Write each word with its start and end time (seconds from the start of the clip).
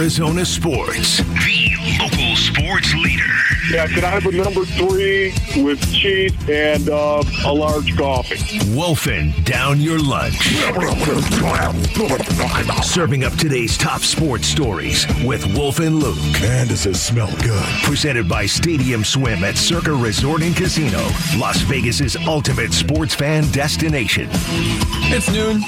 Arizona 0.00 0.46
sports, 0.46 1.18
the 1.18 1.76
local 2.00 2.34
sports 2.34 2.94
leader. 2.94 3.49
Yeah, 3.70 3.86
can 3.86 4.02
I 4.02 4.08
have 4.08 4.26
a 4.26 4.32
number 4.32 4.64
three 4.64 5.32
with 5.62 5.80
cheese 5.94 6.34
and 6.48 6.88
uh, 6.88 7.22
a 7.46 7.54
large 7.54 7.96
coffee? 7.96 8.58
Wolfing 8.74 9.30
down 9.44 9.80
your 9.80 10.00
lunch. 10.00 10.34
Serving 12.84 13.22
up 13.22 13.32
today's 13.34 13.78
top 13.78 14.00
sports 14.00 14.48
stories 14.48 15.06
with 15.24 15.46
Wolf 15.56 15.78
and 15.78 16.00
Luke. 16.00 16.18
Man, 16.40 16.66
does 16.66 16.84
it 16.84 16.96
smell 16.96 17.30
good. 17.42 17.64
Presented 17.84 18.28
by 18.28 18.44
Stadium 18.44 19.04
Swim 19.04 19.44
at 19.44 19.56
Circa 19.56 19.92
Resort 19.92 20.42
and 20.42 20.56
Casino, 20.56 21.02
Las 21.38 21.60
Vegas's 21.60 22.16
ultimate 22.26 22.72
sports 22.72 23.14
fan 23.14 23.48
destination. 23.52 24.28
It's 25.12 25.30
noon. 25.30 25.60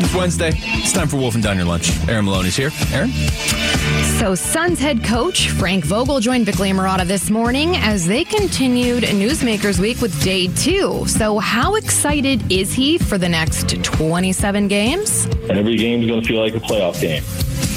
It's 0.00 0.12
Wednesday. 0.12 0.50
It's 0.56 0.92
time 0.92 1.06
for 1.06 1.18
Wolf 1.18 1.34
and 1.34 1.44
Down 1.44 1.56
Your 1.56 1.66
Lunch. 1.66 1.92
Aaron 2.08 2.24
Maloney's 2.24 2.56
here. 2.56 2.72
Aaron? 2.92 3.12
So, 4.18 4.34
Suns 4.34 4.80
head 4.80 5.04
coach 5.04 5.50
Frank 5.50 5.84
Vogel 5.84 6.18
joined 6.18 6.46
Vic 6.46 6.56
Lamarada 6.56 7.06
this 7.06 7.30
morning 7.30 7.43
as 7.44 8.06
they 8.06 8.24
continued 8.24 9.02
Newsmakers 9.04 9.78
Week 9.78 10.00
with 10.00 10.18
day 10.24 10.46
two. 10.46 11.04
So, 11.06 11.38
how 11.38 11.74
excited 11.74 12.50
is 12.50 12.72
he 12.72 12.96
for 12.96 13.18
the 13.18 13.28
next 13.28 13.84
27 13.84 14.66
games? 14.66 15.26
Every 15.50 15.76
game 15.76 16.00
is 16.00 16.08
going 16.08 16.22
to 16.22 16.26
feel 16.26 16.40
like 16.40 16.54
a 16.54 16.58
playoff 16.58 16.98
game. 17.02 17.22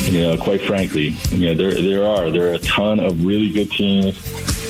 You 0.10 0.22
know, 0.22 0.38
quite 0.38 0.62
frankly, 0.62 1.18
you 1.32 1.48
know, 1.48 1.54
there 1.54 1.74
there 1.82 2.08
are 2.08 2.32
there 2.32 2.50
are 2.50 2.54
a 2.54 2.60
ton 2.60 3.02
of 3.02 3.26
really 3.26 3.50
good 3.50 3.70
teams. 3.70 4.16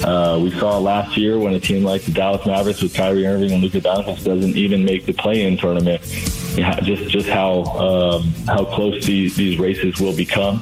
Uh, 0.04 0.40
we 0.42 0.52
saw 0.60 0.78
last 0.78 1.18
year 1.18 1.40
when 1.40 1.54
a 1.54 1.60
team 1.60 1.84
like 1.84 2.04
the 2.04 2.12
Dallas 2.12 2.46
Mavericks 2.46 2.82
with 2.82 2.94
Kyrie 2.94 3.26
Irving 3.26 3.52
and 3.52 3.64
Luka 3.64 3.82
Doncic 3.82 4.24
doesn't 4.24 4.56
even 4.56 4.86
make 4.86 5.06
the 5.06 5.14
play-in 5.14 5.58
tournament. 5.58 6.02
Just 6.82 7.10
just 7.10 7.30
how 7.30 7.64
um, 7.66 8.24
how 8.48 8.66
close 8.66 9.06
these 9.06 9.36
these 9.36 9.60
races 9.60 10.00
will 10.00 10.16
become. 10.16 10.62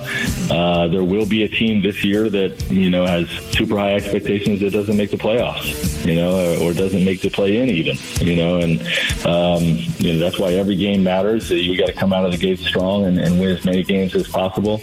Uh, 0.50 0.90
there 0.90 1.06
will 1.06 1.26
be 1.26 1.44
a 1.44 1.48
team 1.48 1.82
this 1.82 2.04
year 2.04 2.30
that 2.30 2.70
you 2.70 2.90
know 2.90 3.06
has 3.06 3.30
super 3.52 3.78
high 3.78 3.94
expectations 3.94 4.60
that 4.60 4.74
doesn't 4.74 4.98
make 4.98 5.12
the 5.12 5.18
playoffs, 5.18 6.06
you 6.06 6.16
know, 6.16 6.60
or, 6.60 6.70
or 6.70 6.74
doesn't 6.74 7.06
make 7.06 7.22
the 7.22 7.30
play-in 7.30 7.70
even, 7.70 7.98
you 8.20 8.36
know, 8.36 8.58
and 8.58 8.82
um, 9.26 9.64
you 9.98 10.14
know 10.14 10.20
that's 10.20 10.38
why 10.38 10.52
every 10.54 10.76
game 10.76 11.02
matters. 11.02 11.50
You 11.50 11.78
got 11.78 11.88
to 11.88 11.94
come 11.94 12.12
out 12.12 12.26
of 12.26 12.32
the 12.34 12.38
gate 12.38 12.60
strong 12.60 13.06
and, 13.06 13.18
and 13.18 13.40
win 13.40 13.56
as 13.56 13.64
many 13.64 13.84
games 13.84 14.16
as 14.16 14.28
possible 14.28 14.80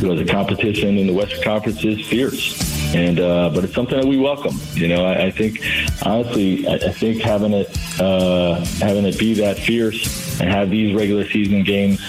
because 0.00 0.18
the 0.18 0.26
competition 0.26 0.96
in 0.96 1.06
the 1.06 1.12
Western 1.12 1.42
Conference 1.42 1.84
is 1.84 2.06
fierce 2.06 2.73
and 2.94 3.18
uh, 3.18 3.50
but 3.50 3.64
it's 3.64 3.74
something 3.74 4.00
that 4.00 4.06
we 4.06 4.16
welcome. 4.16 4.56
You 4.74 4.88
know, 4.88 5.04
I, 5.04 5.26
I 5.26 5.30
think 5.30 5.60
honestly, 6.04 6.66
I, 6.66 6.74
I, 6.74 6.92
think 6.92 7.20
having 7.20 7.52
it 7.52 7.68
uh, 8.00 8.64
having 8.80 9.04
it 9.04 9.18
be 9.18 9.34
that 9.34 9.58
fierce 9.58 10.40
and 10.40 10.48
have 10.48 10.70
these 10.70 10.94
regular 10.94 11.28
season 11.28 11.64
games 11.64 12.00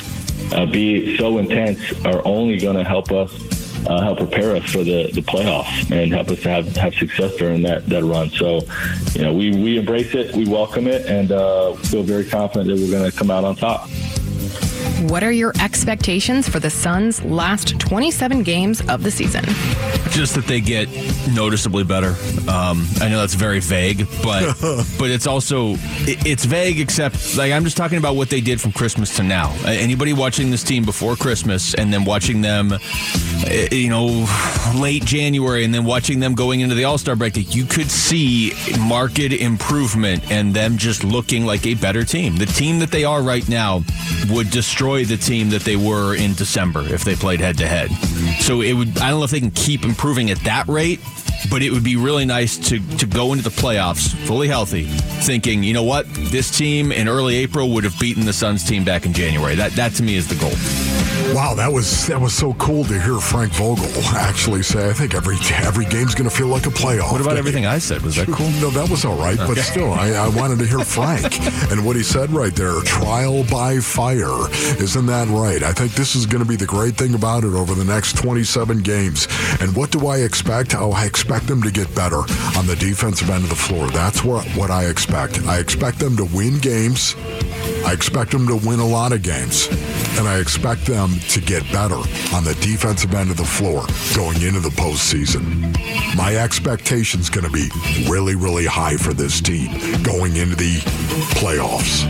uh, 0.53 0.65
be 0.65 1.17
so 1.17 1.39
intense 1.39 1.79
are 2.05 2.25
only 2.25 2.57
going 2.57 2.77
to 2.77 2.83
help 2.83 3.11
us. 3.11 3.33
Uh, 3.87 4.01
help 4.01 4.17
prepare 4.17 4.55
us 4.55 4.63
for 4.71 4.83
the, 4.83 5.11
the 5.11 5.21
playoffs 5.21 5.91
and 5.91 6.11
help 6.11 6.27
us 6.29 6.41
to 6.41 6.49
have, 6.49 6.75
have 6.75 6.91
success 6.95 7.35
during 7.35 7.61
that, 7.61 7.85
that 7.85 8.03
run. 8.03 8.31
So, 8.31 8.61
you 9.13 9.21
know, 9.21 9.31
we, 9.31 9.51
we 9.51 9.77
embrace 9.77 10.15
it, 10.15 10.35
we 10.35 10.47
welcome 10.47 10.87
it, 10.87 11.05
and 11.05 11.31
uh, 11.31 11.75
feel 11.75 12.01
very 12.01 12.25
confident 12.25 12.67
that 12.67 12.83
we're 12.83 12.89
going 12.89 13.11
to 13.11 13.15
come 13.15 13.29
out 13.29 13.43
on 13.43 13.55
top. 13.55 13.87
What 15.01 15.23
are 15.23 15.31
your 15.31 15.51
expectations 15.59 16.47
for 16.47 16.59
the 16.59 16.69
Suns' 16.69 17.21
last 17.23 17.77
27 17.79 18.43
games 18.43 18.81
of 18.87 19.03
the 19.03 19.11
season? 19.11 19.43
Just 20.11 20.35
that 20.35 20.45
they 20.47 20.61
get 20.61 20.87
noticeably 21.33 21.83
better. 21.83 22.15
Um, 22.49 22.87
I 23.01 23.09
know 23.09 23.19
that's 23.19 23.33
very 23.33 23.59
vague, 23.59 24.07
but 24.23 24.55
but 24.97 25.09
it's 25.11 25.27
also 25.27 25.73
it, 26.07 26.25
it's 26.25 26.45
vague. 26.45 26.79
Except 26.79 27.35
like 27.35 27.51
I'm 27.51 27.65
just 27.65 27.75
talking 27.75 27.97
about 27.97 28.15
what 28.15 28.29
they 28.29 28.39
did 28.39 28.61
from 28.61 28.71
Christmas 28.71 29.17
to 29.17 29.23
now. 29.23 29.53
Anybody 29.65 30.13
watching 30.13 30.49
this 30.49 30.63
team 30.63 30.85
before 30.85 31.17
Christmas 31.17 31.73
and 31.73 31.91
then 31.91 32.05
watching 32.05 32.39
them, 32.39 32.71
eh, 33.47 33.67
you 33.71 33.89
know, 33.89 34.25
late 34.75 35.03
January 35.03 35.65
and 35.65 35.73
then 35.73 35.83
watching 35.83 36.21
them 36.21 36.35
going 36.35 36.61
into 36.61 36.75
the 36.75 36.85
All 36.85 36.97
Star 36.97 37.17
break, 37.17 37.35
you 37.53 37.65
could 37.65 37.91
see 37.91 38.53
marked 38.79 39.19
improvement 39.19 40.31
and 40.31 40.53
them 40.53 40.77
just 40.77 41.03
looking 41.03 41.45
like 41.45 41.65
a 41.65 41.73
better 41.73 42.03
team. 42.03 42.37
The 42.37 42.45
team 42.45 42.79
that 42.79 42.91
they 42.91 43.03
are 43.03 43.21
right 43.21 43.47
now 43.49 43.83
would 44.29 44.49
destroy 44.49 44.84
the 44.85 45.17
team 45.17 45.49
that 45.49 45.63
they 45.63 45.75
were 45.75 46.15
in 46.15 46.33
December 46.33 46.81
if 46.81 47.03
they 47.03 47.15
played 47.15 47.39
head 47.39 47.57
to 47.57 47.67
head. 47.67 47.89
So 48.41 48.61
it 48.61 48.73
would. 48.73 48.97
I 48.99 49.09
don't 49.09 49.19
know 49.19 49.25
if 49.25 49.31
they 49.31 49.39
can 49.39 49.51
keep 49.51 49.83
improving 49.83 50.29
at 50.29 50.39
that 50.41 50.67
rate, 50.67 50.99
but 51.49 51.61
it 51.61 51.71
would 51.71 51.83
be 51.83 51.95
really 51.95 52.25
nice 52.25 52.57
to 52.69 52.79
to 52.97 53.05
go 53.05 53.33
into 53.33 53.43
the 53.43 53.49
playoffs 53.49 54.13
fully 54.27 54.47
healthy, 54.47 54.85
thinking, 54.85 55.63
you 55.63 55.73
know 55.73 55.83
what, 55.83 56.05
this 56.31 56.55
team 56.55 56.91
in 56.91 57.07
early 57.07 57.35
April 57.37 57.71
would 57.71 57.83
have 57.83 57.99
beaten 57.99 58.25
the 58.25 58.33
Suns 58.33 58.63
team 58.63 58.83
back 58.83 59.05
in 59.05 59.13
January. 59.13 59.55
That 59.55 59.71
that 59.73 59.93
to 59.95 60.03
me 60.03 60.15
is 60.15 60.27
the 60.27 60.35
goal. 60.35 60.53
Wow, 61.33 61.53
that 61.55 61.71
was 61.71 62.07
that 62.07 62.21
was 62.21 62.33
so 62.33 62.53
cool 62.55 62.83
to 62.85 62.99
hear 63.01 63.19
Frank 63.19 63.51
Vogel 63.53 63.85
actually 64.15 64.63
say. 64.63 64.89
I 64.89 64.93
think 64.93 65.13
every 65.13 65.37
every 65.55 65.85
game's 65.85 66.13
going 66.15 66.29
to 66.29 66.35
feel 66.35 66.47
like 66.47 66.65
a 66.65 66.69
playoff. 66.69 67.11
What 67.11 67.19
about 67.19 67.31
game. 67.31 67.39
everything 67.39 67.65
I 67.65 67.79
said? 67.79 68.01
Was 68.03 68.15
that 68.15 68.27
cool? 68.27 68.45
No, 68.61 68.69
that 68.69 68.89
was 68.89 69.03
all 69.03 69.17
right. 69.17 69.37
Okay. 69.37 69.53
But 69.53 69.57
still, 69.57 69.91
I, 69.91 70.11
I 70.11 70.27
wanted 70.29 70.59
to 70.59 70.65
hear 70.65 70.79
Frank 70.79 71.25
and 71.71 71.85
what 71.85 71.95
he 71.95 72.03
said 72.03 72.31
right 72.31 72.55
there. 72.55 72.79
Trial 72.81 73.43
by 73.45 73.79
fire, 73.79 74.49
isn't 74.79 75.05
that 75.07 75.27
right? 75.27 75.61
I 75.61 75.73
think 75.73 75.93
this 75.93 76.15
is 76.15 76.25
going 76.25 76.41
to 76.43 76.47
be 76.47 76.55
the 76.55 76.65
great 76.65 76.95
thing 76.95 77.15
about 77.15 77.43
it 77.43 77.53
over 77.53 77.73
the 77.73 77.83
next 77.83 78.17
27 78.17 78.79
games. 78.79 79.27
And 79.59 79.75
what 79.75 79.91
do 79.91 80.07
I 80.07 80.19
expect? 80.19 80.73
Oh, 80.75 80.91
I 80.91 81.05
expect 81.05 81.47
them 81.47 81.61
to 81.63 81.71
get 81.71 81.93
better 81.95 82.19
on 82.57 82.65
the 82.65 82.75
defensive 82.79 83.29
end 83.29 83.43
of 83.43 83.49
the 83.49 83.55
floor. 83.55 83.89
That's 83.89 84.23
what 84.23 84.45
what 84.55 84.71
I 84.71 84.85
expect. 84.85 85.41
I 85.45 85.59
expect 85.59 85.99
them 85.99 86.15
to 86.17 86.25
win 86.25 86.59
games. 86.59 87.15
I 87.85 87.93
expect 87.93 88.31
them 88.31 88.47
to 88.47 88.55
win 88.55 88.79
a 88.79 88.85
lot 88.85 89.11
of 89.11 89.21
games. 89.21 89.67
And 90.17 90.27
I 90.27 90.39
expect 90.39 90.85
them 90.85 91.11
to 91.29 91.41
get 91.41 91.63
better 91.71 91.95
on 92.33 92.43
the 92.43 92.57
defensive 92.61 93.13
end 93.13 93.31
of 93.31 93.37
the 93.37 93.45
floor 93.45 93.85
going 94.15 94.41
into 94.41 94.59
the 94.59 94.69
postseason. 94.69 95.75
My 96.15 96.35
expectation's 96.35 97.29
going 97.29 97.45
to 97.45 97.51
be 97.51 97.69
really, 98.09 98.35
really 98.35 98.65
high 98.65 98.97
for 98.97 99.13
this 99.13 99.41
team 99.41 99.71
going 100.03 100.37
into 100.37 100.55
the 100.55 100.77
playoffs. 101.35 102.05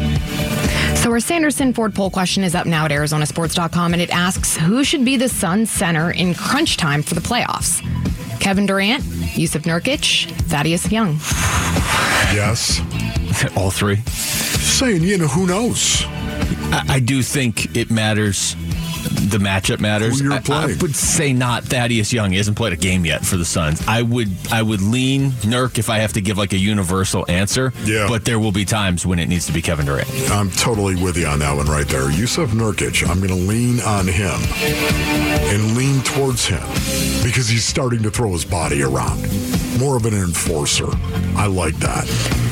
So 0.97 1.11
our 1.11 1.19
Sanderson 1.19 1.73
Ford 1.73 1.93
poll 1.93 2.09
question 2.09 2.43
is 2.43 2.55
up 2.55 2.65
now 2.65 2.85
at 2.85 2.91
ArizonaSports.com, 2.91 3.93
and 3.93 4.01
it 4.01 4.09
asks 4.11 4.57
who 4.57 4.83
should 4.83 5.03
be 5.03 5.17
the 5.17 5.29
Suns 5.29 5.69
center 5.69 6.11
in 6.11 6.33
crunch 6.33 6.77
time 6.77 7.03
for 7.03 7.15
the 7.15 7.21
playoffs? 7.21 7.81
Kevin 8.39 8.65
Durant, 8.65 9.03
Jusuf 9.03 9.63
Nurkic, 9.63 10.31
Thaddeus 10.43 10.91
Young. 10.91 11.13
Yes. 12.33 12.79
All 13.57 13.71
three. 13.71 13.97
Saying, 14.65 15.03
you 15.03 15.17
know, 15.17 15.27
who 15.27 15.47
knows? 15.47 16.03
I, 16.05 16.85
I 16.89 16.99
do 16.99 17.21
think 17.21 17.75
it 17.77 17.89
matters 17.89 18.55
the 19.05 19.37
matchup 19.37 19.79
matters. 19.79 20.19
Who 20.19 20.25
you're 20.25 20.33
I, 20.33 20.41
I, 20.49 20.75
would 20.81 20.95
say 20.95 21.33
not 21.33 21.63
Thaddeus 21.63 22.11
Young. 22.11 22.31
He 22.31 22.37
hasn't 22.37 22.57
played 22.57 22.73
a 22.73 22.77
game 22.77 23.05
yet 23.05 23.25
for 23.25 23.37
the 23.37 23.45
Suns. 23.45 23.85
I 23.87 24.01
would 24.01 24.29
I 24.51 24.61
would 24.61 24.81
lean 24.81 25.31
Nurk 25.41 25.77
if 25.77 25.89
I 25.89 25.99
have 25.99 26.13
to 26.13 26.21
give 26.21 26.37
like 26.37 26.53
a 26.53 26.57
universal 26.57 27.25
answer. 27.29 27.73
Yeah. 27.83 28.07
But 28.07 28.25
there 28.25 28.39
will 28.39 28.51
be 28.51 28.65
times 28.65 29.05
when 29.05 29.19
it 29.19 29.27
needs 29.27 29.45
to 29.47 29.53
be 29.53 29.61
Kevin 29.61 29.85
Durant. 29.85 30.09
I'm 30.31 30.51
totally 30.51 30.95
with 30.95 31.17
you 31.17 31.27
on 31.27 31.39
that 31.39 31.55
one 31.55 31.67
right 31.67 31.87
there. 31.87 32.09
Jusuf 32.09 32.49
Nurkic, 32.49 33.07
I'm 33.07 33.17
going 33.17 33.29
to 33.29 33.35
lean 33.35 33.79
on 33.81 34.07
him 34.07 34.39
and 35.49 35.77
lean 35.77 36.01
towards 36.01 36.45
him 36.45 36.67
because 37.23 37.47
he's 37.47 37.65
starting 37.65 38.03
to 38.03 38.11
throw 38.11 38.31
his 38.31 38.45
body 38.45 38.83
around. 38.83 39.21
More 39.79 39.97
of 39.97 40.05
an 40.05 40.13
enforcer. 40.13 40.87
I 41.35 41.47
like 41.47 41.75
that. 41.77 42.03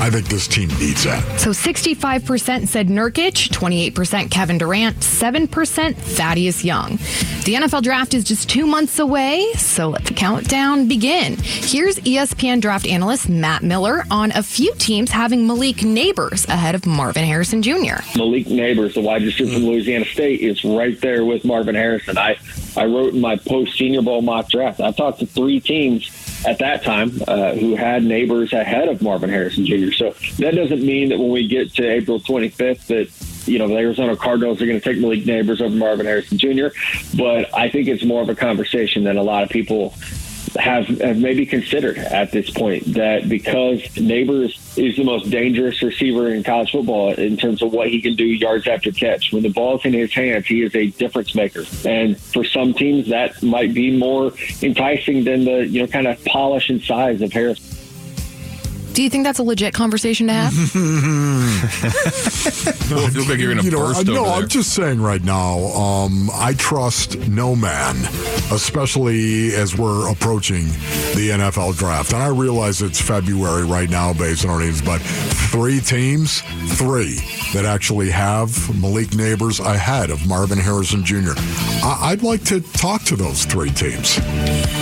I 0.01 0.09
think 0.09 0.27
this 0.27 0.45
team 0.45 0.67
needs 0.79 1.05
that. 1.05 1.39
So 1.39 1.51
65% 1.51 2.67
said 2.67 2.87
Nurkic, 2.89 3.49
28% 3.49 4.29
Kevin 4.29 4.57
Durant, 4.57 4.97
7% 4.97 5.95
Thaddeus 5.95 6.65
Young. 6.65 6.97
The 7.45 7.55
NFL 7.55 7.83
draft 7.83 8.13
is 8.13 8.25
just 8.25 8.49
two 8.49 8.65
months 8.65 8.99
away, 8.99 9.53
so 9.53 9.89
let 9.89 10.03
the 10.03 10.13
countdown 10.13 10.89
begin. 10.89 11.37
Here's 11.39 11.95
ESPN 11.99 12.59
draft 12.59 12.85
analyst 12.85 13.29
Matt 13.29 13.63
Miller 13.63 14.03
on 14.11 14.31
a 14.31 14.43
few 14.43 14.73
teams 14.75 15.11
having 15.11 15.47
Malik 15.47 15.77
Nabers 15.77 16.45
ahead 16.49 16.75
of 16.75 16.85
Marvin 16.85 17.23
Harrison 17.23 17.61
Jr. 17.61 18.01
Malik 18.17 18.47
Nabers, 18.47 18.95
the 18.95 19.01
wide 19.01 19.21
receiver 19.21 19.53
from 19.53 19.63
Louisiana 19.63 20.05
State, 20.05 20.41
is 20.41 20.65
right 20.65 20.99
there 20.99 21.23
with 21.23 21.45
Marvin 21.45 21.75
Harrison. 21.75 22.17
I, 22.17 22.37
I 22.75 22.85
wrote 22.85 23.13
in 23.13 23.21
my 23.21 23.37
post 23.37 23.77
Senior 23.77 24.01
Bowl 24.01 24.21
mock 24.21 24.49
draft. 24.49 24.81
I 24.81 24.91
talked 24.91 25.19
to 25.19 25.25
three 25.25 25.61
teams 25.61 26.09
at 26.45 26.59
that 26.59 26.83
time 26.83 27.21
uh, 27.27 27.53
who 27.53 27.75
had 27.75 28.03
Nabers 28.03 28.53
ahead 28.53 28.87
of 28.87 29.01
Marvin 29.01 29.29
Harrison 29.29 29.65
Jr. 29.65 29.91
So 29.91 30.15
that 30.37 30.55
doesn't 30.55 30.83
mean 30.83 31.09
that 31.09 31.19
when 31.19 31.31
we 31.31 31.47
get 31.47 31.73
to 31.75 31.87
April 31.87 32.19
25th 32.19 32.87
that 32.87 33.47
you 33.47 33.59
know 33.59 33.67
the 33.67 33.75
Arizona 33.75 34.15
Cardinals 34.15 34.61
are 34.61 34.65
going 34.65 34.79
to 34.79 34.83
take 34.83 35.01
Malik 35.01 35.23
Nabers 35.23 35.61
over 35.61 35.75
Marvin 35.75 36.05
Harrison 36.05 36.37
Jr. 36.37 36.67
But 37.17 37.53
I 37.53 37.69
think 37.69 37.87
it's 37.87 38.03
more 38.03 38.21
of 38.21 38.29
a 38.29 38.35
conversation 38.35 39.03
than 39.03 39.17
a 39.17 39.23
lot 39.23 39.43
of 39.43 39.49
people 39.49 39.93
have, 40.55 40.87
have 40.99 41.17
maybe 41.17 41.45
considered 41.45 41.97
at 41.97 42.31
this 42.31 42.49
point 42.49 42.93
that 42.93 43.27
because 43.29 43.81
Nabers 43.95 44.77
is 44.77 44.95
the 44.95 45.03
most 45.03 45.29
dangerous 45.29 45.81
receiver 45.81 46.33
in 46.33 46.43
college 46.43 46.71
football 46.71 47.13
in 47.13 47.37
terms 47.37 47.61
of 47.61 47.71
what 47.71 47.89
he 47.89 48.01
can 48.01 48.15
do 48.15 48.25
yards 48.25 48.67
after 48.67 48.91
catch. 48.91 49.31
When 49.31 49.43
the 49.43 49.49
ball's 49.49 49.85
in 49.85 49.93
his 49.93 50.13
hands, 50.13 50.47
he 50.47 50.63
is 50.63 50.75
a 50.75 50.87
difference 50.87 51.35
maker. 51.35 51.63
And 51.85 52.19
for 52.19 52.43
some 52.43 52.73
teams, 52.73 53.09
that 53.09 53.41
might 53.43 53.73
be 53.73 53.95
more 53.95 54.33
enticing 54.61 55.23
than 55.23 55.45
the 55.45 55.67
you 55.67 55.81
know 55.81 55.87
kind 55.87 56.07
of 56.07 56.23
polish 56.25 56.69
and 56.69 56.81
size 56.81 57.21
of 57.21 57.31
Harris. 57.31 57.82
Do 58.93 59.01
you 59.01 59.09
think 59.09 59.23
that's 59.23 59.39
a 59.39 59.43
legit 59.43 59.73
conversation 59.73 60.27
to 60.27 60.33
have? 60.33 60.53
you 60.75 62.95
look 62.95 63.27
like 63.27 63.39
you're 63.39 63.53
going 63.53 63.57
to 63.57 63.63
You 63.65 63.71
know, 63.71 63.87
burst 63.87 64.05
no, 64.05 64.25
over. 64.25 64.29
I'm 64.43 64.47
just 64.47 64.73
saying 64.73 65.01
right 65.01 65.23
now, 65.23 65.57
um, 65.73 66.29
I 66.31 66.53
trust 66.53 67.17
no 67.27 67.55
man, 67.55 67.95
especially 68.51 69.55
as 69.55 69.75
we're 69.75 70.09
approaching 70.11 70.65
the 71.15 71.31
NFL 71.33 71.75
draft. 71.77 72.13
And 72.13 72.21
I 72.21 72.27
realize 72.27 72.83
it's 72.83 73.01
February 73.01 73.65
right 73.65 73.89
now 73.89 74.13
based 74.13 74.45
on 74.45 74.51
our 74.51 74.59
names, 74.59 74.81
but 74.81 74.99
three 74.99 75.79
teams, 75.79 76.41
three 76.73 77.15
that 77.53 77.65
actually 77.65 78.11
have 78.11 78.49
Malik 78.79 79.07
Nabers 79.09 79.59
ahead 79.59 80.11
of 80.11 80.27
Marvin 80.27 80.59
Harrison 80.59 81.03
Jr. 81.03 81.33
I- 81.83 82.11
I'd 82.13 82.21
like 82.21 82.43
to 82.45 82.61
talk 82.61 83.01
to 83.05 83.15
those 83.15 83.45
three 83.45 83.71
teams. 83.71 84.19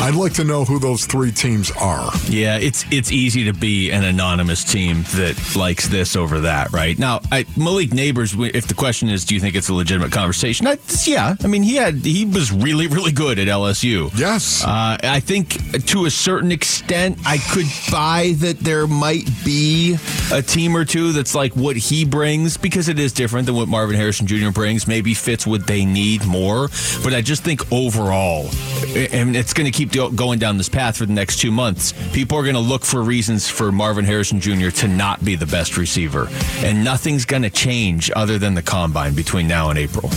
I'd 0.01 0.15
like 0.15 0.33
to 0.33 0.43
know 0.43 0.65
who 0.65 0.79
those 0.79 1.05
three 1.05 1.31
teams 1.31 1.71
are. 1.79 2.11
Yeah, 2.27 2.57
it's 2.57 2.83
it's 2.91 3.11
easy 3.11 3.45
to 3.45 3.53
be 3.53 3.89
an 3.91 4.00
anonymous 4.03 4.63
team 4.63 5.03
that 5.15 5.55
likes 5.55 5.87
this 5.87 6.15
over 6.15 6.41
that, 6.41 6.71
right? 6.71 6.97
Now, 6.97 7.21
I, 7.31 7.45
Malik 7.57 7.89
Nabers. 7.89 8.31
If 8.53 8.67
the 8.67 8.73
question 8.73 9.09
is, 9.09 9.25
do 9.25 9.35
you 9.35 9.41
think 9.41 9.55
it's 9.55 9.69
a 9.69 9.73
legitimate 9.73 10.11
conversation? 10.11 10.67
I, 10.67 10.77
yeah, 11.05 11.35
I 11.43 11.47
mean, 11.47 11.63
he 11.63 11.75
had 11.75 11.95
he 11.95 12.25
was 12.25 12.51
really 12.51 12.87
really 12.87 13.11
good 13.11 13.39
at 13.39 13.47
LSU. 13.47 14.11
Yes. 14.17 14.63
Uh, 14.63 14.97
I 15.03 15.19
think 15.19 15.85
to 15.87 16.05
a 16.05 16.11
certain 16.11 16.51
extent, 16.51 17.19
I 17.25 17.37
could 17.37 17.65
buy 17.91 18.33
that 18.37 18.59
there 18.59 18.87
might 18.87 19.29
be 19.43 19.97
a 20.31 20.41
team 20.41 20.75
or 20.75 20.85
two 20.85 21.11
that's 21.11 21.35
like 21.35 21.55
what 21.55 21.75
he 21.75 22.05
brings 22.05 22.57
because 22.57 22.87
it 22.89 22.99
is 22.99 23.13
different 23.13 23.45
than 23.45 23.55
what 23.55 23.67
Marvin 23.67 23.95
Harrison 23.95 24.27
Jr. 24.27 24.51
brings. 24.51 24.87
Maybe 24.87 25.13
fits 25.13 25.45
what 25.45 25.67
they 25.67 25.85
need 25.85 26.25
more, 26.25 26.69
but 27.03 27.13
I 27.13 27.21
just 27.21 27.43
think 27.43 27.71
overall, 27.71 28.49
and 28.95 29.35
it's 29.35 29.53
going 29.53 29.71
to 29.71 29.77
keep 29.77 29.91
going 30.15 30.39
down 30.39 30.57
this 30.57 30.69
path 30.69 30.97
for 30.97 31.05
the 31.05 31.13
next 31.13 31.37
two 31.37 31.51
months. 31.51 31.93
People 32.13 32.37
are 32.37 32.43
going 32.43 32.55
to 32.55 32.61
look 32.61 32.85
for 32.85 33.01
reasons 33.01 33.49
for 33.49 33.71
Marvin 33.71 33.90
Harrison 33.99 34.39
Jr. 34.39 34.69
to 34.69 34.87
not 34.87 35.23
be 35.23 35.35
the 35.35 35.45
best 35.45 35.77
receiver, 35.77 36.27
and 36.63 36.83
nothing's 36.83 37.25
going 37.25 37.43
to 37.43 37.49
change 37.49 38.11
other 38.15 38.37
than 38.37 38.53
the 38.53 38.61
combine 38.61 39.13
between 39.13 39.47
now 39.47 39.69
and 39.69 39.77
April. 39.77 40.09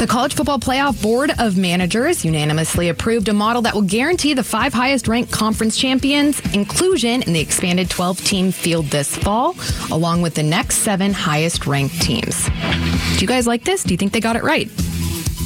The 0.00 0.06
College 0.06 0.34
Football 0.34 0.58
Playoff 0.58 1.02
Board 1.02 1.30
of 1.38 1.58
Managers 1.58 2.24
unanimously 2.24 2.88
approved 2.88 3.28
a 3.28 3.34
model 3.34 3.60
that 3.62 3.74
will 3.74 3.82
guarantee 3.82 4.32
the 4.32 4.42
five 4.42 4.72
highest 4.72 5.08
ranked 5.08 5.30
conference 5.30 5.76
champions 5.76 6.40
inclusion 6.54 7.22
in 7.22 7.34
the 7.34 7.40
expanded 7.40 7.90
12 7.90 8.24
team 8.24 8.50
field 8.50 8.86
this 8.86 9.14
fall, 9.14 9.54
along 9.90 10.22
with 10.22 10.34
the 10.34 10.42
next 10.42 10.76
seven 10.78 11.12
highest 11.12 11.66
ranked 11.66 12.00
teams. 12.00 12.46
Do 12.46 13.20
you 13.20 13.26
guys 13.26 13.46
like 13.46 13.64
this? 13.64 13.82
Do 13.84 13.92
you 13.92 13.98
think 13.98 14.12
they 14.12 14.20
got 14.20 14.36
it 14.36 14.42
right? 14.42 14.70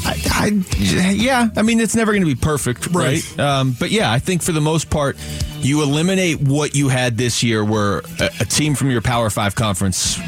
I, 0.07 0.21
I, 0.31 0.65
yeah, 0.79 1.49
I 1.57 1.63
mean, 1.63 1.81
it's 1.81 1.97
never 1.97 2.13
going 2.13 2.23
to 2.23 2.33
be 2.33 2.35
perfect, 2.37 2.89
right? 2.89 3.25
Right. 3.37 3.41
Um, 3.41 3.75
but 3.79 3.91
yeah, 3.91 4.13
I 4.13 4.21
think 4.21 4.43
for 4.43 4.53
the 4.53 4.61
most 4.61 4.89
part, 4.91 5.17
you 5.65 5.83
eliminate 5.83 6.41
what 6.41 6.75
you 6.75 6.89
had 6.89 7.17
this 7.17 7.43
year, 7.43 7.65
where 7.65 7.99
a, 8.21 8.31
a 8.41 8.45
team 8.45 8.75
from 8.75 8.91
your 8.91 9.01
Power 9.01 9.31
Five 9.31 9.55
conference 9.55 10.19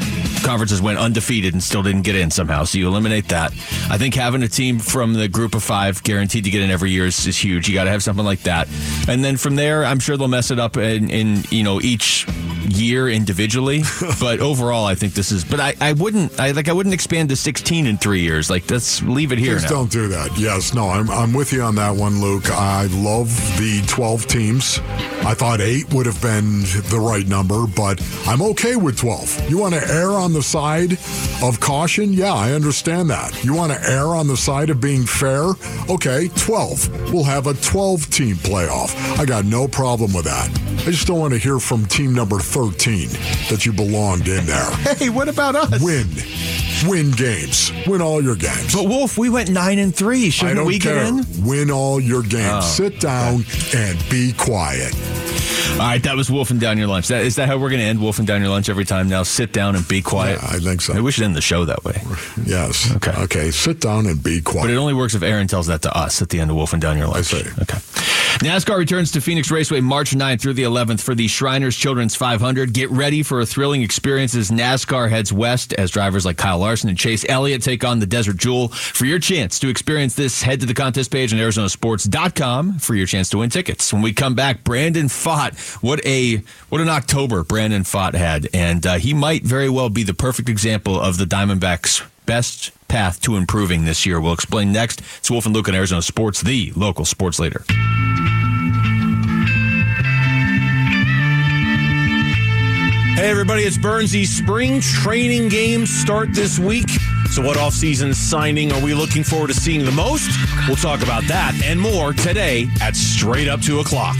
conferences 0.43 0.81
went 0.81 0.97
undefeated 0.97 1.53
and 1.53 1.61
still 1.61 1.83
didn't 1.83 2.03
get 2.03 2.15
in 2.15 2.31
somehow. 2.31 2.63
So 2.63 2.77
you 2.77 2.87
eliminate 2.87 3.27
that. 3.29 3.51
I 3.89 3.97
think 3.97 4.15
having 4.15 4.43
a 4.43 4.47
team 4.47 4.79
from 4.79 5.13
the 5.13 5.27
group 5.27 5.55
of 5.55 5.63
five 5.63 6.01
guaranteed 6.03 6.45
to 6.45 6.49
get 6.49 6.61
in 6.61 6.71
every 6.71 6.91
year 6.91 7.05
is, 7.05 7.27
is 7.27 7.37
huge. 7.37 7.67
You 7.67 7.73
got 7.73 7.83
to 7.83 7.91
have 7.91 8.01
something 8.01 8.25
like 8.25 8.41
that, 8.43 8.67
and 9.07 9.23
then 9.23 9.37
from 9.37 9.55
there, 9.55 9.85
I'm 9.85 9.99
sure 9.99 10.17
they'll 10.17 10.27
mess 10.27 10.51
it 10.51 10.59
up 10.59 10.77
in, 10.77 11.09
in 11.09 11.43
you 11.49 11.63
know 11.63 11.81
each 11.81 12.25
year 12.69 13.09
individually. 13.09 13.83
but 14.19 14.39
overall, 14.39 14.85
I 14.85 14.95
think 14.95 15.13
this 15.13 15.31
is. 15.31 15.45
But 15.45 15.59
I, 15.59 15.75
I 15.79 15.93
wouldn't. 15.93 16.39
I 16.39 16.51
like. 16.51 16.67
I 16.67 16.73
wouldn't 16.73 16.93
expand 16.93 17.29
to 17.29 17.35
16 17.35 17.87
in 17.87 17.97
three 17.97 18.21
years. 18.21 18.49
Like, 18.49 18.69
let's 18.69 19.01
leave 19.03 19.31
it 19.31 19.39
here. 19.39 19.55
Please 19.55 19.63
now. 19.63 19.69
don't 19.69 19.91
do 19.91 20.07
that. 20.09 20.37
Yes, 20.37 20.73
no, 20.73 20.89
I'm, 20.89 21.09
I'm 21.09 21.33
with 21.33 21.53
you 21.53 21.61
on 21.61 21.75
that 21.75 21.95
one, 21.95 22.21
Luke. 22.21 22.49
I 22.51 22.87
love 22.87 23.29
the 23.57 23.83
12 23.87 24.27
teams. 24.27 24.79
I 25.23 25.33
thought 25.33 25.61
eight 25.61 25.91
would 25.93 26.05
have 26.05 26.21
been 26.21 26.61
the 26.89 26.99
right 26.99 27.27
number, 27.27 27.65
but 27.67 28.01
I'm 28.25 28.41
okay 28.41 28.75
with 28.75 28.97
12. 28.97 29.49
You 29.49 29.57
want 29.57 29.73
to 29.73 29.87
err 29.89 30.11
on 30.11 30.33
the 30.33 30.43
side 30.43 30.97
of 31.43 31.59
caution? 31.59 32.13
Yeah, 32.13 32.33
I 32.33 32.53
understand 32.53 33.09
that. 33.09 33.43
You 33.43 33.53
want 33.53 33.73
to 33.73 33.89
err 33.89 34.07
on 34.07 34.27
the 34.27 34.37
side 34.37 34.69
of 34.69 34.81
being 34.81 35.05
fair? 35.05 35.51
Okay, 35.89 36.29
12. 36.35 37.13
We'll 37.13 37.23
have 37.23 37.47
a 37.47 37.53
12 37.55 38.09
team 38.09 38.35
playoff. 38.35 38.95
I 39.17 39.25
got 39.25 39.45
no 39.45 39.67
problem 39.67 40.13
with 40.13 40.25
that. 40.25 40.49
I 40.87 40.91
just 40.91 41.07
don't 41.07 41.19
want 41.19 41.33
to 41.33 41.39
hear 41.39 41.59
from 41.59 41.85
team 41.85 42.13
number 42.13 42.39
13 42.39 42.56
that 42.65 43.65
you 43.65 43.71
belonged 43.71 44.27
in 44.27 44.45
there. 44.45 44.65
Hey, 44.97 45.09
what 45.09 45.29
about 45.29 45.55
us? 45.55 45.83
Win. 45.83 46.07
Win 46.87 47.11
games. 47.11 47.71
Win 47.85 48.01
all 48.01 48.23
your 48.23 48.35
games. 48.35 48.73
But 48.73 48.85
Wolf, 48.85 49.17
we 49.17 49.29
went 49.29 49.49
nine 49.51 49.77
and 49.79 49.95
three. 49.95 50.27
I 50.27 50.29
Shouldn't 50.29 50.57
don't 50.57 50.65
we 50.67 50.79
care. 50.79 50.95
get 50.95 51.07
in? 51.07 51.19
Oh, 51.19 51.49
Win 51.49 51.69
all 51.71 51.99
your 51.99 52.23
games. 52.23 52.49
Oh. 52.49 52.61
Sit 52.61 52.99
down 52.99 53.45
and 53.75 54.09
be 54.09 54.33
quiet. 54.33 54.93
All 55.79 55.83
right, 55.83 56.01
that 56.03 56.15
was 56.15 56.31
wolfing 56.31 56.57
down 56.57 56.79
your 56.79 56.87
lunch. 56.87 57.07
That 57.09 57.23
is 57.23 57.35
that 57.35 57.47
how 57.47 57.57
we're 57.59 57.69
going 57.69 57.81
to 57.81 57.85
end 57.85 58.01
wolfing 58.01 58.25
down 58.25 58.41
your 58.41 58.49
lunch 58.49 58.67
every 58.67 58.83
time? 58.83 59.09
Now 59.09 59.21
sit 59.21 59.53
down 59.53 59.75
and 59.75 59.87
be 59.87 60.01
quiet. 60.01 60.39
Yeah, 60.41 60.49
I 60.49 60.57
think 60.59 60.81
so. 60.81 60.93
Maybe 60.93 61.03
we 61.03 61.11
should 61.11 61.23
end 61.25 61.35
the 61.35 61.41
show 61.41 61.65
that 61.65 61.83
way. 61.83 62.01
Yes. 62.47 62.95
Okay. 62.95 63.11
Okay. 63.11 63.51
Sit 63.51 63.81
down 63.81 64.05
and 64.05 64.23
be 64.23 64.39
quiet. 64.39 64.63
But 64.65 64.69
it 64.71 64.77
only 64.77 64.93
works 64.93 65.15
if 65.15 65.21
Aaron 65.21 65.47
tells 65.47 65.67
that 65.67 65.81
to 65.81 65.93
us 65.97 66.21
at 66.21 66.29
the 66.29 66.39
end 66.39 66.49
of 66.49 66.55
wolfing 66.55 66.79
down 66.79 66.97
your 66.97 67.07
lunch. 67.07 67.33
I 67.33 67.39
see. 67.39 67.49
Okay. 67.61 67.77
NASCAR 68.37 68.77
returns 68.77 69.11
to 69.13 69.21
Phoenix 69.21 69.51
Raceway 69.51 69.81
March 69.81 70.11
9th 70.11 70.39
through 70.39 70.53
the 70.53 70.63
11th 70.63 71.01
for 71.01 71.13
the 71.13 71.27
Shriners 71.27 71.75
Children's 71.75 72.15
500. 72.15 72.71
Get 72.71 72.89
ready 72.91 73.21
for 73.23 73.41
a 73.41 73.45
thrilling 73.45 73.81
experience 73.81 74.33
as 74.35 74.49
NASCAR 74.51 75.09
heads 75.09 75.33
west 75.33 75.73
as 75.73 75.91
drivers 75.91 76.23
like 76.25 76.37
Kyle 76.37 76.59
Larson 76.59 76.87
and 76.89 76.97
Chase 76.97 77.25
Elliott 77.27 77.63
take 77.63 77.83
on 77.83 77.99
the 77.99 78.05
Desert 78.05 78.37
Jewel. 78.37 78.69
For 78.69 79.05
your 79.05 79.19
chance 79.19 79.59
to 79.59 79.67
experience 79.69 80.13
this, 80.15 80.41
head 80.43 80.59
to 80.61 80.65
the 80.67 80.73
contest 80.75 81.11
page 81.11 81.33
on 81.33 81.39
ArizonaSports.com 81.39 82.79
for 82.79 82.95
your 82.95 83.07
chance 83.07 83.29
to 83.31 83.39
win 83.39 83.49
tickets. 83.49 83.91
When 83.91 84.01
we 84.03 84.13
come 84.13 84.35
back, 84.35 84.63
Brandon 84.63 85.07
Pfaadt. 85.07 85.55
What 85.81 86.05
a 86.05 86.41
what 86.69 86.81
an 86.81 86.89
October 86.89 87.43
Brandon 87.43 87.83
Pfaadt 87.83 88.15
had, 88.15 88.47
and 88.53 88.85
uh, 88.85 88.95
he 88.95 89.13
might 89.13 89.43
very 89.43 89.69
well 89.69 89.89
be 89.89 90.03
the 90.03 90.13
perfect 90.13 90.49
example 90.49 90.99
of 90.99 91.17
the 91.17 91.25
Diamondbacks' 91.25 92.05
best 92.25 92.71
path 92.87 93.21
to 93.21 93.35
improving 93.35 93.85
this 93.85 94.05
year. 94.05 94.19
We'll 94.19 94.33
explain 94.33 94.71
next. 94.71 95.01
It's 95.17 95.31
Wolf 95.31 95.45
and 95.45 95.55
Luke 95.55 95.67
on 95.67 95.75
Arizona 95.75 96.01
Sports, 96.01 96.41
the 96.41 96.71
local 96.75 97.05
sports 97.05 97.39
leader. 97.39 97.63
Hey 103.17 103.31
everybody, 103.31 103.63
it's 103.63 103.79
Burnsy. 103.79 104.27
Spring 104.27 104.79
training 104.79 105.49
games 105.49 105.89
start 105.89 106.33
this 106.33 106.59
week. 106.59 106.87
So 107.31 107.41
what 107.41 107.57
off-season 107.57 108.13
signing 108.13 108.71
are 108.71 108.79
we 108.79 108.93
looking 108.93 109.23
forward 109.23 109.47
to 109.47 109.55
seeing 109.55 109.83
the 109.83 109.91
most? 109.91 110.29
We'll 110.67 110.77
talk 110.77 111.01
about 111.01 111.23
that 111.23 111.59
and 111.65 111.79
more 111.81 112.13
today 112.13 112.69
at 112.79 112.95
Straight 112.95 113.47
Up 113.47 113.59
2 113.59 113.79
o'clock. 113.79 114.15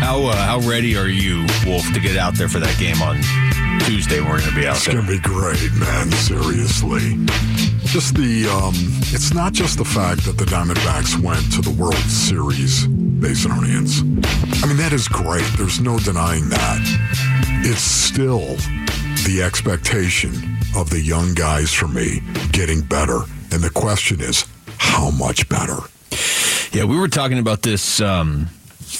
How 0.00 0.24
uh, 0.24 0.34
how 0.34 0.58
ready 0.60 0.96
are 0.96 1.08
you, 1.08 1.46
Wolf, 1.66 1.84
to 1.92 2.00
get 2.00 2.16
out 2.16 2.34
there 2.34 2.48
for 2.48 2.58
that 2.58 2.76
game 2.78 3.00
on 3.02 3.16
Tuesday? 3.84 4.20
We're 4.20 4.38
going 4.40 4.50
to 4.50 4.54
be 4.54 4.66
out 4.66 4.76
It's 4.76 4.86
there. 4.86 4.94
gonna 4.96 5.06
be 5.06 5.18
great, 5.20 5.72
man. 5.74 6.10
Seriously. 6.12 7.16
Just 7.84 8.14
the 8.14 8.46
um 8.48 8.72
it's 9.12 9.34
not 9.34 9.52
just 9.52 9.76
the 9.78 9.84
fact 9.84 10.24
that 10.24 10.38
the 10.38 10.44
Diamondbacks 10.44 11.20
went 11.22 11.52
to 11.52 11.60
the 11.60 11.70
World 11.70 11.94
Series 11.96 12.86
Basinonians. 12.86 14.00
I 14.62 14.66
mean 14.66 14.76
that 14.78 14.92
is 14.92 15.06
great. 15.08 15.44
There's 15.58 15.80
no 15.80 15.98
denying 15.98 16.48
that. 16.48 16.80
It's 17.64 17.82
still 17.82 18.56
the 19.26 19.42
expectation 19.44 20.32
of 20.76 20.88
the 20.90 21.00
young 21.00 21.34
guys 21.34 21.72
for 21.72 21.88
me 21.88 22.20
getting 22.52 22.80
better. 22.80 23.20
And 23.52 23.60
the 23.62 23.70
question 23.70 24.20
is, 24.20 24.44
how 24.90 25.10
much 25.10 25.48
better? 25.48 25.78
Yeah, 26.72 26.84
we 26.84 26.98
were 26.98 27.08
talking 27.08 27.38
about 27.38 27.62
this 27.62 28.00
um, 28.00 28.48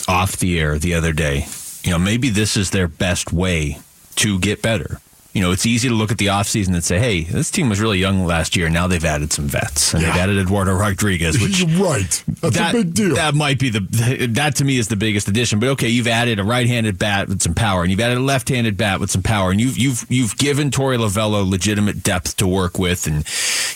off 0.06 0.36
the 0.36 0.58
air 0.58 0.78
the 0.78 0.94
other 0.94 1.12
day. 1.12 1.46
You 1.82 1.90
know, 1.90 1.98
maybe 1.98 2.28
this 2.28 2.56
is 2.56 2.70
their 2.70 2.86
best 2.86 3.32
way 3.32 3.78
to 4.16 4.38
get 4.38 4.62
better. 4.62 5.00
You 5.32 5.42
know, 5.42 5.52
it's 5.52 5.64
easy 5.66 5.88
to 5.88 5.94
look 5.94 6.10
at 6.10 6.18
the 6.18 6.26
offseason 6.26 6.74
and 6.74 6.82
say, 6.82 6.98
hey, 6.98 7.22
this 7.22 7.50
team 7.52 7.68
was 7.68 7.80
really 7.80 7.98
young 7.98 8.24
last 8.24 8.56
year. 8.56 8.68
Now 8.68 8.88
they've 8.88 9.04
added 9.04 9.32
some 9.32 9.46
vets. 9.46 9.94
And 9.94 10.02
they've 10.02 10.10
added 10.10 10.38
Eduardo 10.38 10.74
Rodriguez, 10.74 11.40
which 11.40 11.60
You're 11.60 11.84
right. 11.84 12.24
That's 12.40 12.56
that, 12.56 12.74
a 12.74 12.78
big 12.78 12.94
deal. 12.94 13.14
That 13.14 13.34
might 13.34 13.60
be 13.60 13.70
the 13.70 14.26
that 14.32 14.56
to 14.56 14.64
me 14.64 14.76
is 14.78 14.88
the 14.88 14.96
biggest 14.96 15.28
addition. 15.28 15.60
But 15.60 15.70
okay, 15.70 15.88
you've 15.88 16.08
added 16.08 16.40
a 16.40 16.44
right-handed 16.44 16.98
bat 16.98 17.28
with 17.28 17.42
some 17.42 17.54
power, 17.54 17.82
and 17.82 17.90
you've 17.92 18.00
added 18.00 18.18
a 18.18 18.22
left-handed 18.22 18.76
bat 18.76 18.98
with 18.98 19.10
some 19.10 19.22
power, 19.22 19.52
and 19.52 19.60
you've 19.60 19.78
you've 19.78 20.04
you've 20.08 20.36
given 20.36 20.70
Torey 20.70 20.98
Lovullo 20.98 21.48
legitimate 21.48 22.02
depth 22.02 22.36
to 22.38 22.48
work 22.48 22.78
with, 22.78 23.06
and 23.06 23.24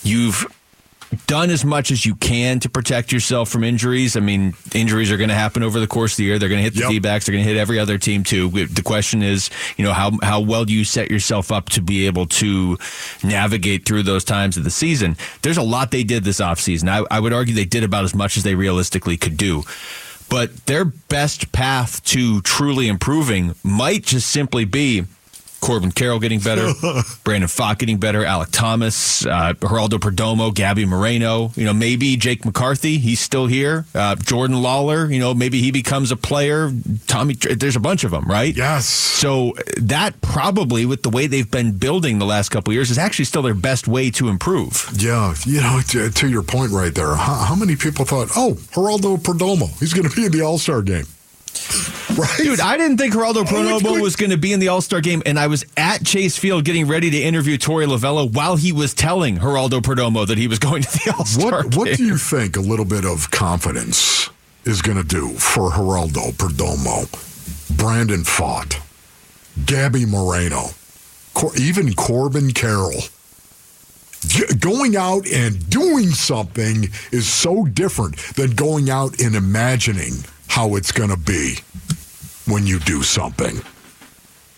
you've 0.03 0.47
done 1.27 1.51
as 1.51 1.65
much 1.65 1.91
as 1.91 2.05
you 2.05 2.15
can 2.17 2.61
to 2.61 2.69
protect 2.69 3.13
yourself 3.13 3.49
from 3.49 3.65
injuries. 3.65 4.17
I 4.17 4.21
mean, 4.21 4.55
injuries 4.75 5.11
are 5.13 5.17
going 5.17 5.29
to 5.29 5.35
happen 5.35 5.63
over 5.63 5.81
the 5.81 5.87
course 5.87 6.13
of 6.15 6.17
the 6.19 6.25
year. 6.25 6.39
They're 6.39 6.49
going 6.49 6.59
to 6.59 6.65
hit 6.65 6.75
the 6.75 6.81
Yep. 6.81 6.91
D-backs. 6.91 7.27
They're 7.27 7.33
going 7.33 7.45
to 7.45 7.51
hit 7.51 7.59
every 7.59 7.79
other 7.79 7.99
team 7.99 8.25
too. 8.25 8.49
The 8.49 8.83
question 8.83 9.23
is, 9.23 9.51
you 9.77 9.85
know, 9.85 9.93
how 9.93 10.13
how 10.23 10.41
well 10.41 10.65
do 10.65 10.73
you 10.73 10.85
set 10.85 11.11
yourself 11.11 11.51
up 11.53 11.69
to 11.71 11.81
be 11.81 12.07
able 12.07 12.27
to 12.27 12.77
navigate 13.23 13.87
through 13.87 14.03
those 14.03 14.25
times 14.25 14.57
of 14.57 14.65
the 14.65 14.71
season? 14.71 15.17
There's 15.43 15.57
a 15.59 15.63
lot 15.63 15.91
they 15.91 16.05
did 16.05 16.25
this 16.25 16.41
offseason. 16.41 16.89
I, 16.89 17.05
I 17.11 17.21
would 17.21 17.33
argue 17.33 17.55
they 17.55 17.65
did 17.65 17.85
about 17.85 18.05
as 18.05 18.15
much 18.15 18.37
as 18.37 18.43
they 18.43 18.55
realistically 18.55 19.17
could 19.17 19.37
do. 19.37 19.63
But 20.31 20.67
their 20.67 20.85
best 20.85 21.53
path 21.53 22.03
to 22.07 22.41
truly 22.41 22.89
improving 22.89 23.55
might 23.63 24.05
just 24.05 24.31
simply 24.31 24.65
be 24.65 25.05
Corbin 25.65 25.93
Carroll 25.93 26.19
getting 26.21 26.41
better, 26.41 26.73
Brandon 27.25 27.49
Pfaadt 27.49 27.79
getting 27.79 27.97
better, 27.97 28.21
Alek 28.21 28.51
Thomas, 28.51 29.25
uh, 29.25 29.55
Geraldo 29.55 29.99
Perdomo, 29.99 30.55
Gabby 30.55 30.85
Moreno. 30.85 31.53
You 31.57 31.65
know, 31.65 31.73
maybe 31.73 32.17
Jake 32.17 32.45
McCarthy, 32.45 32.99
he's 32.99 33.19
still 33.19 33.47
here. 33.47 33.87
Uh, 33.95 34.15
Jordan 34.17 34.59
Lawlar, 34.59 35.11
you 35.11 35.19
know, 35.19 35.33
maybe 35.33 35.63
he 35.63 35.71
becomes 35.71 36.13
a 36.13 36.17
player. 36.17 36.71
Tommy, 37.07 37.33
there's 37.35 37.77
a 37.77 37.81
bunch 37.81 38.05
of 38.05 38.11
them, 38.11 38.27
right? 38.27 38.55
Yes. 38.55 38.85
So 38.85 39.55
that 39.79 40.21
probably, 40.21 40.85
with 40.85 41.03
the 41.03 41.11
way 41.11 41.27
they've 41.27 41.51
been 41.51 41.79
building 41.79 42.19
the 42.19 42.27
last 42.27 42.51
couple 42.51 42.75
years, 42.75 42.91
is 42.91 42.99
actually 42.99 43.25
still 43.25 43.43
their 43.43 43.55
best 43.55 43.89
way 43.89 44.11
to 44.11 44.29
improve. 44.29 44.91
Yeah, 44.99 45.35
you 45.47 45.63
know, 45.63 45.81
to, 45.89 46.11
to 46.11 46.29
your 46.29 46.43
point 46.43 46.73
right 46.73 46.95
there, 46.95 47.15
how, 47.15 47.37
how 47.37 47.55
many 47.55 47.75
people 47.75 48.05
thought, 48.05 48.29
oh, 48.37 48.53
Geraldo 48.73 49.17
Perdomo, 49.17 49.79
he's 49.81 49.95
going 49.95 50.07
to 50.07 50.15
be 50.15 50.27
in 50.27 50.33
the 50.33 50.43
All 50.43 50.59
Star 50.59 50.83
game? 50.83 51.07
Right? 52.15 52.31
Dude, 52.37 52.61
I 52.61 52.77
didn't 52.77 52.99
think 52.99 53.13
Geraldo 53.13 53.39
oh, 53.39 53.41
it's 53.43 53.51
Perdomo 53.51 54.01
was 54.01 54.15
going 54.15 54.31
to 54.31 54.37
be 54.37 54.53
in 54.53 54.61
the 54.61 54.69
All 54.69 54.81
Star 54.81 55.01
game, 55.01 55.21
and 55.27 55.37
I 55.37 55.49
was 55.49 55.65
at 55.77 56.05
Chase 56.05 56.39
Field 56.39 56.65
getting 56.65 56.87
ready 56.87 57.11
to 57.11 57.21
interview 57.21 57.59
Torey 57.59 57.87
Lovullo 57.89 58.33
while 58.33 58.55
he 58.55 58.71
was 58.71 58.95
telling 58.95 59.39
Geraldo 59.39 59.81
Perdomo 59.81 60.25
that 60.29 60.39
he 60.39 60.47
was 60.47 60.61
going 60.61 60.83
to 60.83 60.89
the 60.93 61.13
All 61.19 61.25
Star 61.25 61.51
What, 61.65 61.71
game. 61.71 61.79
what 61.81 61.97
do 61.97 62.05
you 62.05 62.17
think 62.17 62.57
a 62.57 62.61
little 62.61 62.85
bit 62.85 63.05
of 63.05 63.33
confidence 63.33 64.31
is 64.65 64.81
going 64.81 64.97
to 64.99 65.03
do 65.03 65.31
for 65.31 65.71
Geraldo 65.71 66.31
Perdomo, 66.35 67.09
Brandon 67.77 68.21
Pfaadt, 68.23 68.81
Gabby 69.67 70.07
Moreno, 70.07 70.67
Cor- 71.33 71.57
even 71.57 71.95
Corbin 71.95 72.53
Carroll? 72.53 73.03
Going 74.61 74.95
out 74.97 75.27
and 75.29 75.69
doing 75.69 76.11
something 76.11 76.85
is 77.13 77.27
so 77.31 77.65
different 77.67 78.17
than 78.37 78.53
going 78.53 78.89
out 78.89 79.21
and 79.21 79.35
imagining 79.35 80.25
how 80.55 80.77
it's 80.77 80.93
going 80.93 81.11
to 81.11 81.17
be 81.17 81.57
when 82.47 82.65
you 82.65 82.79
do 82.79 83.03
something. 83.03 83.61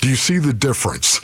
Do 0.03 0.11
you 0.11 0.17
see 0.17 0.37
the 0.37 0.53
difference? 0.53 1.21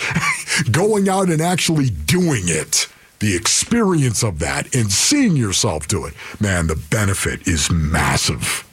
Going 0.71 1.11
out 1.11 1.29
and 1.29 1.43
actually 1.43 1.91
doing 1.91 2.45
it, 2.47 2.89
the 3.19 3.37
experience 3.37 4.23
of 4.25 4.39
that 4.39 4.75
and 4.75 4.91
seeing 4.91 5.37
yourself 5.37 5.87
do 5.89 6.07
it, 6.07 6.15
man, 6.41 6.69
the 6.69 6.77
benefit 6.89 7.47
is 7.47 7.71
massive. 7.71 8.65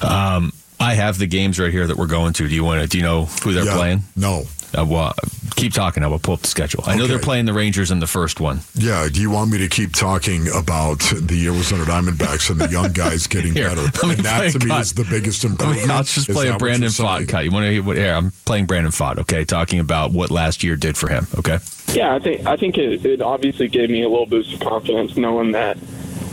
Um, 0.00 0.52
I 0.78 0.94
have 0.94 1.18
the 1.18 1.26
games 1.26 1.58
right 1.58 1.72
here 1.72 1.88
that 1.88 1.96
we're 1.96 2.06
going 2.06 2.32
to. 2.34 2.48
Do 2.48 2.54
you 2.54 2.62
want 2.62 2.80
to? 2.82 2.86
Do 2.86 2.96
you 2.98 3.02
know 3.02 3.24
who 3.42 3.52
they're 3.52 3.64
Yeah. 3.64 3.74
playing? 3.74 4.04
No. 4.14 4.44
Uh, 4.74 4.84
well, 4.84 5.14
keep 5.56 5.72
talking. 5.72 6.02
I 6.02 6.06
will 6.08 6.18
pull 6.18 6.34
up 6.34 6.40
the 6.40 6.48
schedule. 6.48 6.82
I 6.86 6.96
know 6.96 7.04
Okay. 7.04 7.12
they're 7.12 7.18
playing 7.22 7.44
the 7.46 7.52
Rangers 7.52 7.90
in 7.90 8.00
the 8.00 8.06
first 8.06 8.40
one. 8.40 8.60
Yeah. 8.74 9.08
Do 9.12 9.20
you 9.20 9.30
want 9.30 9.50
me 9.50 9.58
to 9.58 9.68
keep 9.68 9.92
talking 9.92 10.48
about 10.48 10.98
the 11.20 11.46
Arizona 11.46 11.84
Diamondbacks 11.84 12.50
and 12.50 12.60
the 12.60 12.68
young 12.68 12.92
guys 12.92 13.26
getting 13.28 13.54
Here, 13.54 13.68
better? 13.68 13.82
let 13.82 14.02
me 14.04 14.10
and 14.14 14.18
play 14.18 14.22
that 14.22 14.50
to 14.52 14.58
a 14.58 14.60
me 14.64 14.70
cut. 14.70 14.80
is 14.80 14.92
the 14.94 15.04
biggest 15.04 15.44
Let 15.44 15.50
improvement. 15.52 15.86
me, 15.88 15.94
I'll 15.94 16.02
just 16.02 16.28
Is 16.28 16.34
play 16.34 16.48
a 16.48 16.56
Brandon 16.56 16.82
you're 16.82 16.90
Pfaadt 16.90 17.16
saying? 17.18 17.26
cut. 17.28 17.44
You 17.44 17.50
want 17.52 17.64
to 17.64 17.70
hear 17.72 17.82
what? 17.82 17.96
Here, 17.96 18.12
I'm 18.14 18.32
playing 18.44 18.66
Brandon 18.66 18.92
Pfaadt. 18.92 19.18
Okay, 19.18 19.44
talking 19.44 19.78
about 19.80 20.12
what 20.12 20.30
last 20.30 20.62
year 20.64 20.76
did 20.76 20.96
for 20.96 21.08
him. 21.08 21.26
Okay. 21.38 21.58
Yeah, 21.92 22.14
I 22.14 22.18
think 22.18 22.46
I 22.46 22.56
think 22.56 22.76
it, 22.78 23.04
it 23.06 23.20
obviously 23.22 23.68
gave 23.68 23.90
me 23.90 24.02
a 24.02 24.08
little 24.08 24.26
boost 24.26 24.52
of 24.54 24.60
confidence 24.60 25.16
knowing 25.16 25.52
that 25.52 25.78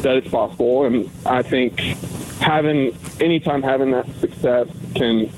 that 0.01 0.15
it's 0.15 0.29
possible, 0.29 0.86
and 0.86 1.10
I 1.27 1.43
think 1.43 1.79
having 2.39 2.98
anytime 3.19 3.62
having 3.62 3.91
that 3.91 4.07
success 4.19 4.67
can 4.95 5.29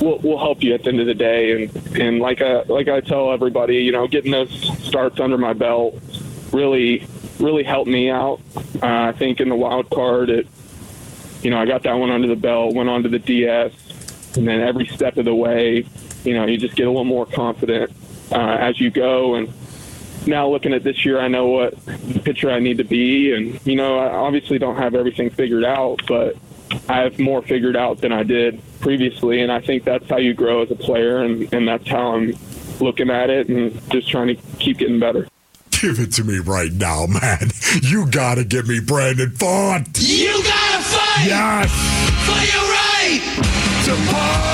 will, 0.00 0.18
will 0.18 0.38
help 0.38 0.62
you 0.62 0.74
at 0.74 0.82
the 0.82 0.88
end 0.88 1.00
of 1.00 1.06
the 1.06 1.14
day. 1.14 1.52
And 1.52 1.96
and 1.98 2.20
like 2.20 2.40
I 2.40 2.62
like 2.62 2.88
I 2.88 3.00
tell 3.00 3.32
everybody, 3.32 3.76
you 3.76 3.92
know, 3.92 4.06
getting 4.06 4.32
those 4.32 4.50
starts 4.84 5.20
under 5.20 5.38
my 5.38 5.52
belt 5.52 5.98
really 6.52 7.06
really 7.38 7.62
helped 7.62 7.88
me 7.88 8.10
out. 8.10 8.40
Uh, 8.82 8.86
I 9.08 9.12
think 9.12 9.40
in 9.40 9.48
the 9.48 9.56
wild 9.56 9.90
card, 9.90 10.30
it 10.30 10.46
you 11.42 11.50
know 11.50 11.58
I 11.58 11.66
got 11.66 11.82
that 11.84 11.94
one 11.94 12.10
under 12.10 12.28
the 12.28 12.36
belt, 12.36 12.74
went 12.74 12.88
on 12.88 13.02
to 13.02 13.08
the 13.08 13.18
DS, 13.18 13.72
and 14.36 14.46
then 14.46 14.60
every 14.60 14.86
step 14.86 15.16
of 15.16 15.24
the 15.24 15.34
way, 15.34 15.86
you 16.24 16.34
know, 16.34 16.46
you 16.46 16.56
just 16.56 16.76
get 16.76 16.86
a 16.86 16.90
little 16.90 17.04
more 17.04 17.26
confident 17.26 17.92
uh, 18.32 18.56
as 18.60 18.80
you 18.80 18.90
go. 18.90 19.34
And 19.34 19.52
now 20.26 20.48
looking 20.48 20.74
at 20.74 20.82
this 20.84 21.04
year, 21.04 21.18
I 21.20 21.28
know 21.28 21.46
what 21.46 21.74
pitcher 22.24 22.50
I 22.50 22.58
need 22.58 22.78
to 22.78 22.84
be, 22.84 23.32
and 23.32 23.64
you 23.66 23.76
know, 23.76 23.98
I 23.98 24.08
obviously 24.14 24.58
don't 24.58 24.76
have 24.76 24.94
everything 24.94 25.30
figured 25.30 25.64
out, 25.64 26.00
but 26.06 26.36
I 26.88 27.00
have 27.00 27.18
more 27.18 27.42
figured 27.42 27.76
out 27.76 28.00
than 28.00 28.12
I 28.12 28.22
did 28.22 28.60
previously, 28.80 29.40
and 29.42 29.50
I 29.52 29.60
think 29.60 29.84
that's 29.84 30.08
how 30.08 30.16
you 30.18 30.34
grow 30.34 30.62
as 30.62 30.70
a 30.70 30.74
player, 30.76 31.18
and, 31.22 31.52
and 31.52 31.68
that's 31.68 31.86
how 31.88 32.14
I'm 32.14 32.34
looking 32.80 33.10
at 33.10 33.30
it, 33.30 33.48
and 33.48 33.78
just 33.90 34.08
trying 34.08 34.28
to 34.28 34.34
keep 34.58 34.78
getting 34.78 34.98
better. 34.98 35.28
Give 35.70 35.98
it 35.98 36.12
to 36.14 36.24
me 36.24 36.38
right 36.38 36.72
now, 36.72 37.06
man. 37.06 37.50
You 37.82 38.06
got 38.10 38.34
to 38.36 38.44
give 38.44 38.68
me 38.68 38.80
Brandon 38.80 39.30
Pfaadt. 39.30 39.98
You 40.00 40.42
gotta 40.42 40.82
fight 40.82 41.26
Yes. 41.26 41.70
for 42.26 42.40
your 42.52 42.64
right. 42.68 43.20
To 43.84 43.92
party. 44.12 44.50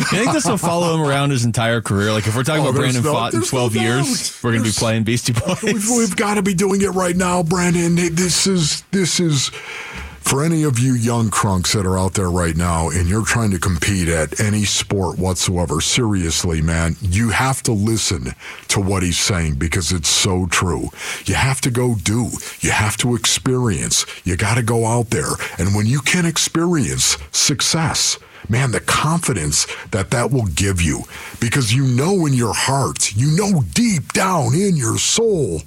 I 0.00 0.04
think 0.22 0.32
this 0.32 0.46
will 0.46 0.56
follow 0.56 0.94
him 0.94 1.02
around 1.02 1.30
his 1.30 1.44
entire 1.44 1.80
career? 1.82 2.12
Like 2.12 2.26
if 2.26 2.34
we're 2.34 2.42
talking 2.44 2.64
Oh, 2.64 2.70
about 2.70 2.78
Brandon 2.78 3.02
no- 3.02 3.12
Pfaadt 3.14 3.34
in 3.34 3.40
there's 3.40 3.52
no 3.52 3.58
12 3.68 3.76
years, 3.76 4.42
we're 4.42 4.52
going 4.52 4.62
to 4.64 4.70
be 4.70 4.74
playing 4.74 5.02
Beastie 5.04 5.32
Boys. 5.34 5.62
We've, 5.62 5.88
we've 5.90 6.16
got 6.16 6.34
to 6.34 6.42
be 6.42 6.54
doing 6.54 6.80
it 6.82 6.88
right 6.90 7.14
now, 7.16 7.42
Brandon. 7.42 7.94
This 8.14 8.46
is 8.46 8.82
this 8.90 9.20
is 9.20 9.50
for 10.28 10.44
any 10.44 10.62
of 10.62 10.78
you 10.78 10.92
young 10.92 11.30
crunks 11.30 11.72
that 11.72 11.86
are 11.86 11.98
out 11.98 12.12
there 12.12 12.30
right 12.30 12.54
now, 12.54 12.90
and 12.90 13.08
you're 13.08 13.24
trying 13.24 13.50
to 13.50 13.58
compete 13.58 14.08
at 14.08 14.38
any 14.38 14.62
sport 14.62 15.18
whatsoever. 15.18 15.80
Seriously, 15.80 16.60
man, 16.60 16.96
you 17.00 17.30
have 17.30 17.62
to 17.62 17.72
listen 17.72 18.34
to 18.68 18.78
what 18.78 19.02
he's 19.02 19.18
saying 19.18 19.54
because 19.54 19.90
it's 19.90 20.10
so 20.10 20.44
true. 20.44 20.90
You 21.24 21.34
have 21.34 21.62
to 21.62 21.70
go 21.70 21.94
do. 21.94 22.28
You 22.60 22.72
have 22.72 22.98
to 22.98 23.14
experience. 23.14 24.04
You 24.22 24.36
got 24.36 24.56
to 24.56 24.62
go 24.62 24.84
out 24.84 25.08
there, 25.08 25.32
and 25.56 25.74
when 25.74 25.86
you 25.86 26.00
can 26.00 26.26
experience 26.26 27.16
success 27.32 28.18
man, 28.50 28.70
the 28.70 28.80
confidence 28.80 29.66
that 29.90 30.10
that 30.10 30.30
will 30.30 30.46
give 30.46 30.80
you 30.80 31.02
because 31.40 31.74
you 31.74 31.84
know 31.84 32.24
in 32.24 32.32
your 32.32 32.54
heart, 32.54 33.14
you 33.14 33.36
know 33.36 33.62
deep 33.74 34.12
down 34.12 34.54
in 34.54 34.76
your 34.76 34.96
soul 34.96 35.60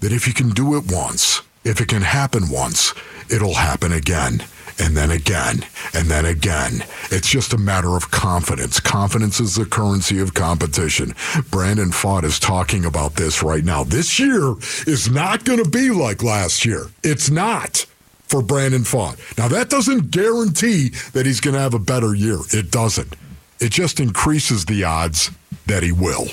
that 0.00 0.10
if 0.10 0.26
you 0.26 0.32
can 0.32 0.50
do 0.50 0.76
it 0.76 0.90
once, 0.90 1.42
if 1.64 1.80
it 1.80 1.88
can 1.88 2.02
happen 2.02 2.50
once, 2.50 2.92
it'll 3.30 3.54
happen 3.54 3.92
again. 3.92 4.44
And 4.76 4.96
then 4.96 5.12
again, 5.12 5.64
and 5.94 6.08
then 6.08 6.24
again. 6.24 6.84
It's 7.12 7.30
just 7.30 7.52
a 7.52 7.58
matter 7.58 7.94
of 7.94 8.10
confidence. 8.10 8.80
Confidence 8.80 9.38
is 9.38 9.54
the 9.54 9.66
currency 9.66 10.18
of 10.18 10.34
competition. 10.34 11.14
Brandon 11.48 11.90
Pfaadt 11.90 12.24
is 12.24 12.40
talking 12.40 12.84
about 12.84 13.14
this 13.14 13.40
right 13.40 13.62
now. 13.64 13.84
This 13.84 14.18
year 14.18 14.54
is 14.88 15.08
not 15.08 15.44
going 15.44 15.62
to 15.62 15.70
be 15.70 15.90
like 15.90 16.24
last 16.24 16.64
year. 16.64 16.86
It's 17.04 17.30
not 17.30 17.86
for 18.24 18.42
Brandon 18.42 18.82
Pfaadt. 18.82 19.38
Now, 19.38 19.46
that 19.46 19.70
doesn't 19.70 20.10
guarantee 20.10 20.88
that 21.12 21.24
he's 21.24 21.40
going 21.40 21.54
to 21.54 21.60
have 21.60 21.74
a 21.74 21.78
better 21.78 22.12
year. 22.12 22.38
It 22.50 22.72
doesn't. 22.72 23.14
It 23.60 23.70
just 23.70 24.00
increases 24.00 24.64
the 24.64 24.82
odds 24.82 25.30
that 25.66 25.84
he 25.84 25.92
will. 25.92 26.26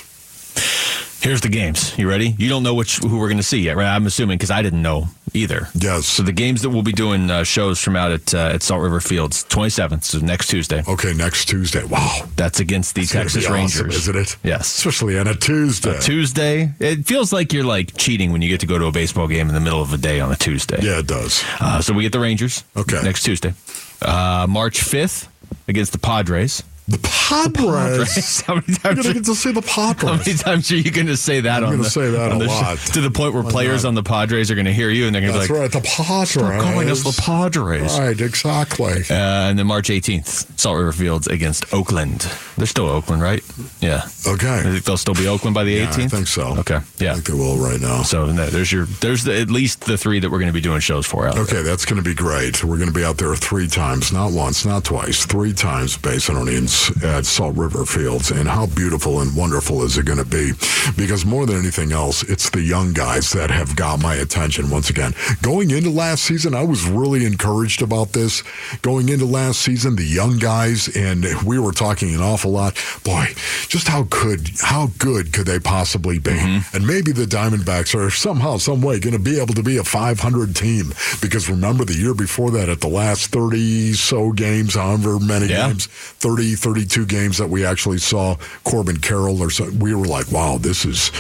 Here's 1.22 1.42
the 1.42 1.50
games. 1.50 1.96
You 2.00 2.10
ready? 2.10 2.34
You 2.40 2.50
don't 2.50 2.64
know 2.64 2.74
which 2.74 2.98
who 2.98 3.20
we're 3.20 3.28
going 3.28 3.38
to 3.38 3.44
see 3.44 3.60
yet, 3.60 3.76
right? 3.78 3.88
I'm 3.88 4.08
assuming 4.08 4.40
because 4.40 4.50
I 4.50 4.64
didn't 4.64 4.82
know 4.82 5.06
either. 5.36 5.68
Yes. 5.76 6.08
So 6.08 6.24
the 6.24 6.32
games 6.32 6.64
that 6.64 6.72
we'll 6.72 6.82
be 6.82 6.92
doing 6.92 7.30
uh, 7.30 7.44
shows 7.44 7.80
from 7.80 7.96
out 7.96 8.12
at 8.12 8.34
uh, 8.34 8.50
at 8.56 8.64
Salt 8.64 8.82
River 8.82 9.00
Fields, 9.00 9.46
27th, 9.46 10.04
so 10.04 10.18
next 10.18 10.48
Tuesday. 10.48 10.84
Okay, 10.88 11.14
next 11.14 11.46
Tuesday. 11.46 11.84
Wow. 11.84 12.24
That's 12.38 12.60
against 12.60 12.96
the 12.96 13.02
It's 13.02 13.12
Texas 13.12 13.44
be 13.44 13.52
awesome, 13.52 13.54
Rangers, 13.54 13.96
isn't 13.98 14.18
it? 14.18 14.38
Yes. 14.44 14.62
Especially 14.76 15.20
on 15.20 15.28
a 15.28 15.36
Tuesday. 15.36 15.96
A 15.96 16.00
Tuesday. 16.02 16.74
It 16.80 17.06
feels 17.06 17.32
like 17.32 17.54
you're 17.54 17.66
like 17.66 17.96
cheating 17.96 18.32
when 18.32 18.42
you 18.42 18.50
get 18.50 18.60
to 18.62 18.68
go 18.68 18.80
to 18.80 18.86
a 18.86 18.92
baseball 18.92 19.28
game 19.28 19.48
in 19.48 19.54
the 19.54 19.62
middle 19.62 19.82
of 19.82 19.94
a 19.94 19.98
day 19.98 20.20
on 20.22 20.32
a 20.32 20.36
Tuesday. 20.36 20.80
Yeah, 20.82 21.00
it 21.00 21.08
does. 21.08 21.44
Uh, 21.60 21.82
so 21.82 21.94
we 21.94 22.02
get 22.02 22.14
the 22.14 22.20
Rangers. 22.20 22.64
Okay. 22.76 23.00
Next 23.04 23.22
Tuesday, 23.24 23.54
uh, 24.02 24.48
March 24.50 24.80
5th 24.82 25.28
against 25.68 25.92
the 25.92 26.00
Padres. 26.00 26.64
The 26.88 26.98
Padres. 26.98 28.42
How 28.46 28.56
many 28.56 28.66
You're 28.68 28.78
times? 28.78 29.04
going 29.04 29.16
to 29.16 29.24
to 29.24 29.36
see 29.36 29.52
the 29.54 29.62
How 29.62 29.94
many 30.18 30.34
times 30.34 30.72
are 30.72 30.76
you 30.76 30.92
going 30.92 31.08
to 31.08 31.16
say 31.16 31.40
that 31.42 31.64
I'm 31.64 31.70
gonna 31.72 31.84
the, 31.84 31.90
say 31.90 32.10
that 32.12 32.32
a 32.34 32.38
the 32.38 32.46
lot. 32.46 32.78
to 32.80 33.02
the 33.02 33.12
point 33.12 33.34
where 33.34 33.44
players 33.44 33.84
not? 33.84 33.90
on 33.90 33.96
the 33.96 34.04
Padres 34.04 34.52
are 34.52 34.56
going 34.56 34.66
to 34.66 34.74
hear 34.74 34.90
you 34.90 35.06
and 35.06 35.16
they're 35.16 35.22
going 35.22 35.34
to 35.34 35.40
be 35.40 35.48
That's 35.48 35.52
like, 35.52 35.60
right. 35.62 35.72
The 35.72 36.04
Padres. 36.04 36.30
"Stop 36.32 36.62
calling 36.62 36.90
us 36.90 37.04
the 37.04 37.22
Padres." 37.22 37.98
Right, 37.98 38.20
exactly. 38.20 39.04
Uh, 39.10 39.14
and 39.50 39.58
then 39.60 39.68
March 39.68 39.88
18th, 39.90 40.60
Salt 40.60 40.78
River 40.78 40.92
Fields 40.92 41.28
against 41.28 41.72
Oakland. 41.74 42.28
They're 42.58 42.66
still 42.68 42.90
Oakland, 42.90 43.22
right? 43.22 43.42
Yeah. 43.80 44.04
I 44.28 44.30
Okay. 44.32 44.62
think 44.64 44.84
they'll 44.84 44.98
still 44.98 45.14
be 45.16 45.28
Oakland 45.28 45.54
by 45.54 45.64
the 45.64 45.72
Yeah, 45.74 45.86
18th. 45.92 46.06
I 46.06 46.08
think 46.08 46.28
so. 46.28 46.42
Okay. 46.60 46.76
I 46.76 46.82
Yeah. 47.00 47.14
think 47.14 47.28
they 47.28 47.34
will 47.34 47.58
right 47.58 47.80
now. 47.80 48.02
So 48.04 48.26
no, 48.26 48.48
there's 48.48 48.72
your 48.72 48.86
there's 49.00 49.24
the, 49.24 49.40
at 49.40 49.50
least 49.50 49.86
the 49.86 49.98
three 49.98 50.20
that 50.20 50.30
we're 50.30 50.40
going 50.40 50.48
to 50.52 50.54
be 50.54 50.62
doing 50.62 50.80
shows 50.82 51.06
for 51.06 51.28
out. 51.28 51.36
there. 51.36 51.44
Okay, 51.44 51.62
that's 51.62 51.86
going 51.86 52.02
to 52.04 52.08
be 52.08 52.16
great. 52.16 52.64
We're 52.64 52.78
going 52.78 52.90
to 52.90 52.94
be 52.94 53.06
out 53.06 53.18
there 53.18 53.34
three 53.36 53.68
times, 53.68 54.12
not 54.12 54.32
once, 54.32 54.66
not 54.66 54.84
twice, 54.84 55.26
three 55.26 55.54
times, 55.54 55.96
Based 55.98 56.30
on 56.30 56.46
Basin 56.46 56.68
At 57.04 57.26
Salt 57.26 57.56
River 57.58 57.86
Fields. 57.86 58.32
And 58.32 58.48
how 58.48 58.66
beautiful 58.68 59.20
and 59.22 59.36
wonderful 59.36 59.84
is 59.84 59.98
it 59.98 60.06
going 60.06 60.18
to 60.18 60.26
be? 60.26 60.52
Because 60.98 61.26
more 61.26 61.46
than 61.46 61.58
anything 61.58 61.92
else, 61.92 62.24
it's 62.24 62.50
the 62.50 62.62
young 62.62 62.94
guys 62.94 63.32
that 63.34 63.52
have 63.52 63.76
got 63.76 64.02
my 64.02 64.16
attention 64.16 64.70
once 64.70 64.90
again. 64.90 65.14
Going 65.42 65.72
into 65.72 65.90
last 65.90 66.24
season, 66.24 66.56
I 66.56 66.64
was 66.64 66.88
really 66.88 67.26
encouraged 67.26 67.82
about 67.82 68.14
this. 68.14 68.44
Going 68.82 69.10
into 69.10 69.26
last 69.26 69.62
season, 69.62 69.96
the 69.96 70.04
young 70.06 70.38
guys, 70.40 70.88
and 70.96 71.26
we 71.46 71.60
were 71.60 71.72
talking 71.72 72.14
an 72.16 72.22
awful 72.22 72.52
lot. 72.52 72.76
Boy, 73.04 73.28
just 73.68 73.88
how 73.88 74.04
good, 74.04 74.50
how 74.62 74.88
good 74.98 75.34
could 75.34 75.46
they 75.46 75.60
possibly 75.60 76.20
be? 76.20 76.32
Mm-hmm. 76.32 76.76
And 76.76 76.88
maybe 76.88 77.12
the 77.12 77.26
Diamondbacks 77.26 77.94
are 77.96 78.10
somehow, 78.10 78.58
some 78.58 78.82
way 78.82 79.00
going 79.00 79.14
to 79.14 79.20
be 79.20 79.40
able 79.40 79.54
to 79.54 79.64
be 79.64 79.78
a 79.78 79.84
500 79.84 80.56
team. 80.56 80.94
Because 81.22 81.50
remember 81.50 81.86
the 81.86 81.96
year 81.96 82.14
before 82.14 82.52
that, 82.52 82.70
at 82.70 82.82
the 82.82 82.88
last 82.88 83.32
30 83.32 83.94
so 83.94 84.32
games, 84.32 84.76
however 84.76 85.20
many 85.20 85.48
Yeah. 85.48 85.68
games, 85.68 85.88
30, 85.88 86.56
32 86.62 87.06
games 87.08 87.38
that 87.40 87.50
we 87.50 87.66
actually 87.66 87.98
saw 87.98 88.36
Corbin 88.64 88.98
Carroll 88.98 89.42
or 89.42 89.50
so, 89.50 89.70
we 89.80 89.94
were 89.96 90.06
like, 90.06 90.32
wow, 90.32 90.58
this 90.58 90.86
is 90.86 91.12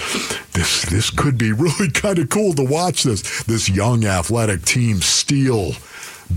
this 0.53 0.83
this 0.83 1.09
could 1.09 1.37
be 1.37 1.51
really 1.65 1.89
kind 1.89 2.19
of 2.19 2.29
cool 2.29 2.53
to 2.53 2.63
watch 2.63 3.03
this. 3.03 3.43
This 3.43 3.69
young 3.69 4.05
athletic 4.05 4.63
team 4.63 5.01
steal 5.01 5.73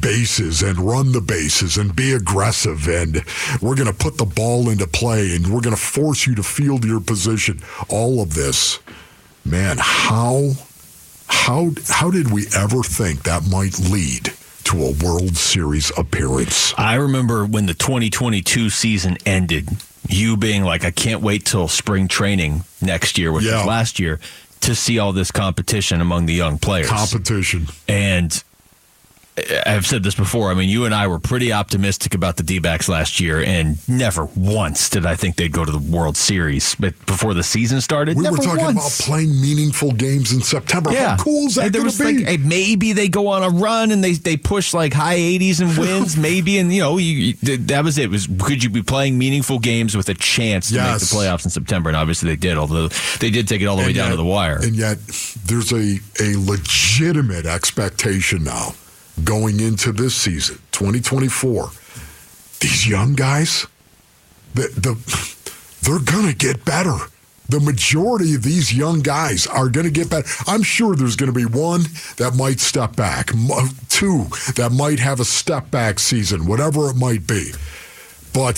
bases 0.01 0.63
and 0.63 0.79
run 0.79 1.13
the 1.13 1.21
bases 1.21 1.77
and 1.77 1.95
be 1.95 2.13
aggressive 2.13 2.89
and 2.89 3.23
we're 3.63 3.77
going 3.77 3.87
to 3.87 3.95
put 3.95 4.19
the 4.19 4.25
ball 4.25 4.69
into 4.69 4.89
play 4.89 5.37
and 5.37 5.47
we're 5.47 5.61
going 5.61 5.77
to 5.77 5.81
force 5.81 6.27
you 6.27 6.35
to 6.35 6.43
field 6.43 6.85
your 6.85 7.01
position. 7.01 7.61
All 7.89 8.21
of 8.21 8.35
this 8.35 8.81
man 9.45 9.77
how 9.79 10.53
how 11.27 11.71
how 11.89 12.11
did 12.11 12.33
we 12.33 12.47
ever 12.57 12.83
think 12.83 13.23
that 13.23 13.47
might 13.47 13.79
lead 13.79 14.33
to 14.65 14.83
a 14.85 14.93
World 14.93 15.37
Series 15.37 15.91
appearance? 15.97 16.75
I 16.77 16.95
remember 16.95 17.45
when 17.47 17.67
the 17.67 17.75
2022 17.75 18.71
season 18.71 19.17
ended, 19.27 19.69
you 20.09 20.37
being 20.37 20.65
like, 20.65 20.85
I 20.85 20.91
can't 20.91 21.21
wait 21.23 21.45
till 21.45 21.69
spring 21.69 22.09
training 22.09 22.65
next 22.83 23.19
year, 23.19 23.33
which 23.33 23.45
Yeah. 23.45 23.59
was 23.59 23.67
last 23.67 23.99
year, 23.99 24.21
to 24.61 24.75
see 24.75 24.99
all 24.99 25.13
this 25.13 25.31
competition 25.31 26.01
among 26.01 26.27
the 26.27 26.35
young 26.35 26.59
players. 26.59 26.89
Competition. 26.89 27.69
And 27.89 28.43
I've 29.67 29.85
said 29.85 30.05
this 30.05 30.15
before. 30.15 30.53
I 30.53 30.55
mean, 30.55 30.69
you 30.69 30.85
and 30.85 30.95
I 30.95 31.09
were 31.09 31.19
pretty 31.19 31.53
optimistic 31.53 32.15
about 32.15 32.37
the 32.37 32.45
D 32.45 32.61
backs 32.61 32.89
last 32.89 33.19
year, 33.19 33.43
and 33.43 33.77
never 33.89 34.27
once 34.37 34.89
did 34.89 35.05
I 35.05 35.17
think 35.17 35.35
they'd 35.35 35.51
go 35.51 35.65
to 35.65 35.73
the 35.73 35.79
World 35.79 36.17
Series. 36.17 36.77
But 36.77 36.95
before 37.07 37.35
the 37.35 37.43
season 37.43 37.81
started, 37.81 38.17
We 38.17 38.31
were 38.31 38.37
talking 38.37 38.65
once. 38.65 39.01
about 39.01 39.07
playing 39.13 39.41
meaningful 39.41 39.91
games 39.91 40.33
in 40.33 40.41
September. 40.41 40.93
Yeah, 40.93 41.17
How 41.17 41.25
cool 41.25 41.49
is 41.49 41.57
that 41.57 41.67
And 41.67 41.75
there 41.75 41.83
was 41.83 41.99
be? 41.99 42.05
like 42.19 42.27
hey, 42.27 42.37
maybe 42.37 42.93
they 42.93 43.09
go 43.09 43.27
on 43.27 43.43
a 43.43 43.51
run 43.51 43.91
and 43.91 44.05
they 44.05 44.13
they 44.13 44.37
push 44.37 44.73
like 44.73 44.93
high 44.93 45.19
80s 45.19 45.61
and 45.61 45.77
wins, 45.77 46.17
maybe, 46.29 46.59
and 46.59 46.73
you 46.73 46.81
know 46.81 46.99
you, 46.99 47.35
you, 47.43 47.57
that 47.57 47.83
was 47.83 47.99
it. 47.99 48.11
Was 48.11 48.29
could 48.39 48.63
you 48.63 48.71
be 48.71 48.83
playing 48.83 49.19
meaningful 49.19 49.59
games 49.59 49.97
with 49.97 50.09
a 50.11 50.15
chance 50.15 50.69
to 50.69 50.77
Yes. 50.77 51.01
make 51.03 51.11
the 51.11 51.17
playoffs 51.17 51.45
in 51.45 51.51
September? 51.51 51.91
And 51.91 51.97
obviously 51.97 52.29
they 52.29 52.37
did, 52.37 52.57
although 52.57 52.87
they 53.19 53.31
did 53.31 53.49
take 53.49 53.63
it 53.63 53.67
all 53.67 53.75
the 53.77 53.83
way 53.83 53.89
And 53.89 53.97
down 53.97 54.11
to 54.13 54.17
the 54.17 54.25
wire. 54.25 54.59
And 54.63 54.77
yet, 54.77 54.99
there's 55.47 55.73
a, 55.73 55.99
a 56.23 56.37
legitimate 56.39 57.47
expectation 57.47 58.45
now 58.45 58.75
going 59.23 59.61
into 59.61 59.93
this 59.93 60.15
season, 60.15 60.57
2024. 60.73 61.71
These 62.61 62.89
young 62.89 63.15
guys, 63.15 63.67
the, 64.55 64.63
the, 64.69 64.95
they're 65.83 66.01
going 66.01 66.27
to 66.29 66.35
get 66.37 66.65
better. 66.65 66.97
The 67.49 67.61
majority 67.61 68.35
of 68.35 68.43
these 68.43 68.73
young 68.73 69.01
guys 69.01 69.47
are 69.47 69.69
going 69.69 69.85
to 69.85 69.93
get 69.93 70.09
better. 70.09 70.27
I'm 70.47 70.63
sure 70.63 70.97
there's 70.97 71.15
going 71.17 71.31
to 71.33 71.37
be 71.39 71.45
one 71.45 71.83
that 72.17 72.35
might 72.37 72.59
step 72.59 72.97
back, 72.97 73.31
uh, 73.35 73.69
two 73.91 74.25
that 74.57 74.73
might 74.73 74.99
have 74.99 75.21
a 75.21 75.25
step 75.27 75.71
back 75.71 75.99
season, 75.99 76.47
whatever 76.47 76.89
it 76.89 76.97
might 76.97 77.27
be. 77.27 77.51
But 78.33 78.57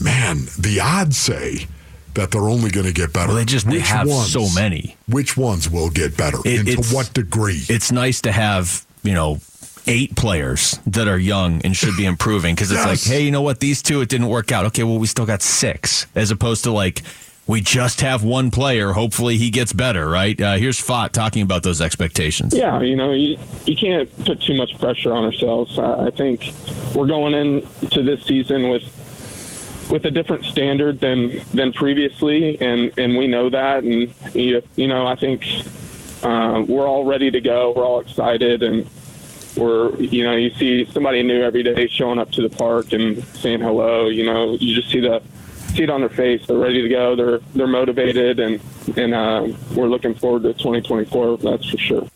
man, 0.00 0.46
the 0.58 0.80
odds 0.82 1.18
say 1.18 1.66
that 2.14 2.30
they're 2.30 2.48
only 2.48 2.70
going 2.70 2.86
to 2.86 2.92
get 2.92 3.12
better. 3.12 3.28
Well, 3.28 3.36
they 3.36 3.44
just 3.44 3.66
they 3.66 3.76
Which 3.76 3.88
have 3.88 4.08
ones? 4.08 4.32
so 4.32 4.48
many. 4.54 4.96
Which 5.06 5.36
ones 5.36 5.68
will 5.68 5.90
get 5.90 6.16
better? 6.16 6.38
It- 6.46 6.60
and 6.60 6.82
to 6.84 6.94
what 6.94 7.12
degree? 7.12 7.60
It's 7.68 7.92
nice 7.92 8.22
to 8.22 8.32
have 8.32 8.84
you 9.02 9.12
know 9.12 9.40
eight 9.86 10.14
players 10.16 10.78
that 10.86 11.08
are 11.08 11.18
young 11.18 11.60
and 11.62 11.76
should 11.76 11.96
be 11.96 12.04
improving 12.04 12.54
because 12.54 12.70
it's 12.70 12.84
Yes. 12.84 13.06
like, 13.06 13.16
hey, 13.16 13.22
you 13.24 13.30
know 13.30 13.42
what? 13.42 13.60
These 13.60 13.82
two 13.82 14.00
it 14.00 14.08
didn't 14.08 14.28
work 14.28 14.52
out. 14.52 14.64
Okay, 14.66 14.84
well 14.84 14.98
we 14.98 15.06
still 15.06 15.26
got 15.26 15.42
six, 15.42 16.06
as 16.14 16.30
opposed 16.30 16.64
to 16.64 16.70
like. 16.72 17.02
We 17.46 17.60
just 17.60 18.00
have 18.02 18.22
one 18.22 18.52
player. 18.52 18.92
Hopefully, 18.92 19.36
he 19.36 19.50
gets 19.50 19.72
better. 19.72 20.08
Right? 20.08 20.40
Uh, 20.40 20.54
here's 20.54 20.80
Pfaadt 20.80 21.10
talking 21.10 21.42
about 21.42 21.64
those 21.64 21.80
expectations. 21.80 22.54
Yeah, 22.54 22.80
you 22.80 22.94
know, 22.94 23.10
you, 23.12 23.38
you 23.66 23.74
can't 23.74 24.08
put 24.24 24.40
too 24.40 24.54
much 24.54 24.78
pressure 24.78 25.12
on 25.12 25.24
ourselves. 25.24 25.76
I, 25.76 26.06
I 26.06 26.10
think 26.10 26.52
we're 26.94 27.08
going 27.08 27.34
into 27.34 28.02
this 28.04 28.22
season 28.24 28.68
with 28.68 28.84
with 29.90 30.04
a 30.04 30.12
different 30.12 30.44
standard 30.44 31.00
than 31.00 31.40
than 31.52 31.72
previously, 31.72 32.60
and 32.60 32.96
and 32.96 33.16
we 33.16 33.26
know 33.26 33.50
that. 33.50 33.82
And 33.82 34.14
you, 34.32 34.62
you 34.76 34.86
know, 34.86 35.08
I 35.08 35.16
think 35.16 35.44
uh, 36.22 36.62
we're 36.68 36.86
all 36.86 37.04
ready 37.04 37.32
to 37.32 37.40
go. 37.40 37.72
We're 37.74 37.84
all 37.84 37.98
excited, 37.98 38.62
and 38.62 38.86
we're 39.56 39.94
you 39.96 40.24
know, 40.24 40.34
you 40.36 40.50
see 40.54 40.84
somebody 40.92 41.22
new 41.22 41.42
every 41.42 41.62
day 41.62 41.88
showing 41.88 42.18
up 42.18 42.30
to 42.32 42.42
the 42.42 42.54
park 42.54 42.92
and 42.92 43.24
saying 43.36 43.60
hello. 43.60 44.08
You 44.08 44.24
know, 44.24 44.54
you 44.54 44.74
just 44.74 44.90
see 44.90 45.00
the 45.00 45.22
see 45.74 45.84
it 45.84 45.90
on 45.90 46.00
their 46.00 46.08
face. 46.08 46.46
They're 46.46 46.56
ready 46.56 46.82
to 46.82 46.88
go. 46.88 47.16
They're 47.16 47.38
they're 47.54 47.66
motivated, 47.66 48.40
and 48.40 48.60
and 48.96 49.14
uh, 49.14 49.48
we're 49.74 49.88
looking 49.88 50.14
forward 50.14 50.42
to 50.44 50.52
2024. 50.54 51.38
That's 51.38 51.68
for 51.68 51.78
sure. 51.78 52.08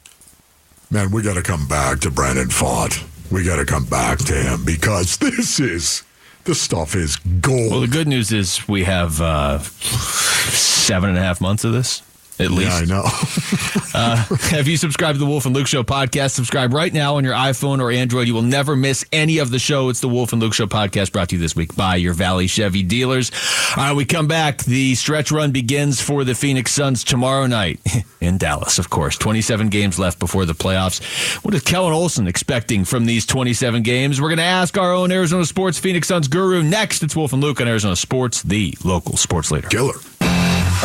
Man, 0.90 1.10
we 1.10 1.22
got 1.22 1.34
to 1.34 1.42
come 1.42 1.66
back 1.66 2.00
to 2.00 2.10
Brandon 2.10 2.48
Pfaadt. 2.48 3.02
We 3.30 3.42
got 3.42 3.56
to 3.56 3.64
come 3.64 3.84
back 3.86 4.18
to 4.18 4.34
him 4.34 4.64
because 4.64 5.16
this 5.18 5.58
is 5.58 6.02
this 6.44 6.60
stuff 6.60 6.94
is 6.94 7.16
gold. 7.16 7.70
Well, 7.70 7.80
the 7.80 7.88
good 7.88 8.08
news 8.08 8.32
is 8.32 8.66
we 8.68 8.84
have 8.84 9.20
uh, 9.20 9.58
seven 9.58 11.08
and 11.10 11.18
a 11.18 11.22
half 11.22 11.40
months 11.40 11.64
of 11.64 11.72
this, 11.72 12.02
at 12.38 12.50
least. 12.50 12.70
yeah, 12.70 12.76
I 12.76 12.84
know. 12.84 13.08
Uh, 13.96 14.16
have 14.50 14.66
you 14.66 14.76
subscribed 14.76 15.14
to 15.14 15.20
the 15.20 15.26
Wolf 15.26 15.46
and 15.46 15.54
Luke 15.54 15.68
Show 15.68 15.84
podcast? 15.84 16.32
Subscribe 16.32 16.72
right 16.74 16.92
now 16.92 17.14
on 17.14 17.22
your 17.22 17.34
iPhone 17.34 17.80
or 17.80 17.92
Android. 17.92 18.26
You 18.26 18.34
will 18.34 18.42
never 18.42 18.74
miss 18.74 19.04
any 19.12 19.38
of 19.38 19.52
the 19.52 19.60
show. 19.60 19.88
It's 19.88 20.00
the 20.00 20.08
Wolf 20.08 20.32
and 20.32 20.42
Luke 20.42 20.52
Show 20.52 20.66
podcast 20.66 21.12
brought 21.12 21.28
to 21.28 21.36
you 21.36 21.40
this 21.40 21.54
week 21.54 21.76
by 21.76 21.94
your 21.94 22.12
Valley 22.12 22.48
Chevy 22.48 22.82
dealers. 22.82 23.30
All 23.76 23.84
right, 23.84 23.92
we 23.94 24.04
come 24.04 24.26
back. 24.26 24.64
The 24.64 24.96
stretch 24.96 25.30
run 25.30 25.52
begins 25.52 26.00
for 26.00 26.24
the 26.24 26.34
Phoenix 26.34 26.72
Suns 26.72 27.04
tomorrow 27.04 27.46
night 27.46 27.78
in 28.20 28.36
Dallas, 28.36 28.80
of 28.80 28.90
course. 28.90 29.16
27 29.16 29.68
games 29.68 29.96
left 29.96 30.18
before 30.18 30.44
the 30.44 30.54
playoffs. 30.54 31.00
What 31.44 31.54
is 31.54 31.62
Kellan 31.62 31.92
Olson 31.92 32.26
expecting 32.26 32.84
from 32.84 33.04
these 33.06 33.26
27 33.26 33.84
games? 33.84 34.20
We're 34.20 34.30
going 34.30 34.38
to 34.38 34.42
ask 34.42 34.76
our 34.76 34.92
own 34.92 35.12
Arizona 35.12 35.44
Sports 35.44 35.78
Phoenix 35.78 36.08
Suns 36.08 36.26
guru 36.26 36.64
next. 36.64 37.04
It's 37.04 37.14
Wolf 37.14 37.32
and 37.32 37.40
Luke 37.40 37.60
on 37.60 37.68
Arizona 37.68 37.94
Sports, 37.94 38.42
the 38.42 38.76
local 38.82 39.16
sports 39.16 39.52
leader. 39.52 39.68
Killer. 39.68 39.94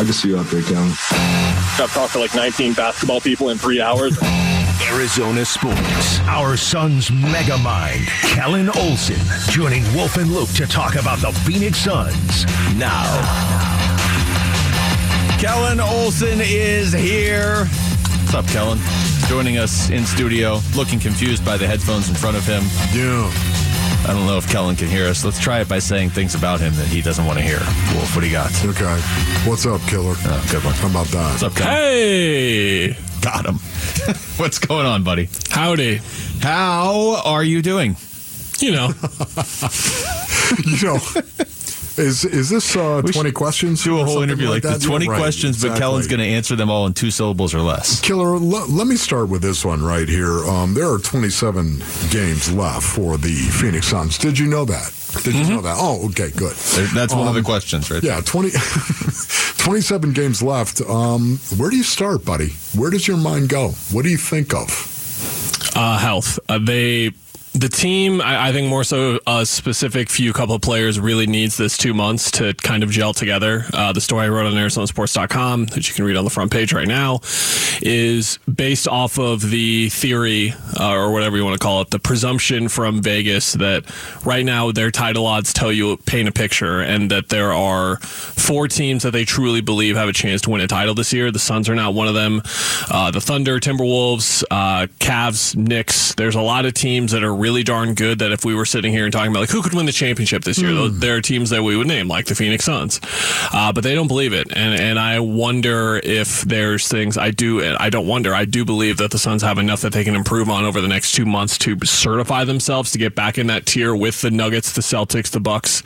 I 0.00 0.02
can 0.02 0.14
see 0.14 0.30
you 0.30 0.38
out 0.38 0.46
there, 0.46 0.62
Kellan. 0.62 0.88
I've 0.88 1.92
talked 1.92 2.14
to 2.14 2.20
like 2.20 2.34
19 2.34 2.72
basketball 2.72 3.20
people 3.20 3.50
in 3.50 3.58
three 3.58 3.82
hours. 3.82 4.18
Arizona 4.90 5.44
Sports. 5.44 6.20
Our 6.20 6.56
son's 6.56 7.10
mega 7.12 7.58
mind, 7.58 8.06
Kellan 8.22 8.70
Olson, 8.78 9.18
joining 9.50 9.82
Wolf 9.94 10.16
and 10.16 10.32
Luke 10.32 10.48
to 10.54 10.66
talk 10.66 10.94
about 10.94 11.18
the 11.18 11.32
Phoenix 11.40 11.76
Suns. 11.76 12.46
Now, 12.76 13.04
Kellan 15.38 15.80
Olson 15.80 16.40
is 16.40 16.94
here. 16.94 17.66
What's 17.66 18.34
up, 18.34 18.46
Kellan? 18.46 18.78
Joining 19.28 19.58
us 19.58 19.90
in 19.90 20.06
studio, 20.06 20.60
looking 20.74 20.98
confused 20.98 21.44
by 21.44 21.58
the 21.58 21.66
headphones 21.66 22.08
in 22.08 22.14
front 22.14 22.38
of 22.38 22.46
him. 22.46 22.62
Yeah. 22.94 23.49
I 24.02 24.12
don't 24.14 24.26
know 24.26 24.38
if 24.38 24.50
Kellan 24.50 24.76
can 24.76 24.88
hear 24.88 25.06
us. 25.06 25.24
Let's 25.24 25.38
try 25.38 25.60
it 25.60 25.68
by 25.68 25.78
saying 25.78 26.10
things 26.10 26.34
about 26.34 26.58
him 26.60 26.74
that 26.74 26.86
he 26.88 27.00
doesn't 27.02 27.24
want 27.26 27.38
to 27.38 27.44
hear. 27.44 27.58
Wolf, 27.94 28.14
what 28.14 28.22
do 28.22 28.26
you 28.26 28.32
got? 28.32 28.50
Okay. 28.64 29.00
What's 29.48 29.66
up, 29.66 29.80
Killer? 29.82 30.14
Oh, 30.16 30.48
good 30.50 30.64
one. 30.64 30.74
How 30.74 30.88
about 30.88 31.06
that? 31.08 31.30
What's 31.30 31.42
up, 31.42 31.54
Kellan? 31.54 31.72
Hey, 31.74 32.96
Got 33.20 33.44
him. 33.46 33.54
What's 34.38 34.58
going 34.58 34.86
on, 34.86 35.04
buddy? 35.04 35.28
howdy. 35.50 36.00
How 36.40 37.20
are 37.24 37.44
you 37.44 37.60
doing? 37.62 37.96
You 38.58 38.72
know, 38.72 38.86
you 40.64 40.82
know, 40.82 40.98
is 41.98 42.24
is 42.24 42.48
this 42.50 42.76
uh, 42.76 43.02
20 43.02 43.32
questions? 43.32 43.82
Do 43.84 43.98
a 44.00 44.04
whole 44.04 44.22
interview 44.22 44.48
like, 44.48 44.62
that? 44.62 44.80
the 44.80 44.86
20 44.86 45.04
Yeah, 45.04 45.10
right, 45.12 45.18
questions, 45.18 45.62
but. 45.62 45.76
Kellan's 45.78 46.06
going 46.06 46.20
to 46.20 46.26
answer 46.26 46.56
them 46.56 46.70
all 46.70 46.86
in 46.86 46.94
two 46.94 47.10
syllables 47.10 47.54
or 47.54 47.60
less. 47.60 48.00
Killer, 48.00 48.38
le- 48.38 48.66
let 48.66 48.86
me 48.86 48.96
start 48.96 49.28
with 49.28 49.42
this 49.42 49.64
one 49.64 49.82
right 49.82 50.08
here. 50.08 50.44
Um, 50.46 50.74
there 50.74 50.90
are 50.92 50.98
27 50.98 51.82
games 52.10 52.52
left 52.52 52.86
for 52.86 53.16
the 53.16 53.34
Phoenix 53.60 53.86
Suns. 53.88 54.18
Did 54.18 54.38
you 54.38 54.46
know 54.46 54.64
that? 54.64 54.92
Did 55.24 55.34
you 55.34 55.44
know 55.48 55.60
that? 55.60 55.76
Oh, 55.78 56.06
okay, 56.10 56.30
good. 56.36 56.54
That's 56.94 57.12
one 57.14 57.26
of 57.26 57.34
the 57.34 57.40
Um, 57.40 57.44
questions, 57.44 57.90
right? 57.90 58.02
Yeah, 58.02 58.20
20, 58.24 58.50
27 59.58 60.12
games 60.12 60.42
left. 60.42 60.80
Um, 60.82 61.38
where 61.56 61.70
do 61.70 61.76
you 61.76 61.82
start, 61.82 62.24
buddy? 62.24 62.50
Where 62.76 62.90
does 62.90 63.06
your 63.08 63.16
mind 63.16 63.48
go? 63.48 63.70
What 63.92 64.02
do 64.02 64.08
you 64.10 64.16
think 64.18 64.54
of? 64.54 64.68
uh, 65.76 65.98
health. 65.98 66.38
Uh, 66.48 66.58
they, 66.58 67.10
the 67.52 67.68
team, 67.68 68.20
I, 68.20 68.48
I 68.48 68.52
think 68.52 68.68
more 68.68 68.84
so 68.84 69.18
a 69.26 69.44
specific 69.44 70.08
few 70.08 70.32
couple 70.32 70.54
of 70.54 70.62
players 70.62 71.00
really 71.00 71.26
needs 71.26 71.56
this 71.56 71.76
two 71.76 71.92
months 71.92 72.30
to 72.32 72.54
kind 72.54 72.84
of 72.84 72.90
gel 72.90 73.12
together. 73.12 73.64
Uh, 73.74 73.92
the 73.92 74.00
story 74.00 74.26
I 74.26 74.28
wrote 74.28 74.46
on 74.46 74.52
ArizonaSports.com, 74.52 75.66
that 75.66 75.88
you 75.88 75.94
can 75.94 76.04
read 76.04 76.16
on 76.16 76.24
the 76.24 76.30
front 76.30 76.52
page 76.52 76.72
right 76.72 76.86
now, 76.86 77.20
is 77.82 78.38
based 78.52 78.86
off 78.86 79.18
of 79.18 79.50
the 79.50 79.88
theory, 79.88 80.54
uh, 80.78 80.92
or 80.92 81.12
whatever 81.12 81.36
you 81.36 81.44
want 81.44 81.60
to 81.60 81.64
call 81.64 81.80
it, 81.80 81.90
the 81.90 81.98
presumption 81.98 82.68
from 82.68 83.02
Vegas 83.02 83.54
that 83.54 83.84
right 84.24 84.44
now 84.44 84.70
their 84.70 84.92
title 84.92 85.26
odds 85.26 85.52
tell 85.52 85.72
you, 85.72 85.96
paint 86.06 86.28
a 86.28 86.32
picture, 86.32 86.80
and 86.80 87.10
that 87.10 87.30
there 87.30 87.52
are 87.52 87.96
four 87.96 88.68
teams 88.68 89.02
that 89.02 89.10
they 89.10 89.24
truly 89.24 89.60
believe 89.60 89.96
have 89.96 90.08
a 90.08 90.12
chance 90.12 90.40
to 90.42 90.50
win 90.50 90.60
a 90.60 90.68
title 90.68 90.94
this 90.94 91.12
year. 91.12 91.32
The 91.32 91.40
Suns 91.40 91.68
are 91.68 91.74
not 91.74 91.94
one 91.94 92.06
of 92.06 92.14
them. 92.14 92.42
Uh, 92.88 93.10
the 93.10 93.20
Thunder, 93.20 93.58
Timberwolves, 93.58 94.44
uh, 94.52 94.86
Cavs, 95.00 95.56
Knicks. 95.56 96.14
There's 96.14 96.36
a 96.36 96.40
lot 96.40 96.64
of 96.64 96.74
teams 96.74 97.10
that 97.10 97.24
are 97.24 97.39
really 97.40 97.62
darn 97.62 97.94
good 97.94 98.18
that 98.20 98.30
if 98.32 98.44
we 98.44 98.54
were 98.54 98.64
sitting 98.66 98.92
here 98.92 99.04
and 99.04 99.12
talking 99.12 99.30
about 99.30 99.40
like 99.40 99.50
who 99.50 99.62
could 99.62 99.74
win 99.74 99.86
the 99.86 99.92
championship 99.92 100.44
this 100.44 100.58
year, 100.58 100.70
Hmm. 100.70 100.98
there 101.00 101.16
are 101.16 101.20
teams 101.20 101.50
that 101.50 101.62
we 101.62 101.76
would 101.76 101.86
name 101.86 102.06
like 102.08 102.26
the 102.26 102.34
Phoenix 102.34 102.64
Suns, 102.64 103.00
uh, 103.52 103.72
but 103.72 103.82
they 103.84 103.94
don't 103.94 104.08
believe 104.08 104.32
it, 104.32 104.48
and 104.54 104.78
and 104.80 104.98
I 104.98 105.20
wonder 105.20 106.00
if 106.04 106.42
there's 106.42 106.86
things 106.88 107.16
I 107.18 107.30
do. 107.30 107.74
I 107.78 107.90
don't 107.90 108.06
wonder. 108.06 108.34
I 108.34 108.44
do 108.44 108.64
believe 108.64 108.98
that 108.98 109.10
the 109.10 109.18
Suns 109.18 109.42
have 109.42 109.58
enough 109.58 109.80
that 109.80 109.92
they 109.92 110.04
can 110.04 110.14
improve 110.14 110.48
on 110.50 110.64
over 110.64 110.80
the 110.80 110.88
next 110.88 111.12
two 111.12 111.24
months 111.26 111.58
to 111.58 111.76
certify 111.84 112.44
themselves 112.44 112.92
to 112.92 112.98
get 112.98 113.14
back 113.14 113.38
in 113.38 113.46
that 113.48 113.66
tier 113.66 113.94
with 113.94 114.20
the 114.20 114.30
Nuggets, 114.30 114.72
the 114.72 114.82
Celtics, 114.82 115.30
the 115.30 115.40
Bucks, 115.40 115.82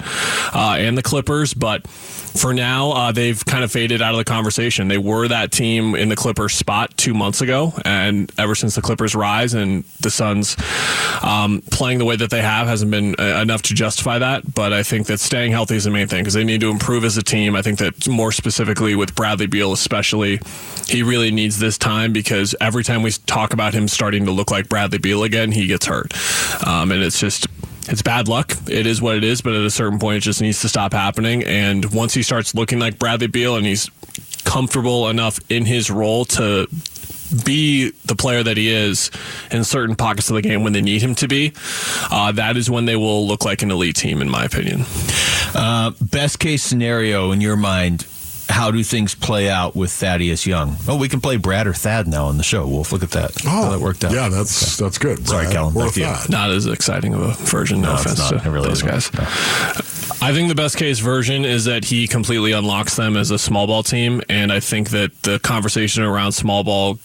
uh, 0.54 0.76
and 0.78 0.98
the 0.98 1.02
Clippers, 1.02 1.54
but. 1.54 1.86
For 2.34 2.52
now, 2.52 2.90
uh, 2.90 3.12
they've 3.12 3.44
kind 3.46 3.62
of 3.62 3.70
faded 3.70 4.02
out 4.02 4.10
of 4.10 4.18
the 4.18 4.24
conversation. 4.24 4.88
They 4.88 4.98
were 4.98 5.28
that 5.28 5.52
team 5.52 5.94
in 5.94 6.08
the 6.08 6.16
Clippers 6.16 6.52
spot 6.52 6.92
two 6.96 7.14
months 7.14 7.40
ago, 7.40 7.72
and 7.84 8.28
ever 8.36 8.56
since 8.56 8.74
the 8.74 8.82
Clippers 8.82 9.14
rise 9.14 9.54
and 9.54 9.84
the 10.00 10.10
Suns 10.10 10.56
um, 11.44 11.62
playing 11.70 11.98
the 11.98 12.04
way 12.04 12.16
that 12.16 12.30
they 12.30 12.42
have 12.42 12.66
hasn't 12.66 12.90
been 12.90 13.14
uh, 13.18 13.40
enough 13.40 13.62
to 13.62 13.74
justify 13.74 14.18
that. 14.18 14.54
But 14.54 14.72
I 14.72 14.82
think 14.82 15.06
that 15.06 15.20
staying 15.20 15.52
healthy 15.52 15.76
is 15.76 15.84
the 15.84 15.90
main 15.90 16.08
thing 16.08 16.22
because 16.22 16.34
they 16.34 16.44
need 16.44 16.60
to 16.60 16.70
improve 16.70 17.04
as 17.04 17.16
a 17.16 17.22
team. 17.22 17.56
I 17.56 17.62
think 17.62 17.78
that 17.78 18.08
more 18.08 18.32
specifically 18.32 18.94
with 18.94 19.14
Bradley 19.14 19.46
Beal, 19.46 19.72
especially, 19.72 20.40
he 20.86 21.02
really 21.02 21.30
needs 21.30 21.58
this 21.58 21.78
time 21.78 22.12
because 22.12 22.54
every 22.60 22.84
time 22.84 23.02
we 23.02 23.10
talk 23.26 23.52
about 23.52 23.74
him 23.74 23.88
starting 23.88 24.24
to 24.26 24.32
look 24.32 24.50
like 24.50 24.68
Bradley 24.68 24.98
Beal 24.98 25.22
again, 25.22 25.52
he 25.52 25.66
gets 25.66 25.86
hurt, 25.86 26.12
um, 26.66 26.90
and 26.92 27.02
it's 27.02 27.20
just 27.20 27.46
it's 27.88 28.02
bad 28.02 28.28
luck. 28.28 28.56
It 28.68 28.86
is 28.86 29.02
what 29.02 29.16
it 29.16 29.24
is, 29.24 29.42
but 29.42 29.52
at 29.52 29.64
a 29.64 29.70
certain 29.70 29.98
point, 29.98 30.18
it 30.18 30.20
just 30.20 30.40
needs 30.40 30.60
to 30.62 30.68
stop 30.68 30.92
happening. 30.92 31.44
And 31.44 31.84
once 31.92 32.14
he 32.14 32.22
starts 32.22 32.54
looking 32.54 32.78
like 32.78 32.98
Bradley 32.98 33.26
Beal 33.26 33.56
and 33.56 33.66
he's 33.66 33.90
comfortable 34.44 35.08
enough 35.08 35.38
in 35.50 35.66
his 35.66 35.90
role 35.90 36.24
to 36.24 36.66
be 37.44 37.90
the 38.04 38.14
player 38.16 38.42
that 38.42 38.56
he 38.56 38.70
is 38.72 39.10
in 39.50 39.64
certain 39.64 39.96
pockets 39.96 40.28
of 40.30 40.34
the 40.36 40.42
game 40.42 40.62
when 40.62 40.72
they 40.72 40.82
need 40.82 41.02
him 41.02 41.14
to 41.16 41.28
be, 41.28 41.52
uh, 42.10 42.32
that 42.32 42.56
is 42.56 42.70
when 42.70 42.84
they 42.84 42.96
will 42.96 43.26
look 43.26 43.44
like 43.44 43.62
an 43.62 43.70
elite 43.70 43.96
team, 43.96 44.20
in 44.22 44.28
my 44.30 44.44
opinion. 44.44 44.84
Uh, 45.54 45.92
best 46.00 46.38
case 46.38 46.62
scenario 46.62 47.30
in 47.32 47.40
your 47.40 47.56
mind, 47.56 48.06
how 48.48 48.70
do 48.70 48.82
things 48.82 49.14
play 49.14 49.48
out 49.48 49.74
with 49.74 49.90
Thaddeus 49.90 50.46
Young? 50.46 50.76
Oh, 50.86 50.96
we 50.98 51.08
can 51.08 51.20
play 51.20 51.36
Brad 51.38 51.66
or 51.66 51.72
Thad 51.72 52.06
now 52.06 52.26
on 52.26 52.36
the 52.36 52.42
show. 52.42 52.66
Wolf, 52.66 52.92
look 52.92 53.02
at 53.02 53.10
that. 53.12 53.40
How 53.42 53.70
that 53.70 53.80
worked 53.80 54.04
out. 54.04 54.12
Oh, 54.12 54.14
Yeah, 54.14 54.28
that's 54.28 54.76
that's 54.76 54.98
good. 54.98 55.26
Sorry, 55.26 55.44
Brad. 55.44 55.54
Kellan. 55.54 55.76
Or 55.76 55.86
Back 55.86 55.96
you. 55.96 56.04
Thad. 56.04 56.28
Not 56.30 56.50
as 56.50 56.66
exciting 56.66 57.14
of 57.14 57.22
a 57.22 57.32
version, 57.44 57.80
no, 57.80 57.88
No, 57.88 57.94
it's 57.94 58.02
offense 58.04 58.18
not. 58.30 58.42
to 58.42 58.48
It 58.48 58.52
really 58.52 58.68
those 58.68 58.82
isn't. 58.82 58.88
guys. 58.88 59.10
I 60.20 60.32
think 60.32 60.48
the 60.48 60.54
best 60.54 60.76
case 60.76 60.98
version 61.00 61.44
is 61.44 61.64
that 61.66 61.84
he 61.84 62.06
completely 62.06 62.52
unlocks 62.52 62.96
them 62.96 63.16
as 63.16 63.30
a 63.30 63.38
small 63.38 63.66
ball 63.66 63.82
team, 63.82 64.20
and 64.28 64.52
I 64.52 64.60
think 64.60 64.90
that 64.90 65.22
the 65.22 65.38
conversation 65.38 66.02
around 66.02 66.32
small 66.32 66.64
ball 66.64 66.98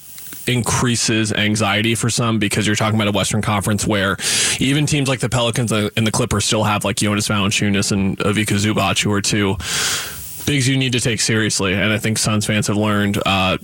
increases 0.47 1.31
anxiety 1.31 1.95
for 1.95 2.09
some 2.09 2.39
because 2.39 2.65
you're 2.65 2.75
talking 2.75 2.99
about 2.99 3.07
a 3.07 3.15
Western 3.15 3.41
Conference 3.41 3.85
where 3.85 4.17
even 4.59 4.85
teams 4.85 5.07
like 5.07 5.19
the 5.19 5.29
Pelicans 5.29 5.71
and 5.71 6.07
the 6.07 6.11
Clippers 6.11 6.45
still 6.45 6.63
have 6.63 6.83
like 6.83 6.95
Jonas 6.95 7.27
Valanciunas 7.27 7.91
and 7.91 8.19
Ivica 8.21 8.55
Zubac 8.55 9.01
who 9.03 9.11
are 9.11 9.21
two 9.21 9.55
bigs 10.45 10.67
you 10.67 10.77
need 10.77 10.93
to 10.93 10.99
take 10.99 11.21
seriously, 11.21 11.73
and 11.73 11.93
I 11.93 11.99
think 11.99 12.17
Suns 12.17 12.45
fans 12.45 12.67
have 12.67 12.77
learned. 12.77 13.21
Uh, 13.23 13.57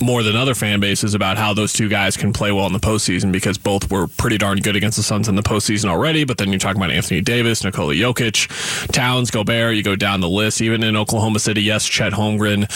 more 0.00 0.22
than 0.22 0.36
other 0.36 0.54
fan 0.54 0.80
bases 0.80 1.14
about 1.14 1.36
how 1.36 1.54
those 1.54 1.72
two 1.72 1.88
guys 1.88 2.16
can 2.16 2.32
play 2.32 2.52
well 2.52 2.66
in 2.66 2.72
the 2.72 2.78
postseason 2.78 3.32
because 3.32 3.58
both 3.58 3.90
were 3.90 4.06
pretty 4.06 4.38
darn 4.38 4.58
good 4.58 4.76
against 4.76 4.96
the 4.96 5.02
Suns 5.02 5.28
in 5.28 5.34
the 5.34 5.42
postseason 5.42 5.86
already. 5.86 6.24
But 6.24 6.38
then 6.38 6.50
you're 6.50 6.58
talking 6.58 6.80
about 6.80 6.90
Anthony 6.90 7.20
Davis, 7.20 7.64
Nikola 7.64 7.94
Jokic, 7.94 8.48
Towns, 8.92 9.30
Gobert. 9.30 9.74
You 9.76 9.82
go 9.82 9.96
down 9.96 10.20
the 10.20 10.28
list. 10.28 10.60
Even 10.60 10.82
in 10.82 10.96
Oklahoma 10.96 11.38
City, 11.38 11.62
yes, 11.62 11.86
Chet 11.86 12.12
Holmgren, 12.12 12.66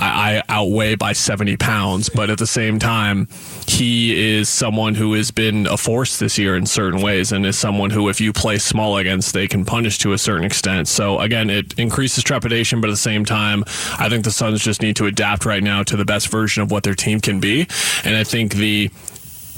I, 0.00 0.38
I 0.38 0.42
outweigh 0.48 0.94
by 0.94 1.12
70 1.12 1.56
pounds, 1.56 2.08
but 2.08 2.30
at 2.30 2.38
the 2.38 2.46
same 2.46 2.78
time, 2.78 3.28
he 3.70 4.36
is 4.36 4.48
someone 4.48 4.94
who 4.94 5.14
has 5.14 5.30
been 5.30 5.66
a 5.66 5.76
force 5.76 6.18
this 6.18 6.38
year 6.38 6.56
in 6.56 6.66
certain 6.66 7.00
ways, 7.00 7.32
and 7.32 7.46
is 7.46 7.58
someone 7.58 7.90
who, 7.90 8.08
if 8.08 8.20
you 8.20 8.32
play 8.32 8.58
small 8.58 8.96
against, 8.96 9.32
they 9.32 9.46
can 9.46 9.64
punish 9.64 9.98
to 9.98 10.12
a 10.12 10.18
certain 10.18 10.44
extent. 10.44 10.88
So 10.88 11.18
again, 11.20 11.50
it 11.50 11.78
increases 11.78 12.24
trepidation, 12.24 12.80
but 12.80 12.88
at 12.88 12.92
the 12.92 12.96
same 12.96 13.24
time, 13.24 13.64
I 13.98 14.08
think 14.08 14.24
the 14.24 14.30
Suns 14.30 14.62
just 14.62 14.82
need 14.82 14.96
to 14.96 15.06
adapt 15.06 15.44
right 15.44 15.62
now 15.62 15.82
to 15.84 15.96
the 15.96 16.04
best 16.04 16.28
version 16.28 16.62
of 16.62 16.70
what 16.70 16.82
their 16.82 16.94
team 16.94 17.20
can 17.20 17.40
be, 17.40 17.66
and 18.04 18.16
I 18.16 18.24
think 18.24 18.54
the 18.54 18.90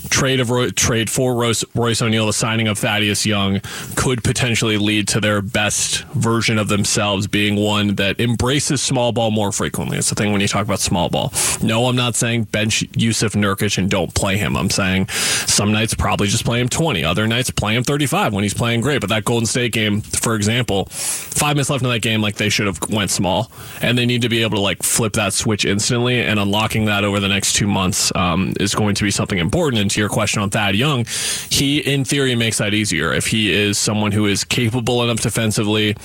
trade 0.09 0.41
of 0.41 0.51
Roy, 0.51 0.71
trade 0.71 1.11
for 1.11 1.35
Royce, 1.35 1.65
Royce 1.75 2.03
O'Neale, 2.03 2.27
the 2.27 2.33
signing 2.33 2.69
of 2.69 2.79
Thaddeus 2.79 3.27
Young, 3.27 3.61
could 3.97 4.23
potentially 4.25 4.77
lead 4.77 5.09
to 5.09 5.21
their 5.21 5.43
best 5.43 6.05
version 6.09 6.59
of 6.59 6.69
themselves 6.69 7.27
being 7.27 7.57
one 7.57 7.97
that 7.97 8.21
embraces 8.21 8.83
small 8.83 9.13
ball 9.13 9.31
more 9.31 9.53
frequently. 9.53 9.99
It's 9.99 10.09
the 10.09 10.15
thing 10.15 10.33
when 10.33 10.41
you 10.41 10.49
talk 10.49 10.65
about 10.65 10.81
small 10.81 11.09
ball. 11.09 11.33
No, 11.63 11.87
I'm 11.87 11.97
not 11.97 12.15
saying 12.15 12.45
bench 12.45 12.81
Jusuf 12.93 13.35
Nurkic 13.35 13.79
and 13.79 13.91
don't 13.91 14.15
play 14.15 14.37
him. 14.37 14.57
I'm 14.57 14.71
saying 14.71 15.09
some 15.09 15.73
nights 15.73 15.95
probably 15.95 16.29
just 16.29 16.45
play 16.45 16.61
him 16.61 16.69
20, 16.69 17.05
other 17.05 17.27
nights 17.27 17.51
play 17.51 17.77
him 17.77 17.85
35 17.85 18.33
when 18.33 18.43
he's 18.43 18.55
playing 18.55 18.81
great. 18.81 19.01
But 19.01 19.11
that 19.11 19.25
Golden 19.25 19.47
State 19.47 19.73
game, 19.73 20.01
for 20.01 20.35
example, 20.35 20.87
five 20.87 21.57
minutes 21.57 21.71
left 21.71 21.83
in 21.85 21.91
that 21.91 22.01
game, 22.01 22.21
like 22.21 22.37
they 22.37 22.49
should 22.49 22.67
have 22.67 22.79
went 22.91 23.11
small, 23.11 23.51
and 23.81 23.97
they 23.97 24.07
need 24.07 24.23
to 24.23 24.29
be 24.29 24.43
able 24.43 24.57
to 24.57 24.63
like 24.63 24.83
flip 24.83 25.13
that 25.15 25.33
switch 25.33 25.65
instantly. 25.65 26.21
And 26.21 26.39
unlocking 26.39 26.87
that 26.87 27.05
over 27.05 27.21
the 27.21 27.29
next 27.29 27.55
two 27.55 27.67
months 27.67 28.13
um, 28.15 28.55
is 28.61 28.75
going 28.75 28.95
to 28.97 29.05
be 29.05 29.11
something 29.11 29.39
important. 29.39 29.81
And 29.81 29.92
to 29.93 30.01
your 30.01 30.09
question 30.09 30.43
on 30.43 30.51
Thad 30.51 30.77
Young, 30.77 31.07
he 31.51 31.79
in 31.79 32.05
theory 32.05 32.35
makes 32.35 32.59
that 32.59 32.75
easier 32.75 33.13
if 33.13 33.27
he 33.27 33.53
is 33.53 33.79
someone 33.79 34.13
who 34.13 34.27
is 34.27 34.45
capable 34.45 35.03
enough 35.03 35.21
defensively. 35.21 35.97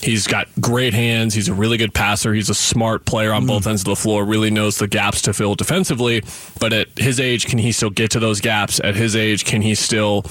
He's 0.00 0.26
got 0.26 0.48
great 0.60 0.92
hands. 0.92 1.32
He's 1.32 1.48
a 1.48 1.54
really 1.54 1.78
good 1.78 1.94
passer. 1.94 2.34
He's 2.34 2.50
a 2.50 2.54
smart 2.54 3.06
player 3.06 3.32
on 3.32 3.46
both 3.46 3.64
mm. 3.64 3.70
ends 3.70 3.82
of 3.82 3.86
the 3.86 3.96
floor. 3.96 4.24
Really 4.24 4.50
knows 4.50 4.76
the 4.76 4.86
gaps 4.86 5.22
to 5.22 5.32
fill 5.32 5.54
defensively. 5.54 6.22
But 6.60 6.74
at 6.74 6.98
his 6.98 7.18
age, 7.18 7.46
can 7.46 7.58
he 7.58 7.72
still 7.72 7.90
get 7.90 8.10
to 8.10 8.20
those 8.20 8.40
gaps? 8.40 8.80
At 8.80 8.96
his 8.96 9.16
age, 9.16 9.46
can 9.46 9.62
he 9.62 9.74
still 9.74 10.24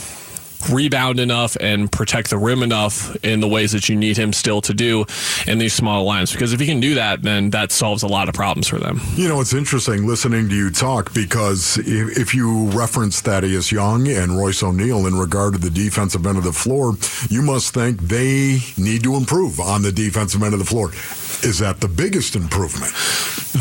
rebound 0.70 1.20
enough 1.20 1.56
and 1.60 1.92
protect 1.92 2.30
the 2.30 2.38
rim 2.38 2.64
enough 2.64 3.16
in 3.24 3.40
the 3.40 3.48
ways 3.48 3.72
that 3.72 3.90
you 3.90 3.96
need 3.96 4.18
him 4.18 4.34
still 4.34 4.62
to 4.62 4.74
do 4.74 5.06
in 5.48 5.58
these 5.58 5.74
small 5.74 6.04
lines? 6.04 6.32
Because 6.32 6.54
if 6.54 6.60
he 6.60 6.66
can 6.66 6.80
do 6.80 6.96
that, 6.96 7.22
then 7.22 7.50
that 7.52 7.72
solves 7.72 8.04
a 8.04 8.08
lot 8.08 8.30
of 8.30 8.36
problems 8.36 8.68
for 8.68 8.80
them. 8.80 9.00
You 9.16 9.28
know, 9.28 9.42
it's 9.42 9.54
interesting 9.54 10.08
listening 10.08 10.50
to 10.50 10.56
you 10.56 10.70
talk 10.70 11.14
because 11.14 11.78
if, 11.80 12.18
if 12.18 12.36
you 12.36 12.68
reference 12.70 13.22
Thaddeus 13.22 13.72
Young 13.72 14.08
and 14.08 14.38
Royce 14.38 14.64
O'Neale 14.64 15.08
in 15.08 15.16
regard 15.16 15.54
to 15.54 15.60
the 15.60 15.70
defensive 15.70 16.26
end 16.26 16.38
of 16.38 16.44
the 16.44 16.54
floor, 16.54 16.94
you 17.30 17.42
must 17.42 17.74
think 17.74 18.02
they 18.02 18.60
need 18.78 19.04
to 19.04 19.16
improve 19.16 19.60
on 19.60 19.82
the 19.82 19.92
defensive 19.92 20.42
end 20.44 20.54
of 20.54 20.60
the 20.60 20.66
floor. 20.66 20.90
Is 21.48 21.60
that 21.60 21.82
the 21.82 21.88
biggest 21.88 22.36
improvement? 22.36 22.94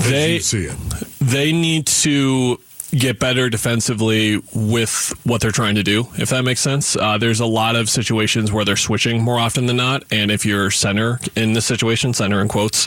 They- 0.09 0.39
see 0.39 0.65
it. 0.65 0.77
They 1.21 1.53
need 1.53 1.87
to 1.87 2.59
get 2.93 3.19
better 3.19 3.49
defensively 3.49 4.41
with 4.55 5.15
what 5.25 5.41
they're 5.41 5.51
trying 5.51 5.75
to 5.75 5.83
do, 5.83 6.07
if 6.19 6.29
that 6.29 6.43
makes 6.43 6.61
sense. 6.61 6.95
Uh, 6.95 7.17
there's 7.17 7.41
a 7.41 7.47
lot 7.47 7.75
of 7.75 7.89
situations 7.89 8.53
where 8.53 8.65
they're 8.65 8.77
switching 8.77 9.23
more 9.23 9.39
often 9.39 9.67
than 9.67 9.77
not. 9.77 10.05
And 10.11 10.31
if 10.31 10.45
you're 10.45 10.71
center 10.71 11.19
in 11.35 11.55
this 11.55 11.65
situation, 11.65 12.13
center 12.13 12.43
in 12.43 12.49
quotes, 12.49 12.87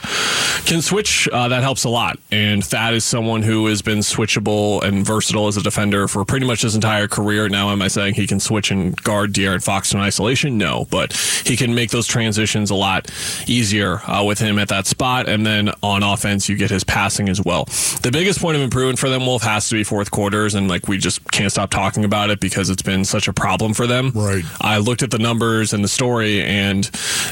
can 0.65 0.81
switch, 0.81 1.27
uh, 1.29 1.47
that 1.47 1.63
helps 1.63 1.83
a 1.85 1.89
lot. 1.89 2.19
And 2.31 2.63
Thad 2.63 2.93
is 2.93 3.03
someone 3.03 3.41
who 3.41 3.65
has 3.67 3.81
been 3.81 3.99
switchable 3.99 4.83
and 4.83 5.05
versatile 5.05 5.47
as 5.47 5.57
a 5.57 5.63
defender 5.63 6.07
for 6.07 6.23
pretty 6.23 6.45
much 6.45 6.61
his 6.61 6.75
entire 6.75 7.07
career. 7.07 7.49
Now, 7.49 7.71
am 7.71 7.81
I 7.81 7.87
saying 7.87 8.13
he 8.13 8.27
can 8.27 8.39
switch 8.39 8.69
and 8.69 8.95
guard 9.01 9.33
De'Aaron 9.33 9.63
Fox 9.63 9.93
in 9.93 9.99
isolation? 9.99 10.57
No, 10.57 10.85
but 10.91 11.13
he 11.45 11.57
can 11.57 11.73
make 11.73 11.89
those 11.89 12.05
transitions 12.05 12.69
a 12.69 12.75
lot 12.75 13.09
easier 13.47 14.01
uh, 14.07 14.23
with 14.23 14.37
him 14.37 14.59
at 14.59 14.67
that 14.69 14.85
spot. 14.85 15.27
And 15.27 15.45
then 15.45 15.71
on 15.81 16.03
offense, 16.03 16.47
you 16.47 16.57
get 16.57 16.69
his 16.69 16.83
passing 16.83 17.27
as 17.27 17.43
well. 17.43 17.65
The 18.03 18.11
biggest 18.11 18.39
point 18.39 18.55
of 18.55 18.61
improvement 18.61 18.99
for 18.99 19.09
them, 19.09 19.25
Wolf, 19.25 19.41
has 19.41 19.67
to 19.69 19.75
be 19.75 19.83
fourth 19.95 20.11
quarters. 20.11 20.55
And 20.55 20.67
like 20.67 20.89
we 20.89 20.97
just 20.97 21.23
can't 21.31 21.49
stop 21.49 21.69
talking 21.69 22.03
about 22.03 22.29
it 22.29 22.41
because 22.41 22.69
it's 22.69 22.81
been 22.81 23.05
such 23.05 23.29
a 23.29 23.33
problem 23.33 23.73
for 23.73 23.87
them. 23.87 24.11
Right. 24.13 24.43
I 24.59 24.79
looked 24.79 25.03
at 25.03 25.11
the 25.11 25.19
numbers 25.19 25.71
and 25.71 25.81
the 25.81 25.87
story, 25.87 26.43
and 26.43 26.83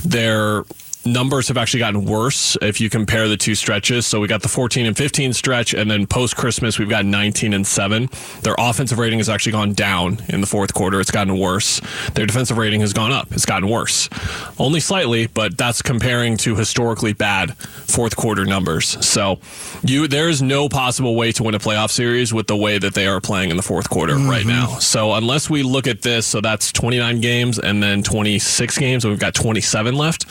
their 0.05 0.63
numbers 1.05 1.47
have 1.47 1.57
actually 1.57 1.79
gotten 1.79 2.05
worse 2.05 2.57
if 2.61 2.79
you 2.79 2.89
compare 2.89 3.27
the 3.27 3.37
two 3.37 3.55
stretches. 3.55 4.05
So 4.05 4.19
we 4.19 4.27
got 4.27 4.41
the 4.41 4.47
14 4.47 4.85
and 4.85 4.97
15 4.97 5.33
stretch, 5.33 5.73
and 5.73 5.89
then 5.89 6.07
post 6.07 6.35
Christmas, 6.35 6.79
we've 6.79 6.89
got 6.89 7.05
19 7.05 7.53
and 7.53 7.65
7. 7.65 8.09
Their 8.41 8.55
offensive 8.57 8.97
rating 8.97 9.19
has 9.19 9.29
actually 9.29 9.53
gone 9.53 9.73
down 9.73 10.19
in 10.29 10.41
the 10.41 10.47
fourth 10.47 10.73
quarter. 10.73 10.99
It's 10.99 11.11
gotten 11.11 11.37
worse. 11.37 11.81
Their 12.13 12.25
defensive 12.25 12.57
rating 12.57 12.81
has 12.81 12.93
gone 12.93 13.11
up. 13.11 13.31
It's 13.31 13.45
gotten 13.45 13.69
worse. 13.69 14.09
Only 14.57 14.79
slightly, 14.79 15.27
but 15.27 15.57
that's 15.57 15.81
comparing 15.81 16.37
to 16.37 16.55
historically 16.55 17.13
bad 17.13 17.57
fourth 17.57 18.15
quarter 18.15 18.45
numbers. 18.45 19.05
So 19.05 19.39
you 19.83 20.07
there 20.07 20.29
is 20.29 20.41
no 20.41 20.69
possible 20.69 21.15
way 21.15 21.31
to 21.33 21.43
win 21.43 21.55
a 21.55 21.59
playoff 21.59 21.91
series 21.91 22.33
with 22.33 22.47
the 22.47 22.55
way 22.55 22.77
that 22.77 22.93
they 22.93 23.07
are 23.07 23.21
playing 23.21 23.51
in 23.51 23.57
the 23.57 23.63
fourth 23.63 23.89
quarter 23.89 24.15
right 24.15 24.41
mm-hmm. 24.41 24.49
now. 24.49 24.79
So 24.79 25.13
unless 25.13 25.49
we 25.49 25.63
look 25.63 25.87
at 25.87 26.01
this, 26.01 26.25
so 26.25 26.41
that's 26.41 26.71
29 26.71 27.21
games 27.21 27.59
and 27.59 27.81
then 27.81 28.03
26 28.03 28.77
games, 28.77 29.05
and 29.05 29.11
we've 29.11 29.19
got 29.19 29.33
27 29.33 29.95
left. 29.95 30.25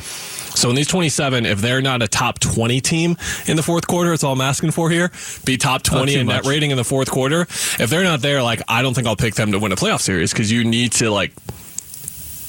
So 0.63 0.71
in 0.71 0.77
these 0.77 0.87
27, 0.87 1.45
if 1.45 1.61
they're 1.61 1.83
not 1.83 2.03
a 2.03 2.07
top 2.09 2.39
20 2.39 2.81
team 2.81 3.17
in 3.49 3.57
the 3.57 3.65
fourth 3.65 3.89
quarter, 3.89 4.11
that's 4.11 4.23
all 4.23 4.33
I'm 4.33 4.41
asking 4.41 4.71
for 4.71 4.89
here. 4.91 5.11
Be 5.45 5.57
top 5.57 5.83
20 5.83 6.15
too 6.15 6.21
in 6.21 6.29
net 6.29 6.47
rating 6.47 6.71
in 6.71 6.77
the 6.77 6.85
fourth 6.85 7.11
quarter. 7.11 7.41
If 7.43 7.91
they're 7.91 8.05
not 8.05 8.21
there, 8.21 8.45
like 8.45 8.63
I 8.69 8.81
don't 8.81 8.95
think 8.95 9.09
I'll 9.09 9.17
pick 9.17 9.35
them 9.35 9.51
to 9.51 9.59
win 9.59 9.73
a 9.73 9.75
playoff 9.77 10.03
series 10.03 10.33
because 10.33 10.53
you 10.53 10.63
need 10.63 10.93
to 10.93 11.11
like 11.11 11.33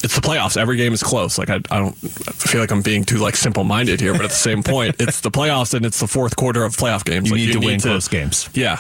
it's 0.04 0.14
the 0.14 0.22
playoffs. 0.22 0.58
Every 0.58 0.78
game 0.78 0.94
is 0.94 1.02
close. 1.02 1.40
Like 1.40 1.50
I, 1.50 1.56
I 1.72 1.80
don't 1.80 1.96
I 2.04 2.32
feel 2.34 2.62
like 2.62 2.70
I'm 2.70 2.84
being 2.84 3.04
too 3.04 3.18
like 3.18 3.36
simple 3.36 3.64
minded 3.64 4.00
here, 4.00 4.12
but 4.14 4.22
at 4.26 4.30
the 4.30 4.36
same 4.36 4.62
point, 4.76 4.98
it's 5.00 5.22
the 5.22 5.32
playoffs 5.32 5.74
and 5.74 5.84
it's 5.84 6.00
the 6.00 6.08
fourth 6.08 6.36
quarter 6.36 6.64
of 6.64 6.78
playoff 6.78 7.04
games. 7.06 7.30
You 7.30 7.36
Like, 7.36 7.46
need 7.48 7.54
to 7.54 7.60
win 7.66 7.80
close 7.80 8.08
games. 8.08 8.48
Yeah. 8.54 8.78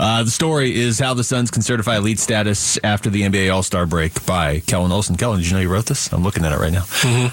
Uh, 0.00 0.22
the 0.22 0.30
story 0.30 0.74
is 0.74 0.98
how 0.98 1.12
the 1.12 1.24
Suns 1.24 1.50
can 1.50 1.60
certify 1.60 1.98
elite 1.98 2.18
status 2.20 2.78
after 2.82 3.10
the 3.10 3.20
NBA 3.20 3.52
All 3.52 3.62
Star 3.62 3.84
break 3.84 4.24
by 4.24 4.60
Kellan 4.60 4.92
Olson. 4.92 5.16
Kellan, 5.16 5.40
did 5.40 5.48
you 5.48 5.54
know 5.54 5.60
you 5.60 5.68
wrote 5.68 5.86
this? 5.86 6.10
I'm 6.10 6.22
looking 6.22 6.46
at 6.46 6.52
it 6.52 6.58
right 6.58 6.72
now. 6.72 6.84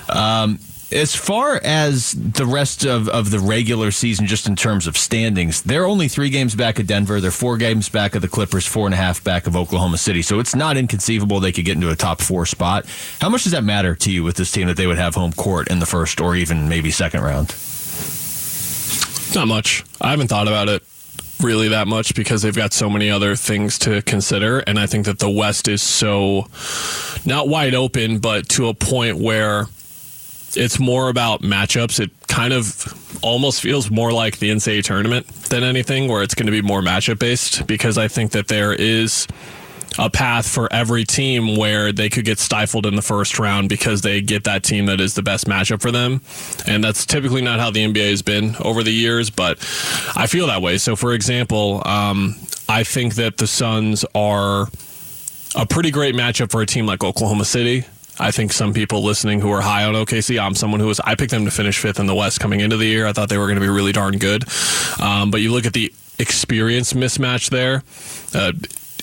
Um, 0.10 0.60
as 0.94 1.16
far 1.16 1.60
as 1.64 2.12
the 2.12 2.46
rest 2.46 2.86
of, 2.86 3.10
of 3.10 3.32
the 3.32 3.40
regular 3.40 3.92
season, 3.92 4.28
just 4.28 4.48
in 4.48 4.56
terms 4.56 4.88
of 4.88 4.98
standings, 4.98 5.62
they're 5.64 5.86
only 5.86 6.08
three 6.08 6.30
games 6.30 6.56
back 6.56 6.80
of 6.80 6.88
Denver. 6.88 7.20
They're 7.20 7.32
four 7.32 7.58
games 7.58 7.90
back 7.90 8.16
of 8.16 8.22
the 8.22 8.28
Clippers, 8.28 8.66
four 8.66 8.86
and 8.86 8.94
a 8.94 8.98
half 8.98 9.24
back 9.24 9.48
of 9.48 9.56
Oklahoma 9.56 9.98
City. 9.98 10.22
So 10.22 10.40
it's 10.40 10.56
not 10.56 10.78
inconceivable 10.78 11.40
they 11.40 11.52
could 11.52 11.66
get 11.66 11.76
into 11.76 11.90
a 11.90 11.96
top 11.96 12.22
four 12.22 12.46
spot. 12.46 12.86
How 13.20 13.30
much 13.30 13.44
does 13.44 13.52
that 13.52 13.64
matter 13.64 13.96
to 13.96 14.12
you 14.12 14.24
with 14.24 14.36
this 14.36 14.52
team 14.52 14.68
that 14.68 14.78
they 14.78 14.88
would 14.88 14.98
have 14.98 15.16
home 15.16 15.34
court 15.34 15.70
in 15.70 15.80
the 15.80 15.86
first 15.86 16.22
or 16.22 16.36
even 16.36 16.70
maybe 16.70 16.92
second 16.92 17.22
round? 17.22 17.56
Not 19.36 19.48
much. 19.48 19.84
I 20.00 20.12
haven't 20.12 20.28
thought 20.28 20.48
about 20.48 20.70
it 20.70 20.84
really 21.42 21.70
that 21.70 21.88
much 21.88 22.16
because 22.16 22.42
they've 22.42 22.56
got 22.56 22.72
so 22.72 22.90
many 22.90 23.10
other 23.10 23.36
things 23.36 23.78
to 23.80 24.02
consider. 24.04 24.60
And 24.60 24.80
I 24.80 24.86
think 24.86 25.06
that 25.06 25.20
the 25.20 25.30
West 25.30 25.68
is 25.68 25.82
so 25.82 26.48
not 27.26 27.48
wide 27.48 27.74
open, 27.74 28.20
but 28.20 28.48
to 28.50 28.68
a 28.68 28.74
point 28.74 29.18
where 29.18 29.66
it's 30.56 30.80
more 30.80 31.10
about 31.10 31.42
matchups. 31.42 32.00
It 32.00 32.12
kind 32.28 32.54
of 32.54 33.20
almost 33.22 33.62
feels 33.62 33.90
more 33.90 34.12
like 34.12 34.40
the 34.40 34.50
NCAA 34.50 34.84
tournament 34.84 35.28
than 35.50 35.64
anything, 35.64 36.08
where 36.08 36.24
it's 36.24 36.36
going 36.36 36.46
to 36.48 36.52
be 36.52 36.62
more 36.62 36.82
matchup 36.82 37.20
based 37.20 37.68
because 37.68 37.98
I 37.98 38.08
think 38.08 38.32
that 38.32 38.48
there 38.48 38.74
is 38.74 39.28
a 40.00 40.10
path 40.10 40.48
for 40.48 40.72
every 40.74 41.04
team 41.04 41.56
where 41.56 41.92
they 41.92 42.10
could 42.10 42.26
get 42.26 42.40
stifled 42.40 42.86
in 42.86 42.96
the 42.96 43.02
first 43.02 43.38
round 43.38 43.70
because 43.70 44.02
they 44.02 44.22
get 44.22 44.44
that 44.46 44.64
team 44.64 44.88
that 44.88 45.00
is 45.00 45.14
the 45.14 45.22
best 45.22 45.46
matchup 45.46 45.82
for 45.82 45.92
them. 45.92 46.22
And 46.68 46.84
that's 46.84 47.06
typically 47.06 47.42
not 47.42 47.60
how 47.60 47.70
the 47.70 47.86
NBA 47.86 48.10
has 48.10 48.22
been 48.22 48.56
over 48.60 48.84
the 48.84 48.92
years, 48.92 49.30
but 49.30 49.60
I 50.16 50.28
feel 50.28 50.48
that 50.48 50.62
way. 50.62 50.78
So, 50.78 50.96
for 50.96 51.14
example, 51.14 51.82
um, 51.86 52.36
I 52.68 52.84
think 52.84 53.16
that 53.16 53.38
the 53.38 53.48
Suns 53.48 54.04
are 54.16 54.68
a 55.56 55.66
pretty 55.66 55.92
great 55.92 56.16
matchup 56.16 56.52
for 56.52 56.62
a 56.62 56.66
team 56.66 56.86
like 56.86 57.04
Oklahoma 57.04 57.46
City. 57.46 57.86
I 58.20 58.32
think 58.32 58.54
some 58.54 58.74
people 58.74 59.04
listening 59.04 59.42
who 59.42 59.52
are 59.52 59.62
high 59.62 59.86
on 59.86 59.96
OKC, 59.96 60.40
I'm 60.40 60.56
someone 60.56 60.80
who 60.80 60.88
was, 60.88 61.00
I 61.00 61.16
picked 61.16 61.32
them 61.32 61.46
to 61.46 61.52
finish 61.52 61.80
fifth 61.80 62.00
in 62.00 62.06
the 62.06 62.16
West 62.16 62.40
coming 62.40 62.60
into 62.60 62.78
the 62.78 62.86
year. 62.86 63.08
I 63.08 63.14
thought 63.14 63.30
they 63.30 63.38
were 63.38 63.48
going 63.48 63.60
to 63.60 63.62
be 63.62 63.70
really 63.70 63.92
darn 63.92 64.18
good. 64.18 64.44
Um, 65.02 65.32
but 65.32 65.42
you 65.42 65.52
look 65.52 65.66
at 65.66 65.74
the 65.74 65.92
experience 66.20 66.94
mismatch 66.94 67.50
there. 67.50 67.78
Uh, 68.34 68.52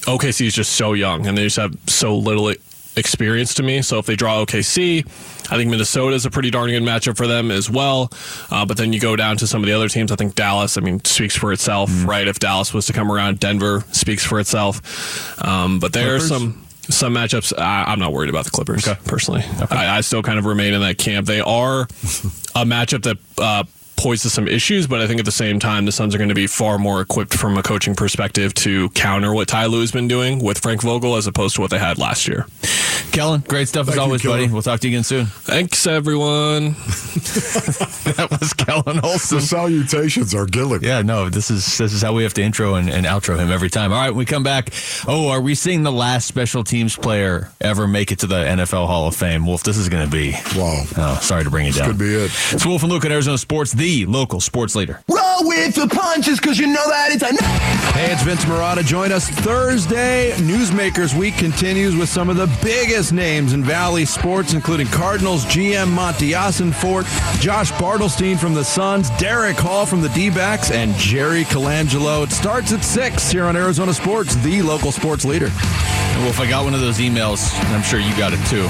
OKC 0.06 0.46
is 0.46 0.54
just 0.54 0.72
so 0.72 0.92
young 0.92 1.26
and 1.26 1.36
they 1.36 1.44
just 1.44 1.56
have 1.56 1.76
so 1.86 2.16
little 2.16 2.52
experience 2.96 3.54
to 3.54 3.62
me. 3.62 3.82
So 3.82 3.98
if 3.98 4.06
they 4.06 4.16
draw 4.16 4.44
OKC, 4.44 5.04
I 5.52 5.56
think 5.56 5.70
Minnesota 5.70 6.14
is 6.14 6.24
a 6.24 6.30
pretty 6.30 6.50
darn 6.50 6.70
good 6.70 6.82
matchup 6.82 7.16
for 7.16 7.26
them 7.26 7.50
as 7.50 7.68
well. 7.68 8.10
Uh, 8.50 8.64
but 8.64 8.76
then 8.76 8.92
you 8.92 9.00
go 9.00 9.16
down 9.16 9.36
to 9.38 9.46
some 9.46 9.62
of 9.62 9.66
the 9.66 9.72
other 9.72 9.88
teams. 9.88 10.12
I 10.12 10.16
think 10.16 10.34
Dallas, 10.36 10.76
I 10.76 10.80
mean, 10.80 11.04
speaks 11.04 11.36
for 11.36 11.52
itself, 11.52 11.90
right? 12.06 12.28
If 12.28 12.38
Dallas 12.38 12.72
was 12.72 12.86
to 12.86 12.92
come 12.92 13.10
around, 13.10 13.40
Denver 13.40 13.84
speaks 13.92 14.24
for 14.24 14.38
itself. 14.38 15.42
Um, 15.44 15.80
but 15.80 15.92
there 15.92 16.18
Clippers? 16.18 16.30
are 16.30 16.38
some 16.38 16.66
some 16.90 17.14
matchups. 17.14 17.52
I, 17.58 17.84
I'm 17.84 17.98
not 17.98 18.12
worried 18.12 18.30
about 18.30 18.44
the 18.44 18.50
Clippers 18.50 18.86
personally. 19.04 19.42
I, 19.70 19.98
I 19.98 20.00
still 20.02 20.22
kind 20.22 20.38
of 20.38 20.44
remain 20.44 20.74
in 20.74 20.80
that 20.80 20.98
camp. 20.98 21.26
They 21.26 21.40
are 21.40 21.82
a 22.54 22.64
matchup 22.64 23.02
that. 23.04 23.16
Uh, 23.38 23.64
Poses 23.96 24.32
some 24.32 24.48
issues, 24.48 24.86
but 24.86 25.02
I 25.02 25.06
think 25.06 25.18
at 25.18 25.26
the 25.26 25.30
same 25.30 25.58
time, 25.58 25.84
the 25.84 25.92
Suns 25.92 26.14
are 26.14 26.16
going 26.16 26.30
to 26.30 26.34
be 26.34 26.46
far 26.46 26.78
more 26.78 27.02
equipped 27.02 27.34
from 27.34 27.58
a 27.58 27.62
coaching 27.62 27.94
perspective 27.94 28.54
to 28.54 28.88
counter 28.90 29.34
what 29.34 29.46
Ty 29.46 29.66
Lue's 29.66 29.92
been 29.92 30.08
doing 30.08 30.42
with 30.42 30.56
Frank 30.56 30.80
Vogel 30.80 31.16
as 31.16 31.26
opposed 31.26 31.56
to 31.56 31.60
what 31.60 31.70
they 31.70 31.78
had 31.78 31.98
last 31.98 32.26
year. 32.26 32.46
Kellan, 33.10 33.40
great 33.46 33.68
stuff 33.68 33.88
as 33.88 33.94
Thank 33.94 33.96
you, 33.96 34.02
always, 34.02 34.22
buddy. 34.22 34.48
We'll 34.48 34.62
talk 34.62 34.80
to 34.80 34.88
you 34.88 34.94
again 34.94 35.04
soon. 35.04 35.26
Thanks, 35.26 35.86
everyone. 35.86 36.70
that 38.04 38.28
was 38.30 38.52
Kellan 38.52 39.00
Olson. 39.04 39.38
The 39.38 39.42
salutations 39.42 40.34
are 40.34 40.46
killing. 40.46 40.82
Yeah, 40.82 41.02
no, 41.02 41.28
this 41.28 41.50
is 41.50 41.78
this 41.78 41.92
is 41.92 42.02
how 42.02 42.12
we 42.14 42.22
have 42.22 42.34
to 42.34 42.42
intro 42.42 42.74
and, 42.74 42.88
and 42.88 43.06
outro 43.06 43.38
him 43.38 43.50
every 43.50 43.70
time. 43.70 43.92
All 43.92 44.00
right, 44.00 44.10
when 44.10 44.18
we 44.18 44.24
come 44.24 44.42
back. 44.42 44.70
Oh, 45.06 45.28
are 45.28 45.40
we 45.40 45.54
seeing 45.54 45.82
the 45.82 45.92
last 45.92 46.26
special 46.26 46.64
teams 46.64 46.96
player 46.96 47.50
ever 47.60 47.86
make 47.88 48.12
it 48.12 48.20
to 48.20 48.26
the 48.26 48.36
NFL 48.44 48.86
Hall 48.86 49.08
of 49.08 49.16
Fame? 49.16 49.46
Wolf, 49.46 49.62
this 49.62 49.76
is 49.76 49.88
going 49.88 50.04
to 50.04 50.10
be. 50.10 50.32
Wow. 50.56 50.84
Oh, 50.96 51.18
sorry 51.22 51.44
to 51.44 51.50
bring 51.50 51.66
you 51.66 51.72
down. 51.72 51.88
Could 51.88 51.98
be 51.98 52.14
it. 52.14 52.30
It's 52.52 52.64
Wolf 52.64 52.82
and 52.82 52.92
Luke 52.92 53.04
at 53.04 53.12
Arizona 53.12 53.38
Sports, 53.38 53.72
the 53.72 54.06
local 54.06 54.40
sports 54.40 54.74
leader. 54.76 55.02
Roll 55.08 55.48
with 55.48 55.74
the 55.74 55.88
punches, 55.88 56.38
cause 56.38 56.58
you 56.58 56.66
know 56.66 56.88
that 56.88 57.10
it's 57.12 57.22
a. 57.22 57.34
Hey, 57.92 58.12
it's 58.12 58.22
Vince 58.22 58.44
Marotta. 58.44 58.84
Join 58.84 59.10
us 59.12 59.28
Thursday. 59.28 60.32
Newsmakers 60.36 61.16
Week 61.18 61.36
continues 61.36 61.96
with 61.96 62.08
some 62.08 62.30
of 62.30 62.36
the 62.36 62.46
biggest 62.62 62.99
names 63.10 63.54
in 63.54 63.64
Valley 63.64 64.04
sports, 64.04 64.52
including 64.52 64.86
Cardinals 64.88 65.46
GM 65.46 65.88
Monty 65.88 66.32
Fort, 66.72 67.06
Josh 67.40 67.72
Bartelstein 67.72 68.38
from 68.38 68.52
the 68.52 68.62
Suns, 68.62 69.08
Derrick 69.18 69.56
Hall 69.56 69.86
from 69.86 70.02
the 70.02 70.10
D-backs, 70.10 70.70
and 70.70 70.94
Jerry 70.96 71.44
Colangelo. 71.44 72.24
It 72.24 72.30
starts 72.30 72.74
at 72.74 72.84
6 72.84 73.30
here 73.30 73.46
on 73.46 73.56
Arizona 73.56 73.94
Sports, 73.94 74.34
the 74.36 74.60
local 74.60 74.92
sports 74.92 75.24
leader. 75.24 75.50
Well, 76.20 76.28
if 76.28 76.38
I 76.38 76.46
got 76.50 76.64
one 76.64 76.74
of 76.74 76.80
those 76.80 76.98
emails, 76.98 77.50
and 77.64 77.68
I'm 77.68 77.82
sure 77.82 77.98
you 77.98 78.14
got 78.18 78.34
it 78.34 78.46
too, 78.46 78.68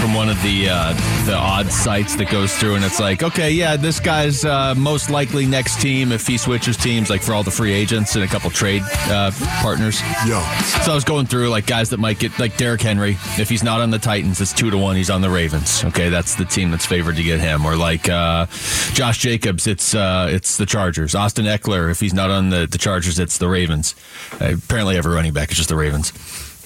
from 0.00 0.12
one 0.12 0.28
of 0.28 0.42
the 0.42 0.68
uh, 0.68 0.92
the 1.24 1.34
odd 1.34 1.70
sites 1.70 2.16
that 2.16 2.30
goes 2.30 2.52
through, 2.52 2.74
and 2.74 2.84
it's 2.84 2.98
like, 2.98 3.22
okay, 3.22 3.52
yeah, 3.52 3.76
this 3.76 4.00
guy's 4.00 4.44
uh, 4.44 4.74
most 4.74 5.08
likely 5.08 5.46
next 5.46 5.80
team 5.80 6.10
if 6.10 6.26
he 6.26 6.36
switches 6.36 6.76
teams, 6.76 7.10
like 7.10 7.22
for 7.22 7.32
all 7.32 7.44
the 7.44 7.50
free 7.50 7.72
agents 7.72 8.16
and 8.16 8.24
a 8.24 8.26
couple 8.26 8.50
trade 8.50 8.82
uh, 9.06 9.30
partners. 9.60 10.00
Yeah. 10.26 10.42
So 10.82 10.90
I 10.90 10.94
was 10.96 11.04
going 11.04 11.26
through 11.26 11.48
like 11.48 11.66
guys 11.66 11.90
that 11.90 11.98
might 11.98 12.18
get 12.18 12.36
like 12.40 12.56
Derrick 12.56 12.80
Henry. 12.80 13.16
If 13.36 13.48
he's 13.48 13.62
not 13.62 13.80
on 13.80 13.90
the 13.90 13.98
Titans, 13.98 14.40
it's 14.40 14.52
two 14.52 14.70
to 14.70 14.78
one. 14.78 14.96
He's 14.96 15.10
on 15.10 15.20
the 15.20 15.30
Ravens. 15.30 15.84
Okay, 15.84 16.08
that's 16.08 16.34
the 16.34 16.44
team 16.44 16.70
that's 16.70 16.86
favored 16.86 17.16
to 17.16 17.22
get 17.22 17.40
him. 17.40 17.64
Or 17.64 17.76
like 17.76 18.08
uh, 18.08 18.46
Josh 18.92 19.18
Jacobs, 19.18 19.66
it's 19.66 19.94
uh, 19.94 20.28
it's 20.30 20.56
the 20.56 20.66
Chargers. 20.66 21.14
Austin 21.14 21.44
Ekeler, 21.44 21.90
if 21.90 22.00
he's 22.00 22.14
not 22.14 22.30
on 22.30 22.50
the, 22.50 22.66
the 22.66 22.78
Chargers, 22.78 23.18
it's 23.18 23.38
the 23.38 23.48
Ravens. 23.48 23.94
Uh, 24.40 24.54
apparently, 24.54 24.96
every 24.96 25.14
running 25.14 25.32
back 25.32 25.50
is 25.50 25.56
just 25.56 25.68
the 25.68 25.76
Ravens. 25.76 26.12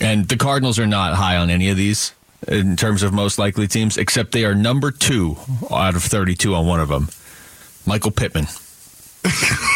And 0.00 0.28
the 0.28 0.36
Cardinals 0.36 0.78
are 0.78 0.86
not 0.86 1.14
high 1.14 1.36
on 1.36 1.50
any 1.50 1.68
of 1.68 1.76
these 1.76 2.12
in 2.48 2.76
terms 2.76 3.02
of 3.02 3.12
most 3.12 3.38
likely 3.38 3.68
teams, 3.68 3.96
except 3.96 4.32
they 4.32 4.44
are 4.44 4.54
number 4.54 4.90
two 4.90 5.36
out 5.70 5.94
of 5.94 6.02
32 6.02 6.54
on 6.54 6.66
one 6.66 6.80
of 6.80 6.88
them. 6.88 7.08
Michael 7.86 8.10
Pittman. 8.10 8.46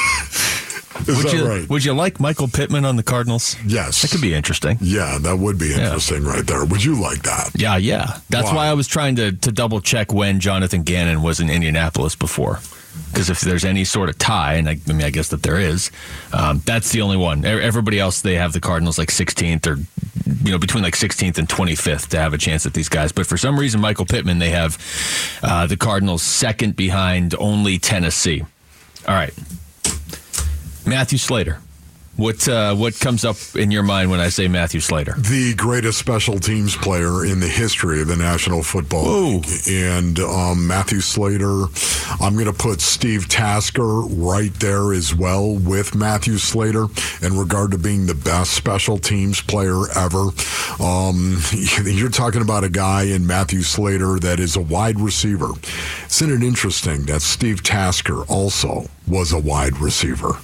Is 1.01 1.17
would 1.17 1.27
that 1.27 1.33
you, 1.35 1.47
right? 1.47 1.69
Would 1.69 1.85
you 1.85 1.93
like 1.93 2.21
Michael 2.21 2.49
Pittman 2.49 2.85
on 2.85 2.97
the 2.97 3.03
Cardinals? 3.03 3.57
Yes. 3.67 4.03
That 4.03 4.11
could 4.11 4.21
be 4.21 4.35
interesting. 4.35 4.79
Yeah, 4.81 5.19
that 5.21 5.39
would 5.39 5.59
be 5.59 5.75
interesting 5.75 6.25
right 6.25 6.47
there. 6.47 6.65
Would 6.65 6.85
you 6.85 7.01
like 7.01 7.23
that? 7.23 7.51
Yeah, 7.55 7.77
yeah. 7.77 8.19
That's 8.31 8.49
Why? 8.49 8.57
why 8.57 8.67
I 8.67 8.75
was 8.75 8.87
trying 8.87 9.17
to, 9.17 9.33
to 9.33 9.53
double 9.53 9.81
check 9.81 10.13
when 10.13 10.41
Jonathan 10.41 10.83
Gannon 10.83 11.23
was 11.23 11.41
in 11.41 11.51
Indianapolis 11.51 12.15
before. 12.15 12.61
Because 13.09 13.31
if 13.31 13.41
there's 13.41 13.65
any 13.65 13.85
sort 13.85 14.09
of 14.09 14.19
tie, 14.19 14.55
and 14.55 14.69
I, 14.69 14.79
I 14.89 14.93
mean, 14.93 15.03
I 15.03 15.11
guess 15.11 15.29
that 15.29 15.43
there 15.43 15.59
is, 15.59 15.91
um, 16.33 16.63
that's 16.65 16.93
the 16.93 17.03
only 17.03 17.17
one. 17.17 17.45
Everybody 17.45 17.99
else, 17.99 18.23
they 18.23 18.35
have 18.35 18.53
the 18.53 18.61
Cardinals 18.61 18.99
like 18.99 19.09
16th 19.09 19.67
or, 19.67 19.77
you 20.45 20.51
know, 20.51 20.59
between 20.59 20.83
like 20.83 20.95
16th 20.95 21.39
and 21.39 21.49
25th 21.49 22.09
to 22.09 22.19
have 22.19 22.33
a 22.33 22.39
chance 22.39 22.65
at 22.67 22.73
these 22.73 22.89
guys. 22.89 23.13
But 23.13 23.27
for 23.27 23.37
some 23.37 23.59
reason, 23.59 23.81
Michael 23.81 24.07
Pittman, 24.07 24.39
they 24.39 24.51
have 24.51 24.79
uh, 25.43 25.67
the 25.67 25.77
Cardinals 25.77 26.23
second 26.23 26.77
behind 26.77 27.35
only 27.39 27.79
Tennessee. 27.79 28.43
All 29.07 29.15
right. 29.15 29.35
Matthew 30.87 31.19
Slater. 31.19 31.59
What 32.17 32.49
uh, 32.49 32.75
what 32.75 32.99
comes 32.99 33.27
up 33.27 33.37
in 33.57 33.71
your 33.71 33.83
mind 33.83 34.11
when 34.11 34.21
I 34.21 34.31
say 34.31 34.49
Matthew 34.49 34.81
Slater? 34.81 35.13
The 35.19 35.55
greatest 35.55 35.99
special 35.99 36.39
teams 36.39 36.75
player 36.75 37.27
in 37.27 37.41
the 37.41 37.47
history 37.47 38.01
of 38.01 38.09
the 38.09 38.17
National 38.17 38.63
Football 38.63 39.05
League. 39.05 39.47
And 39.69 40.19
um, 40.21 40.67
Matthew 40.67 41.01
Slater, 41.01 41.65
I'm 42.19 42.33
going 42.33 42.47
to 42.47 42.55
put 42.55 42.81
Steve 42.81 43.29
Tasker 43.29 44.01
right 44.01 44.53
there 44.61 44.95
as 44.95 45.15
well 45.15 45.57
with 45.57 45.95
Matthew 45.95 46.39
Slater 46.39 46.87
in 47.21 47.37
regard 47.37 47.73
to 47.73 47.79
being 47.79 48.07
the 48.07 48.15
best 48.15 48.53
special 48.53 48.97
teams 48.97 49.43
player 49.43 49.83
ever. 49.95 50.29
Um, 50.81 51.37
you're 51.85 52.09
talking 52.09 52.41
about 52.41 52.65
a 52.65 52.71
guy 52.71 53.03
in 53.03 53.27
Matthew 53.27 53.61
Slater 53.61 54.19
that 54.21 54.41
is 54.41 54.57
a 54.57 54.63
wide 54.63 54.99
receiver. 54.99 55.51
Isn't 56.07 56.31
it 56.31 56.43
interesting 56.43 57.05
that 57.07 57.21
Steve 57.21 57.63
Tasker 57.63 58.23
also 58.23 58.87
was 59.07 59.35
a 59.35 59.39
wide 59.39 59.77
receiver? 59.81 60.39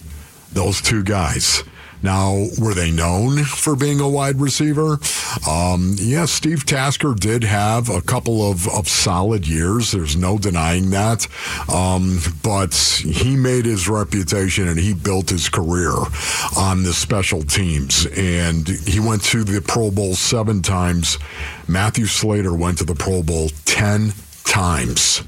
Those 0.55 0.81
two 0.81 1.03
guys. 1.03 1.65
Now, 2.03 2.47
were 2.61 2.75
they 2.75 2.91
known 2.91 3.45
for 3.45 3.77
being 3.77 4.01
a 4.01 4.09
wide 4.09 4.41
receiver? 4.41 4.99
Um, 5.49 5.95
yes, 5.99 6.33
Steve 6.33 6.67
Tasker 6.67 7.15
did 7.15 7.45
have 7.45 7.88
a 7.88 8.03
couple 8.03 8.51
of, 8.51 8.69
of 8.69 8.88
solid 8.88 9.47
years. 9.47 9.93
There's 9.93 10.17
no 10.17 10.37
denying 10.37 10.91
that. 10.91 11.29
Um, 11.73 12.19
but 12.43 12.75
he 12.75 13.37
made 13.37 13.67
his 13.67 13.88
reputation 13.88 14.67
and 14.67 14.81
he 14.81 14.95
built 14.95 15.31
his 15.31 15.49
career 15.49 15.95
on 16.57 16.83
the 16.83 16.93
special 16.93 17.45
teams. 17.45 18.07
And 18.07 18.67
he 18.69 18.99
went 18.99 19.23
to 19.27 19.45
the 19.45 19.62
Pro 19.62 19.93
Bowl 19.93 20.15
seven 20.17 20.61
times. 20.61 21.19
Matthew 21.69 22.07
Slater 22.07 22.55
went 22.55 22.79
to 22.79 22.85
the 22.85 22.97
Pro 22.97 23.23
Bowl 23.23 23.51
10 23.65 24.12
times. 24.45 25.23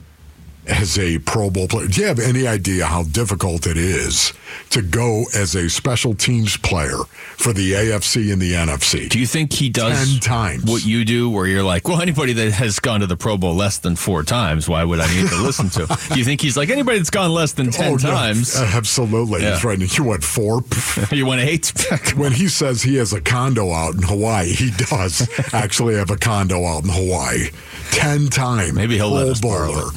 As 0.66 0.98
a 0.98 1.18
Pro 1.18 1.50
Bowl 1.50 1.68
player. 1.68 1.86
Do 1.88 2.00
you 2.00 2.06
have 2.06 2.18
any 2.18 2.46
idea 2.46 2.86
how 2.86 3.04
difficult 3.04 3.66
it 3.66 3.76
is 3.76 4.32
to 4.70 4.82
go 4.82 5.24
as 5.34 5.54
a 5.54 5.68
special 5.68 6.14
teams 6.14 6.56
player 6.56 6.98
for 7.36 7.52
the 7.52 7.72
AFC 7.72 8.32
and 8.32 8.40
the 8.40 8.52
NFC? 8.52 9.08
Do 9.08 9.18
you 9.18 9.26
think 9.26 9.52
he 9.52 9.68
does 9.68 10.14
10 10.14 10.20
times. 10.20 10.64
what 10.64 10.84
you 10.84 11.04
do, 11.04 11.28
where 11.30 11.46
you're 11.46 11.62
like, 11.62 11.88
well, 11.88 12.00
anybody 12.00 12.32
that 12.34 12.52
has 12.52 12.78
gone 12.78 13.00
to 13.00 13.06
the 13.06 13.16
Pro 13.16 13.36
Bowl 13.36 13.54
less 13.54 13.78
than 13.78 13.96
four 13.96 14.22
times, 14.22 14.68
why 14.68 14.84
would 14.84 15.00
I 15.00 15.14
need 15.14 15.28
to 15.28 15.42
listen 15.42 15.68
to? 15.70 15.86
Do 16.12 16.18
you 16.18 16.24
think 16.24 16.40
he's 16.40 16.56
like 16.56 16.70
anybody 16.70 16.98
that's 16.98 17.10
gone 17.10 17.32
less 17.32 17.52
than 17.52 17.68
oh, 17.68 17.70
ten 17.70 17.92
Oh, 17.92 17.96
no, 17.96 17.98
times? 17.98 18.56
Uh, 18.56 18.70
absolutely. 18.74 19.42
Yeah. 19.42 19.54
He's 19.54 19.64
right. 19.64 19.98
You 19.98 20.04
went 20.04 20.24
four. 20.24 20.62
you 21.12 21.26
went 21.26 21.40
eight. 21.42 21.72
when 22.16 22.32
he 22.32 22.48
says 22.48 22.82
he 22.82 22.96
has 22.96 23.12
a 23.12 23.20
condo 23.20 23.70
out 23.72 23.94
in 23.94 24.02
Hawaii, 24.02 24.52
he 24.52 24.70
does 24.70 25.28
actually 25.52 25.96
have 25.96 26.10
a 26.10 26.16
condo 26.16 26.64
out 26.64 26.84
in 26.84 26.90
Hawaii. 26.90 27.50
Ten 27.90 28.28
time. 28.28 28.74
Maybe 28.74 28.96
he'll 28.96 29.10
let 29.10 29.28
us 29.28 29.40
Bowler. 29.40 29.90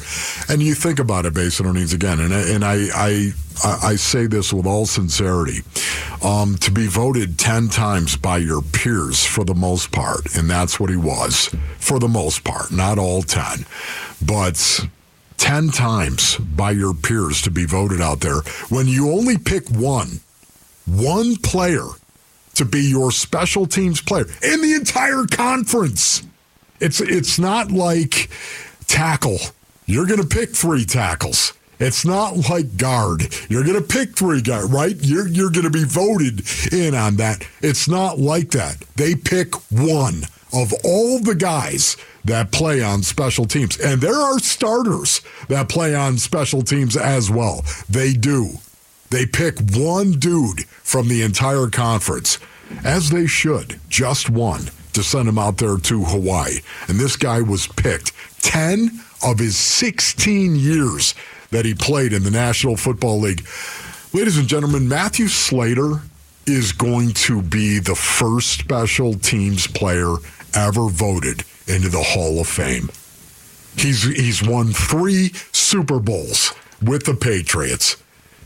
And 0.48 0.62
you 0.62 0.74
think 0.74 0.98
about 0.98 1.26
it, 1.26 1.34
Basin 1.34 1.66
Earnings 1.66 1.92
again, 1.92 2.20
and 2.20 2.32
and 2.32 2.64
I 2.64 2.88
I 2.94 3.32
I 3.64 3.96
say 3.96 4.26
this 4.26 4.52
with 4.52 4.66
all 4.66 4.86
sincerity, 4.86 5.60
um, 6.22 6.56
to 6.58 6.70
be 6.70 6.86
voted 6.86 7.38
ten 7.38 7.68
times 7.68 8.16
by 8.16 8.38
your 8.38 8.62
peers 8.62 9.24
for 9.24 9.44
the 9.44 9.54
most 9.54 9.92
part, 9.92 10.36
and 10.36 10.48
that's 10.48 10.78
what 10.78 10.90
he 10.90 10.96
was 10.96 11.54
for 11.78 11.98
the 11.98 12.08
most 12.08 12.44
part, 12.44 12.70
not 12.72 12.98
all 12.98 13.22
ten, 13.22 13.64
but. 14.24 14.86
10 15.38 15.70
times 15.70 16.36
by 16.36 16.72
your 16.72 16.92
peers 16.92 17.40
to 17.42 17.50
be 17.50 17.64
voted 17.64 18.00
out 18.00 18.18
there 18.18 18.40
when 18.70 18.88
you 18.88 19.12
only 19.12 19.38
pick 19.38 19.68
one, 19.70 20.18
one 20.84 21.36
player 21.36 21.86
to 22.58 22.64
be 22.64 22.80
your 22.80 23.12
special 23.12 23.64
teams 23.64 24.02
player 24.02 24.26
in 24.42 24.60
the 24.60 24.74
entire 24.74 25.24
conference. 25.30 26.26
It's 26.80 27.00
it's 27.00 27.38
not 27.38 27.70
like 27.70 28.30
tackle. 28.86 29.38
You're 29.86 30.06
going 30.06 30.20
to 30.20 30.26
pick 30.26 30.50
three 30.50 30.84
tackles. 30.84 31.54
It's 31.80 32.04
not 32.04 32.50
like 32.50 32.76
guard. 32.76 33.32
You're 33.48 33.64
going 33.64 33.80
to 33.80 33.86
pick 33.86 34.16
three 34.16 34.42
guard, 34.42 34.70
right? 34.70 34.96
You're 35.00 35.28
you're 35.28 35.50
going 35.50 35.64
to 35.64 35.70
be 35.70 35.84
voted 35.84 36.42
in 36.72 36.94
on 36.94 37.16
that. 37.16 37.46
It's 37.62 37.88
not 37.88 38.18
like 38.18 38.50
that. 38.50 38.78
They 38.96 39.14
pick 39.14 39.54
one 39.70 40.24
of 40.52 40.72
all 40.84 41.20
the 41.20 41.34
guys 41.34 41.96
that 42.24 42.52
play 42.52 42.82
on 42.82 43.02
special 43.02 43.44
teams. 43.44 43.78
And 43.78 44.00
there 44.00 44.14
are 44.14 44.38
starters 44.38 45.20
that 45.48 45.68
play 45.68 45.94
on 45.94 46.18
special 46.18 46.62
teams 46.62 46.96
as 46.96 47.30
well. 47.30 47.64
They 47.88 48.12
do. 48.12 48.58
They 49.10 49.24
pick 49.24 49.58
one 49.72 50.12
dude 50.12 50.66
from 50.66 51.08
the 51.08 51.22
entire 51.22 51.68
conference, 51.68 52.38
as 52.84 53.10
they 53.10 53.26
should, 53.26 53.80
just 53.88 54.28
one, 54.28 54.68
to 54.92 55.02
send 55.02 55.28
him 55.28 55.38
out 55.38 55.58
there 55.58 55.76
to 55.76 56.04
Hawaii. 56.04 56.58
And 56.88 56.98
this 56.98 57.16
guy 57.16 57.40
was 57.40 57.66
picked 57.66 58.12
10 58.42 59.00
of 59.24 59.38
his 59.38 59.56
16 59.56 60.56
years 60.56 61.14
that 61.50 61.64
he 61.64 61.74
played 61.74 62.12
in 62.12 62.22
the 62.22 62.30
National 62.30 62.76
Football 62.76 63.20
League. 63.20 63.46
Ladies 64.12 64.38
and 64.38 64.48
gentlemen, 64.48 64.88
Matthew 64.88 65.28
Slater 65.28 66.02
is 66.46 66.72
going 66.72 67.10
to 67.12 67.42
be 67.42 67.78
the 67.78 67.94
first 67.94 68.58
special 68.58 69.14
teams 69.14 69.66
player 69.66 70.14
ever 70.54 70.88
voted 70.88 71.44
into 71.66 71.88
the 71.88 72.02
Hall 72.02 72.40
of 72.40 72.48
Fame. 72.48 72.88
He's 73.76 74.02
he's 74.02 74.42
won 74.42 74.68
three 74.72 75.32
Super 75.52 76.00
Bowls 76.00 76.52
with 76.82 77.04
the 77.04 77.14
Patriots. 77.14 77.96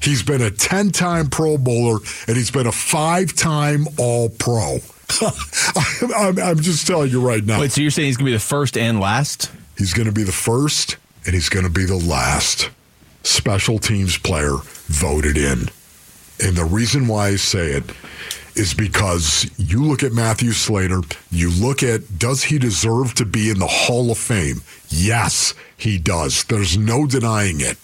He's 0.00 0.22
been 0.22 0.42
a 0.42 0.50
10 0.50 0.90
time 0.90 1.28
Pro 1.28 1.56
Bowler 1.56 2.00
and 2.26 2.36
he's 2.36 2.50
been 2.50 2.66
a 2.66 2.72
five 2.72 3.34
time 3.34 3.86
All 3.98 4.28
Pro. 4.28 4.78
I'm, 6.16 6.38
I'm 6.38 6.60
just 6.60 6.86
telling 6.86 7.10
you 7.10 7.20
right 7.20 7.44
now. 7.44 7.60
Wait, 7.60 7.72
so 7.72 7.80
you're 7.80 7.90
saying 7.90 8.06
he's 8.06 8.16
going 8.16 8.26
to 8.26 8.30
be 8.30 8.36
the 8.36 8.40
first 8.40 8.76
and 8.76 9.00
last? 9.00 9.50
He's 9.76 9.92
going 9.92 10.06
to 10.06 10.12
be 10.12 10.22
the 10.22 10.32
first 10.32 10.96
and 11.24 11.34
he's 11.34 11.48
going 11.48 11.64
to 11.64 11.70
be 11.70 11.84
the 11.84 11.96
last 11.96 12.70
special 13.22 13.78
teams 13.78 14.18
player 14.18 14.56
voted 14.86 15.36
in. 15.36 15.68
And 16.40 16.56
the 16.56 16.64
reason 16.64 17.06
why 17.06 17.28
I 17.28 17.36
say 17.36 17.72
it 17.72 17.84
is 18.54 18.74
because 18.74 19.50
you 19.56 19.84
look 19.84 20.02
at 20.02 20.12
Matthew 20.12 20.52
Slater, 20.52 21.00
you 21.30 21.50
look 21.50 21.82
at 21.82 22.18
does 22.18 22.44
he 22.44 22.58
deserve 22.58 23.14
to 23.14 23.24
be 23.24 23.50
in 23.50 23.58
the 23.58 23.66
Hall 23.66 24.10
of 24.10 24.18
Fame? 24.18 24.62
Yes, 24.88 25.54
he 25.76 25.98
does. 25.98 26.44
There's 26.44 26.76
no 26.76 27.06
denying 27.06 27.60
it. 27.60 27.78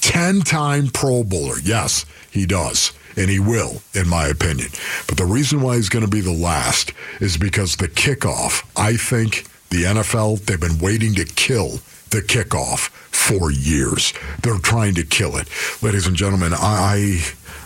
10 0.00 0.42
time 0.42 0.88
Pro 0.88 1.24
Bowler. 1.24 1.58
Yes, 1.62 2.04
he 2.30 2.44
does. 2.44 2.92
And 3.16 3.30
he 3.30 3.38
will, 3.38 3.82
in 3.94 4.08
my 4.08 4.26
opinion. 4.26 4.68
But 5.06 5.16
the 5.16 5.24
reason 5.24 5.60
why 5.60 5.76
he's 5.76 5.88
going 5.88 6.04
to 6.04 6.10
be 6.10 6.20
the 6.20 6.32
last 6.32 6.92
is 7.20 7.36
because 7.36 7.76
the 7.76 7.88
kickoff, 7.88 8.64
I 8.76 8.96
think 8.96 9.46
the 9.70 9.84
NFL, 9.84 10.44
they've 10.46 10.60
been 10.60 10.78
waiting 10.78 11.14
to 11.14 11.24
kill 11.24 11.80
the 12.10 12.22
kickoff 12.22 12.88
for 13.14 13.50
years. 13.50 14.12
They're 14.42 14.58
trying 14.58 14.94
to 14.94 15.04
kill 15.04 15.36
it. 15.36 15.48
Ladies 15.82 16.06
and 16.06 16.16
gentlemen, 16.16 16.52
I, 16.54 16.58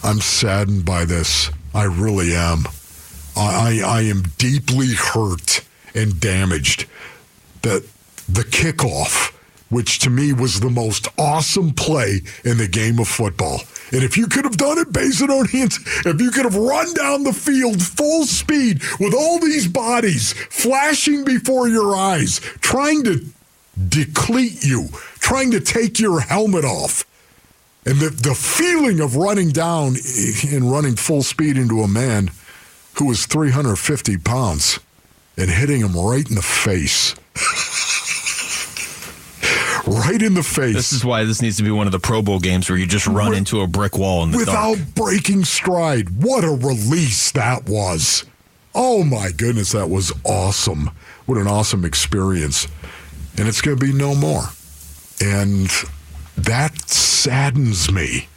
I 0.02 0.08
I'm 0.08 0.20
saddened 0.20 0.84
by 0.84 1.04
this. 1.04 1.50
I 1.74 1.84
really 1.84 2.34
am. 2.34 2.64
I, 3.37 3.82
I 3.84 3.98
I 3.98 4.00
am 4.02 4.22
deeply 4.38 4.94
hurt 4.94 5.64
and 5.94 6.20
damaged 6.20 6.87
that 7.62 7.87
the 8.28 8.42
kickoff, 8.42 9.32
which 9.68 9.98
to 10.00 10.11
me 10.11 10.32
was 10.32 10.61
the 10.61 10.70
most 10.70 11.08
awesome 11.18 11.72
play 11.72 12.20
in 12.44 12.58
the 12.58 12.68
game 12.68 12.98
of 12.98 13.08
football. 13.08 13.61
And 13.92 14.03
if 14.03 14.16
you 14.16 14.27
could 14.27 14.44
have 14.44 14.57
done 14.57 14.79
it, 14.79 14.92
based 14.92 15.22
on 15.22 15.29
Basinonians, 15.29 16.07
if 16.07 16.20
you 16.20 16.31
could 16.31 16.44
have 16.44 16.57
run 16.57 16.92
down 16.94 17.24
the 17.24 17.33
field 17.33 17.83
full 17.83 18.24
speed 18.24 18.83
with 19.01 19.14
all 19.14 19.38
these 19.38 19.66
bodies 19.66 20.33
flashing 20.51 21.24
before 21.24 21.68
your 21.68 21.96
eyes, 21.96 22.40
trying 22.61 23.05
to 23.05 23.24
decleat 23.88 24.64
you, 24.64 24.88
trying 25.20 25.51
to 25.53 25.61
take 25.61 25.98
your 25.98 26.20
helmet 26.20 26.64
off. 26.64 27.05
And 27.87 27.98
the, 27.98 28.11
the 28.11 28.35
feeling 28.35 29.01
of 29.01 29.16
running 29.16 29.51
down 29.51 29.94
and 30.51 30.70
running 30.70 30.96
full 30.96 31.22
speed 31.22 31.57
into 31.57 31.81
a 31.81 31.88
man 31.88 32.31
who 32.94 33.07
was 33.07 33.24
350 33.27 34.18
pounds 34.18 34.81
and 35.37 35.48
hitting 35.51 35.81
him 35.81 35.96
right 35.96 36.29
in 36.29 36.35
the 36.35 36.42
face. 36.42 37.14
right 39.88 40.20
in 40.22 40.35
the 40.35 40.42
face. 40.42 40.74
This 40.74 40.92
is 40.92 41.05
why 41.05 41.24
this 41.24 41.40
needs 41.42 41.57
to 41.59 41.62
be 41.62 41.70
one 41.70 41.87
of 41.87 41.92
the 41.92 41.98
Pro 41.98 42.22
Bowl 42.22 42.38
games 42.40 42.68
where 42.68 42.79
you 42.79 42.87
just 42.87 43.07
run 43.07 43.31
With- 43.31 43.38
into 43.38 43.61
a 43.61 43.66
brick 43.66 43.96
wall 43.98 44.22
in 44.24 44.31
the 44.31 44.38
without 44.38 44.77
dark. 44.77 44.94
breaking 44.94 45.44
stride. 45.44 46.22
What 46.22 46.44
a 46.44 46.51
release 46.51 47.31
that 47.33 47.66
was. 47.68 48.24
Oh 48.74 49.03
my 49.05 49.31
goodness, 49.33 49.72
that 49.72 49.88
was 49.90 50.12
awesome. 50.24 50.90
What 51.27 51.38
an 51.38 51.46
awesome 51.46 51.85
experience. 51.85 52.68
And 53.37 53.48
it's 53.48 53.61
going 53.61 53.77
to 53.79 53.85
be 53.85 53.92
no 53.92 54.14
more. 54.14 54.44
And 55.20 55.68
that 56.37 56.88
saddens 56.88 57.90
me 57.90 58.29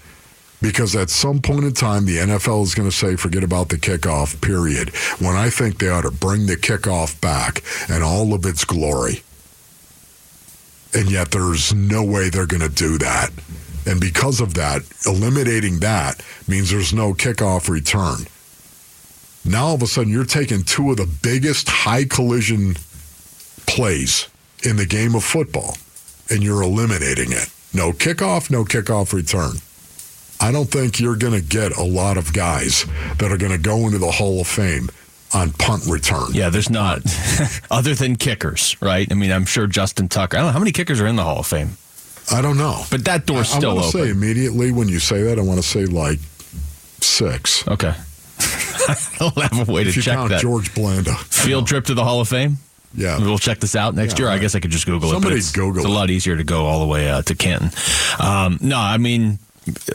because 0.61 0.95
at 0.95 1.09
some 1.09 1.41
point 1.41 1.63
in 1.65 1.73
time, 1.73 2.05
the 2.05 2.17
NFL 2.17 2.63
is 2.63 2.75
going 2.75 2.89
to 2.89 2.95
say, 2.95 3.15
forget 3.15 3.43
about 3.43 3.69
the 3.69 3.77
kickoff, 3.77 4.39
period. 4.41 4.89
When 5.19 5.35
I 5.35 5.49
think 5.49 5.79
they 5.79 5.89
ought 5.89 6.01
to 6.01 6.11
bring 6.11 6.45
the 6.47 6.55
kickoff 6.55 7.19
back 7.21 7.63
and 7.89 8.03
all 8.03 8.33
of 8.33 8.45
its 8.45 8.63
glory. 8.65 9.23
And 10.93 11.09
yet 11.09 11.31
there's 11.31 11.73
no 11.73 12.03
way 12.03 12.29
they're 12.29 12.45
going 12.45 12.61
to 12.61 12.69
do 12.69 12.97
that. 12.97 13.29
And 13.85 13.99
because 13.99 14.41
of 14.41 14.53
that, 14.55 14.81
eliminating 15.05 15.79
that 15.79 16.21
means 16.47 16.69
there's 16.69 16.93
no 16.93 17.13
kickoff 17.13 17.69
return. 17.69 18.27
Now 19.43 19.67
all 19.67 19.75
of 19.75 19.81
a 19.81 19.87
sudden 19.87 20.11
you're 20.11 20.25
taking 20.25 20.63
two 20.63 20.91
of 20.91 20.97
the 20.97 21.09
biggest 21.23 21.67
high 21.67 22.05
collision 22.05 22.75
plays 23.65 24.27
in 24.63 24.75
the 24.75 24.85
game 24.85 25.15
of 25.15 25.23
football 25.23 25.77
and 26.29 26.43
you're 26.43 26.61
eliminating 26.61 27.31
it. 27.31 27.49
No 27.73 27.91
kickoff, 27.91 28.51
no 28.51 28.65
kickoff 28.65 29.13
return. 29.13 29.53
I 30.39 30.51
don't 30.51 30.69
think 30.69 30.99
you're 30.99 31.15
going 31.15 31.39
to 31.39 31.47
get 31.47 31.77
a 31.77 31.83
lot 31.83 32.17
of 32.17 32.33
guys 32.33 32.85
that 33.17 33.31
are 33.31 33.37
going 33.37 33.51
to 33.51 33.57
go 33.57 33.85
into 33.85 33.97
the 33.97 34.11
Hall 34.11 34.41
of 34.41 34.47
Fame 34.47 34.89
on 35.33 35.51
punt 35.53 35.85
return. 35.87 36.27
Yeah, 36.33 36.49
there's 36.49 36.69
not. 36.69 37.01
Other 37.71 37.93
than 37.95 38.15
kickers, 38.15 38.75
right? 38.81 39.07
I 39.11 39.15
mean, 39.15 39.31
I'm 39.31 39.45
sure 39.45 39.67
Justin 39.67 40.07
Tucker. 40.09 40.37
I 40.37 40.39
don't 40.41 40.47
know 40.47 40.53
how 40.53 40.59
many 40.59 40.71
kickers 40.71 40.99
are 40.99 41.07
in 41.07 41.15
the 41.15 41.23
Hall 41.23 41.39
of 41.39 41.47
Fame. 41.47 41.77
I 42.31 42.41
don't 42.41 42.57
know. 42.57 42.83
But 42.91 43.05
that 43.05 43.25
door's 43.25 43.51
I, 43.53 43.57
still 43.57 43.71
I 43.71 43.73
want 43.75 43.91
to 43.91 43.97
open. 43.97 44.07
say 44.07 44.11
immediately 44.11 44.71
when 44.71 44.87
you 44.87 44.99
say 44.99 45.23
that, 45.23 45.39
I 45.39 45.41
want 45.41 45.61
to 45.61 45.67
say 45.67 45.85
like 45.85 46.19
six. 47.01 47.67
Okay. 47.67 47.93
I'll 49.19 49.29
have 49.31 49.67
a 49.69 49.71
way 49.71 49.83
to 49.83 49.89
if 49.89 49.95
you 49.95 50.01
check 50.01 50.29
that. 50.29 50.41
George 50.41 50.73
Blanda. 50.73 51.13
Field 51.15 51.67
trip 51.67 51.85
to 51.85 51.93
the 51.93 52.03
Hall 52.03 52.21
of 52.21 52.27
Fame? 52.27 52.57
Yeah. 52.93 53.19
We'll 53.19 53.37
check 53.37 53.59
this 53.59 53.75
out 53.75 53.95
next 53.95 54.19
Yeah, 54.19 54.25
year. 54.25 54.33
I 54.33 54.37
guess 54.37 54.53
I 54.55 54.59
could 54.59 54.71
just 54.71 54.85
Google 54.85 55.11
Somebody 55.11 55.35
it. 55.35 55.37
But 55.37 55.37
it's, 55.39 55.51
Google 55.51 55.77
it's 55.77 55.85
a 55.85 55.89
lot 55.93 56.09
easier 56.09 56.35
to 56.35 56.43
go 56.43 56.65
all 56.65 56.79
the 56.81 56.87
way 56.87 57.09
uh, 57.09 57.21
to 57.21 57.35
Canton. 57.35 57.71
Um, 58.19 58.57
no, 58.61 58.77
I 58.77 58.97
mean, 58.97 59.39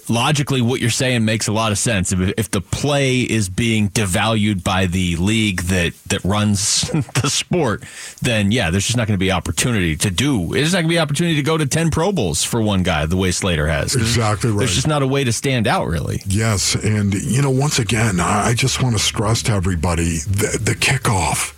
logically, 0.08 0.62
what 0.62 0.80
you're 0.80 0.90
saying 0.90 1.24
makes 1.24 1.48
a 1.48 1.52
lot 1.52 1.72
of 1.72 1.78
sense. 1.78 2.12
If, 2.12 2.34
if 2.36 2.50
the 2.50 2.60
play 2.60 3.20
is 3.20 3.48
being 3.48 3.90
devalued 3.90 4.62
by 4.62 4.86
the 4.86 5.16
league 5.16 5.62
that, 5.62 5.92
that 6.06 6.24
runs 6.24 6.82
the 7.22 7.28
sport, 7.28 7.82
then 8.22 8.52
yeah, 8.52 8.70
there's 8.70 8.86
just 8.86 8.96
not 8.96 9.06
going 9.06 9.18
to 9.18 9.22
be 9.24 9.32
opportunity 9.32 9.96
to 9.96 10.10
do. 10.10 10.48
There's 10.48 10.72
not 10.72 10.80
going 10.80 10.88
to 10.88 10.94
be 10.94 10.98
opportunity 10.98 11.36
to 11.36 11.42
go 11.42 11.58
to 11.58 11.66
10 11.66 11.90
Pro 11.90 12.12
Bowls 12.12 12.44
for 12.44 12.62
one 12.62 12.82
guy 12.82 13.06
the 13.06 13.16
way 13.16 13.30
Slater 13.30 13.66
has. 13.66 13.94
Exactly 13.94 14.50
right. 14.50 14.58
There's 14.60 14.74
just 14.74 14.88
not 14.88 15.02
a 15.02 15.06
way 15.06 15.24
to 15.24 15.32
stand 15.32 15.66
out, 15.66 15.86
really. 15.86 16.22
Yes, 16.26 16.74
and 16.74 17.14
you 17.14 17.42
know, 17.42 17.50
once 17.50 17.78
again, 17.78 18.20
I 18.20 18.46
I 18.46 18.54
just 18.54 18.80
want 18.80 18.96
to 18.96 19.02
stress 19.02 19.42
to 19.44 19.52
everybody 19.52 20.18
the, 20.18 20.58
the 20.62 20.74
kickoff. 20.74 21.55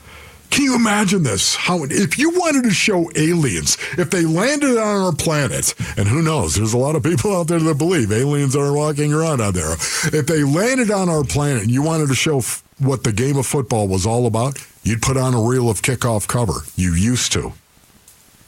Can 0.50 0.64
you 0.64 0.74
imagine 0.74 1.22
this? 1.22 1.54
How 1.54 1.84
if 1.84 2.18
you 2.18 2.30
wanted 2.30 2.64
to 2.64 2.70
show 2.70 3.10
aliens, 3.14 3.76
if 3.96 4.10
they 4.10 4.24
landed 4.24 4.76
on 4.76 5.02
our 5.04 5.12
planet, 5.12 5.74
and 5.96 6.08
who 6.08 6.22
knows, 6.22 6.54
there's 6.54 6.72
a 6.72 6.78
lot 6.78 6.96
of 6.96 7.02
people 7.02 7.36
out 7.36 7.48
there 7.48 7.60
that 7.60 7.78
believe 7.78 8.10
aliens 8.10 8.56
are 8.56 8.72
walking 8.72 9.12
around 9.12 9.40
out 9.40 9.54
there. 9.54 9.74
If 9.74 10.26
they 10.26 10.44
landed 10.44 10.90
on 10.90 11.08
our 11.08 11.22
planet 11.24 11.62
and 11.62 11.70
you 11.70 11.82
wanted 11.82 12.08
to 12.08 12.14
show 12.14 12.38
f- 12.38 12.62
what 12.78 13.04
the 13.04 13.12
game 13.12 13.36
of 13.36 13.46
football 13.46 13.88
was 13.88 14.06
all 14.06 14.26
about, 14.26 14.58
you'd 14.82 15.02
put 15.02 15.16
on 15.16 15.34
a 15.34 15.40
reel 15.40 15.68
of 15.68 15.82
kickoff 15.82 16.26
cover. 16.26 16.60
You 16.76 16.92
used 16.94 17.32
to. 17.32 17.52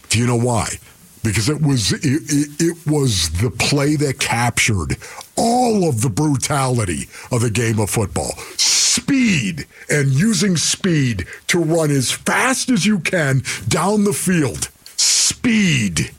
Do 0.08 0.18
you 0.18 0.26
know 0.26 0.38
why? 0.38 0.78
Because 1.22 1.48
it 1.48 1.60
was 1.60 1.92
it, 1.92 2.00
it, 2.04 2.48
it 2.60 2.86
was 2.86 3.30
the 3.40 3.50
play 3.50 3.96
that 3.96 4.18
captured 4.18 4.96
all 5.36 5.88
of 5.88 6.00
the 6.00 6.08
brutality 6.08 7.08
of 7.30 7.42
the 7.42 7.50
game 7.50 7.78
of 7.78 7.90
football. 7.90 8.32
Speed 8.56 9.66
and 9.90 10.10
using 10.10 10.56
speed 10.56 11.26
to 11.48 11.58
run 11.58 11.90
as 11.90 12.10
fast 12.10 12.70
as 12.70 12.86
you 12.86 12.98
can 13.00 13.42
down 13.68 14.04
the 14.04 14.12
field. 14.12 14.70
Speed, 14.96 16.10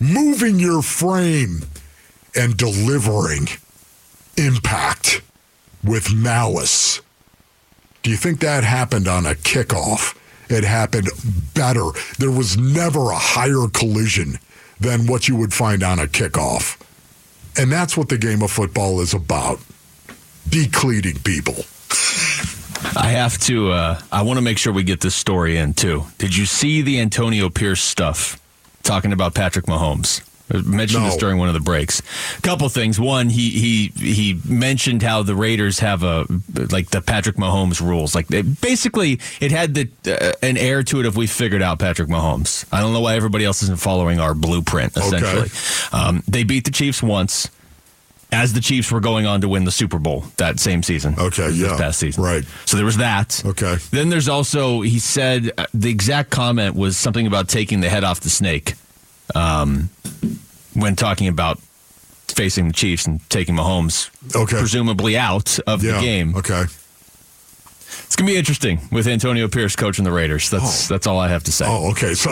moving 0.00 0.58
your 0.58 0.82
frame, 0.82 1.62
and 2.34 2.56
delivering 2.56 3.48
impact 4.36 5.22
with 5.84 6.14
malice. 6.14 7.00
Do 8.02 8.10
you 8.10 8.16
think 8.16 8.40
that 8.40 8.64
happened 8.64 9.08
on 9.08 9.26
a 9.26 9.34
kickoff? 9.34 10.16
It 10.48 10.64
happened 10.64 11.08
better. 11.54 11.90
There 12.18 12.30
was 12.30 12.56
never 12.56 13.10
a 13.10 13.18
higher 13.18 13.68
collision 13.68 14.38
than 14.80 15.06
what 15.06 15.28
you 15.28 15.36
would 15.36 15.52
find 15.52 15.82
on 15.82 15.98
a 15.98 16.06
kickoff. 16.06 16.80
And 17.60 17.72
that's 17.72 17.96
what 17.96 18.08
the 18.08 18.18
game 18.18 18.42
of 18.42 18.50
football 18.50 19.00
is 19.00 19.14
about 19.14 19.58
decleating 20.48 21.18
people. 21.20 21.56
I 22.96 23.10
have 23.10 23.38
to. 23.38 23.72
Uh, 23.72 24.00
I 24.12 24.22
want 24.22 24.38
to 24.38 24.42
make 24.42 24.58
sure 24.58 24.72
we 24.72 24.84
get 24.84 25.00
this 25.00 25.14
story 25.14 25.56
in 25.56 25.74
too. 25.74 26.04
Did 26.18 26.36
you 26.36 26.46
see 26.46 26.82
the 26.82 27.00
Antonio 27.00 27.48
Pierce 27.48 27.82
stuff 27.82 28.40
talking 28.82 29.12
about 29.12 29.34
Patrick 29.34 29.66
Mahomes? 29.66 30.27
Mentioned 30.50 31.04
this 31.04 31.16
during 31.16 31.38
one 31.38 31.48
of 31.48 31.54
the 31.54 31.60
breaks. 31.60 32.00
A 32.38 32.40
couple 32.40 32.68
things. 32.68 32.98
One, 32.98 33.28
he 33.28 33.50
he 33.50 33.92
he 33.96 34.40
mentioned 34.46 35.02
how 35.02 35.22
the 35.22 35.34
Raiders 35.34 35.80
have 35.80 36.02
a 36.02 36.26
like 36.70 36.90
the 36.90 37.02
Patrick 37.02 37.36
Mahomes 37.36 37.80
rules. 37.80 38.14
Like 38.14 38.28
they, 38.28 38.42
basically, 38.42 39.20
it 39.40 39.50
had 39.50 39.74
the 39.74 39.88
uh, 40.06 40.32
an 40.42 40.56
air 40.56 40.82
to 40.84 41.00
it 41.00 41.06
of 41.06 41.16
we 41.16 41.26
figured 41.26 41.60
out 41.62 41.78
Patrick 41.78 42.08
Mahomes. 42.08 42.64
I 42.72 42.80
don't 42.80 42.92
know 42.92 43.00
why 43.00 43.14
everybody 43.14 43.44
else 43.44 43.62
isn't 43.62 43.78
following 43.80 44.20
our 44.20 44.34
blueprint. 44.34 44.96
Essentially, 44.96 45.50
um, 45.92 46.22
they 46.26 46.44
beat 46.44 46.64
the 46.64 46.70
Chiefs 46.70 47.02
once. 47.02 47.50
As 48.30 48.52
the 48.52 48.60
Chiefs 48.60 48.92
were 48.92 49.00
going 49.00 49.24
on 49.24 49.40
to 49.40 49.48
win 49.48 49.64
the 49.64 49.70
Super 49.70 49.98
Bowl 49.98 50.24
that 50.36 50.60
same 50.60 50.82
season. 50.82 51.14
Okay, 51.18 51.48
yeah, 51.50 51.78
past 51.78 51.98
season. 51.98 52.22
right. 52.22 52.44
So 52.66 52.76
there 52.76 52.84
was 52.84 52.98
that. 52.98 53.42
Okay. 53.42 53.76
Then 53.90 54.10
there's 54.10 54.28
also 54.28 54.82
he 54.82 54.98
said 54.98 55.50
uh, 55.56 55.64
the 55.72 55.90
exact 55.90 56.28
comment 56.28 56.76
was 56.76 56.98
something 56.98 57.26
about 57.26 57.48
taking 57.48 57.80
the 57.80 57.88
head 57.88 58.04
off 58.04 58.20
the 58.20 58.28
snake, 58.28 58.74
um, 59.34 59.88
when 60.74 60.96
talking 60.96 61.28
about 61.28 61.58
facing 62.28 62.68
the 62.68 62.72
Chiefs 62.74 63.06
and 63.06 63.20
taking 63.30 63.54
Mahomes, 63.56 64.10
Okay. 64.34 64.58
presumably 64.58 65.16
out 65.16 65.58
of 65.66 65.82
Yeah. 65.82 65.94
the 65.94 66.00
game. 66.00 66.34
Okay. 66.36 66.64
It's 68.04 68.16
gonna 68.16 68.30
be 68.30 68.36
interesting 68.36 68.80
with 68.92 69.06
Antonio 69.06 69.48
Pierce 69.48 69.76
coaching 69.76 70.04
the 70.04 70.12
Raiders. 70.12 70.50
That's 70.50 70.88
that's 70.88 71.06
all 71.06 71.18
I 71.18 71.28
have 71.28 71.42
to 71.44 71.52
say. 71.52 71.66
Oh, 71.66 71.90
okay. 71.90 72.14
So, 72.18 72.30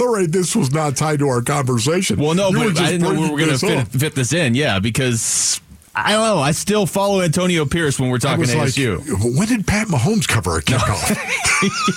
all 0.00 0.12
right, 0.14 0.30
this 0.30 0.54
was 0.54 0.72
not 0.72 0.96
tied 0.96 1.18
to 1.20 1.28
our 1.28 1.42
conversation. 1.42 2.18
Well, 2.20 2.34
no, 2.34 2.50
You 2.50 2.72
but 2.72 2.78
I 2.80 2.92
didn't 2.92 3.02
know 3.02 3.12
we 3.20 3.30
were 3.30 3.38
going 3.38 3.50
to 3.50 3.58
fit, 3.58 3.88
fit 3.88 4.14
this 4.14 4.32
in. 4.32 4.54
Yeah, 4.54 4.78
because 4.80 5.60
I 6.04 6.12
don't 6.12 6.22
know. 6.22 6.38
I 6.40 6.52
still 6.52 6.86
follow 6.86 7.20
Antonio 7.20 7.64
Pierce 7.64 7.98
when 7.98 8.10
we're 8.10 8.18
talking 8.18 8.40
was 8.40 8.54
like, 8.54 8.68
ASU. 8.68 9.36
when 9.36 9.48
did 9.48 9.66
Pat 9.66 9.88
Mahomes 9.88 10.26
cover 10.26 10.58
a 10.58 10.62
kickoff? 10.62 11.16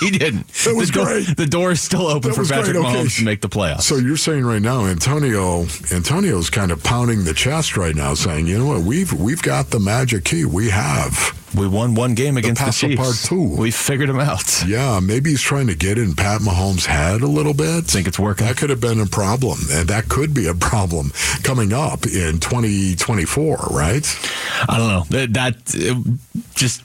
he 0.00 0.10
didn't. 0.10 0.48
That 0.48 0.74
was 0.74 0.88
the 0.88 0.94
door, 0.94 1.04
great. 1.06 1.36
The 1.36 1.46
door 1.46 1.72
is 1.72 1.80
still 1.80 2.06
open 2.06 2.30
That 2.30 2.36
for 2.36 2.44
Patrick 2.44 2.76
great, 2.76 2.86
okay. 2.86 3.02
Mahomes 3.02 3.18
to 3.18 3.24
make 3.24 3.40
the 3.40 3.48
playoffs. 3.48 3.82
So 3.82 3.96
you're 3.96 4.16
saying 4.16 4.44
right 4.44 4.62
now, 4.62 4.86
Antonio, 4.86 5.66
Antonio's 5.92 6.50
kind 6.50 6.70
of 6.70 6.82
pounding 6.82 7.24
the 7.24 7.34
chest 7.34 7.76
right 7.76 7.94
now, 7.94 8.14
saying, 8.14 8.46
"You 8.46 8.58
know 8.58 8.66
what? 8.66 8.82
We've 8.82 9.12
we've 9.12 9.42
got 9.42 9.70
the 9.70 9.78
magic 9.78 10.24
key. 10.24 10.44
We 10.44 10.70
have." 10.70 11.41
We 11.54 11.68
won 11.68 11.94
one 11.94 12.14
game 12.14 12.36
against 12.38 12.60
the, 12.60 12.64
pass 12.64 12.78
Chiefs. 12.80 13.28
two. 13.28 13.42
We 13.56 13.70
figured 13.70 14.08
him 14.08 14.18
out. 14.18 14.64
Yeah, 14.66 15.00
maybe 15.00 15.30
he's 15.30 15.42
trying 15.42 15.66
to 15.66 15.74
get 15.74 15.98
in 15.98 16.14
Pat 16.14 16.40
Mahomes' 16.40 16.86
head 16.86 17.20
a 17.20 17.26
little 17.26 17.52
bit. 17.54 17.84
Think 17.84 18.06
it's 18.08 18.18
working? 18.18 18.46
That 18.46 18.56
could 18.56 18.70
have 18.70 18.80
been 18.80 19.00
a 19.00 19.06
problem, 19.06 19.58
and 19.70 19.88
that 19.88 20.08
could 20.08 20.32
be 20.34 20.46
a 20.46 20.54
problem 20.54 21.12
coming 21.42 21.72
up 21.72 22.06
in 22.06 22.40
2024, 22.40 23.56
right? 23.70 24.18
I 24.68 24.78
don't 24.78 24.88
know. 24.88 25.04
That, 25.10 25.34
that 25.34 26.44
just 26.54 26.82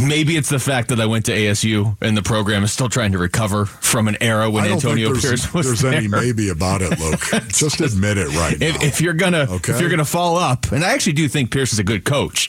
maybe 0.00 0.36
it's 0.36 0.48
the 0.48 0.58
fact 0.58 0.88
that 0.88 1.00
I 1.00 1.06
went 1.06 1.26
to 1.26 1.32
ASU 1.32 1.96
and 2.00 2.16
the 2.16 2.22
program 2.22 2.64
is 2.64 2.72
still 2.72 2.88
trying 2.88 3.12
to 3.12 3.18
recover 3.18 3.66
from 3.66 4.08
an 4.08 4.16
era 4.20 4.48
when 4.50 4.64
I 4.64 4.68
Antonio 4.70 5.08
there's, 5.12 5.22
Pierce 5.24 5.52
was 5.54 5.66
there's 5.66 5.80
there. 5.80 5.92
any 5.94 6.08
maybe 6.08 6.48
about 6.48 6.82
it, 6.82 6.98
Luke. 6.98 7.20
Just 7.48 7.80
admit 7.80 8.16
it 8.16 8.28
right 8.28 8.54
if, 8.60 8.80
now. 8.80 8.86
if 8.86 9.00
you're 9.00 9.12
gonna 9.14 9.46
Okay. 9.50 9.72
if 9.72 9.80
you're 9.80 9.90
gonna 9.90 10.04
fall 10.04 10.36
up, 10.38 10.70
and 10.72 10.84
I 10.84 10.92
actually 10.92 11.12
do 11.14 11.28
think 11.28 11.50
Pierce 11.50 11.72
is 11.72 11.78
a 11.78 11.84
good 11.84 12.04
coach, 12.04 12.48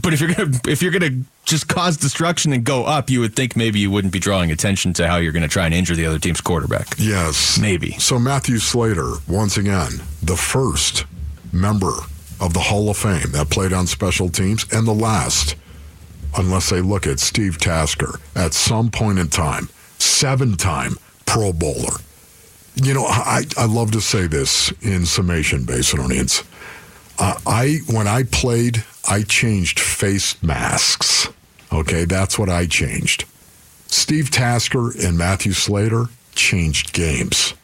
but 0.00 0.14
if 0.14 0.20
you're 0.20 0.32
gonna 0.32 0.50
if 0.66 0.82
you're 0.82 0.92
gonna 0.92 1.22
just 1.44 1.68
cause 1.68 1.96
destruction 1.96 2.52
and 2.52 2.64
go 2.64 2.84
up, 2.84 3.10
you 3.10 3.20
would 3.20 3.36
think 3.36 3.56
maybe 3.56 3.78
you 3.78 3.90
wouldn't 3.90 4.12
be 4.12 4.18
drawing 4.18 4.50
attention 4.50 4.92
to 4.94 5.06
how 5.06 5.16
you're 5.16 5.32
gonna 5.32 5.48
try 5.48 5.66
and 5.66 5.74
injure 5.74 5.94
the 5.94 6.06
other 6.06 6.18
team's 6.18 6.40
quarterback. 6.40 6.94
Yes. 6.98 7.58
Maybe. 7.58 7.92
So 7.98 8.18
Matthew 8.18 8.58
Slater, 8.58 9.14
once 9.28 9.58
again, 9.58 9.90
the 10.22 10.36
first 10.36 11.04
member 11.52 11.92
of 12.40 12.54
the 12.54 12.60
Hall 12.60 12.88
of 12.88 12.96
Fame 12.96 13.32
that 13.32 13.50
played 13.50 13.72
on 13.72 13.86
special 13.86 14.28
teams, 14.28 14.66
and 14.72 14.86
the 14.86 14.94
last, 14.94 15.56
unless 16.36 16.70
they 16.70 16.80
look 16.80 17.06
at 17.06 17.20
Steve 17.20 17.58
Tasker, 17.58 18.18
at 18.34 18.54
some 18.54 18.90
point 18.90 19.18
in 19.18 19.28
time, 19.28 19.68
seven 19.98 20.56
time 20.56 20.96
Pro 21.26 21.52
Bowler. 21.52 21.98
You 22.74 22.94
know, 22.94 23.04
I, 23.04 23.42
I 23.58 23.66
love 23.66 23.90
to 23.92 24.00
say 24.00 24.26
this 24.26 24.72
in 24.80 25.04
summation, 25.04 25.64
Basinonians. 25.64 26.42
Uh, 27.18 27.38
I 27.46 27.78
when 27.90 28.06
I 28.06 28.24
played, 28.24 28.84
I 29.08 29.22
changed 29.22 29.78
face 29.80 30.40
masks. 30.42 31.28
Okay, 31.72 32.04
that's 32.04 32.38
what 32.38 32.48
I 32.48 32.66
changed. 32.66 33.24
Steve 33.86 34.30
Tasker 34.30 34.90
and 35.04 35.16
Matthew 35.18 35.52
Slater 35.52 36.06
changed 36.34 36.92
games. 36.92 37.54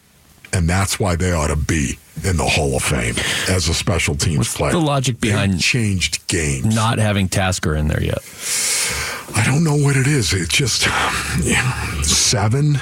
And 0.52 0.68
that's 0.68 0.98
why 0.98 1.14
they 1.16 1.32
ought 1.32 1.48
to 1.48 1.56
be 1.56 1.98
in 2.24 2.36
the 2.38 2.44
Hall 2.44 2.74
of 2.76 2.82
Fame 2.82 3.14
as 3.48 3.68
a 3.68 3.74
special 3.74 4.14
teams 4.14 4.38
What's 4.38 4.56
player. 4.56 4.72
the 4.72 4.78
logic 4.78 5.20
They 5.20 5.28
behind 5.28 5.60
changed 5.60 6.26
games? 6.26 6.74
Not 6.74 6.98
having 6.98 7.28
Tasker 7.28 7.74
in 7.76 7.88
there 7.88 8.02
yet. 8.02 8.18
I 9.34 9.44
don't 9.44 9.62
know 9.62 9.76
what 9.76 9.96
it 9.96 10.06
is. 10.06 10.32
It's 10.32 10.54
just 10.54 10.86
yeah, 11.44 12.00
seven. 12.02 12.78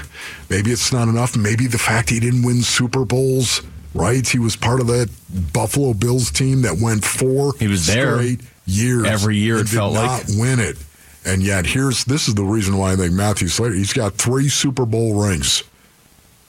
Maybe 0.48 0.70
it's 0.70 0.92
not 0.92 1.08
enough. 1.08 1.36
Maybe 1.36 1.66
the 1.66 1.78
fact 1.78 2.10
he 2.10 2.20
didn't 2.20 2.44
win 2.44 2.62
Super 2.62 3.04
Bowls, 3.04 3.62
right? 3.96 4.26
He 4.26 4.38
was 4.38 4.56
part 4.56 4.80
of 4.80 4.86
that 4.88 5.10
Buffalo 5.52 5.94
Bills 5.94 6.30
team 6.30 6.62
that 6.62 6.78
went 6.80 7.04
four 7.04 7.52
He 7.58 7.68
was 7.68 7.86
there 7.86 8.16
straight 8.18 8.40
years. 8.66 9.06
every 9.06 9.36
year, 9.36 9.58
it 9.58 9.68
felt 9.68 9.94
did 9.94 10.00
like. 10.00 10.28
not 10.28 10.36
win 10.38 10.60
it. 10.60 10.76
And 11.24 11.42
yet, 11.42 11.66
here's 11.66 12.04
this 12.04 12.28
is 12.28 12.34
the 12.34 12.44
reason 12.44 12.76
why 12.78 12.92
I 12.92 12.96
think 12.96 13.12
Matthew 13.12 13.48
Slater. 13.48 13.74
He's 13.74 13.92
got 13.92 14.14
three 14.14 14.48
Super 14.48 14.86
Bowl 14.86 15.14
rings, 15.20 15.64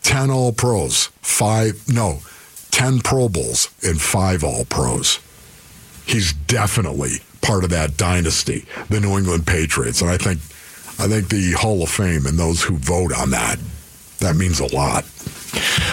ten 0.04 0.30
All 0.30 0.52
Pros, 0.54 1.08
five 1.22 1.82
no, 1.90 2.20
ten 2.70 3.00
Pro 3.00 3.28
Bowls, 3.28 3.70
and 3.84 4.00
five 4.00 4.44
All 4.44 4.66
Pros. 4.66 5.20
He's 6.06 6.32
definitely 6.34 7.22
part 7.42 7.64
of 7.64 7.70
that 7.72 7.98
dynasty, 7.98 8.66
the 8.90 9.00
New 9.00 9.18
England 9.18 9.48
Patriots, 9.48 10.02
and 10.02 10.10
I 10.10 10.18
think, 10.18 10.40
I 11.00 11.08
think 11.08 11.30
the 11.30 11.52
Hall 11.54 11.82
of 11.84 11.90
Fame 11.90 12.26
and 12.26 12.38
those 12.38 12.62
who 12.64 12.78
vote 12.78 13.12
on 13.14 13.32
that, 13.32 13.58
that 14.20 14.36
means 14.36 14.60
a 14.60 14.74
lot. 14.76 15.06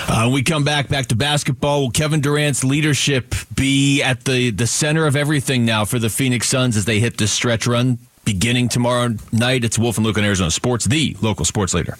Uh, 0.07 0.31
we 0.33 0.43
come 0.43 0.65
back 0.65 0.89
back 0.89 1.07
to 1.07 1.17
basketball. 1.17 1.83
Will 1.83 1.91
Kevin 1.91 2.21
Durant's 2.21 2.65
leadership 2.65 3.35
be 3.55 4.03
at 4.03 4.25
the, 4.25 4.51
the 4.51 4.67
center 4.67 5.07
of 5.07 5.17
everything 5.17 5.65
now 5.65 5.85
for 5.85 5.99
the 5.99 6.11
Phoenix 6.11 6.49
Suns 6.49 6.77
as 6.77 6.85
they 6.85 7.01
hit 7.01 7.17
this 7.17 7.33
stretch 7.33 7.67
run 7.67 7.99
beginning 8.25 8.69
tomorrow 8.69 9.15
night? 9.33 9.65
It's 9.65 9.79
Wolf 9.79 9.97
and 9.97 10.07
Luke 10.07 10.19
on 10.19 10.25
Arizona 10.25 10.51
Sports, 10.51 10.85
the 10.85 11.17
local 11.21 11.45
sports 11.45 11.75
leader. 11.75 11.97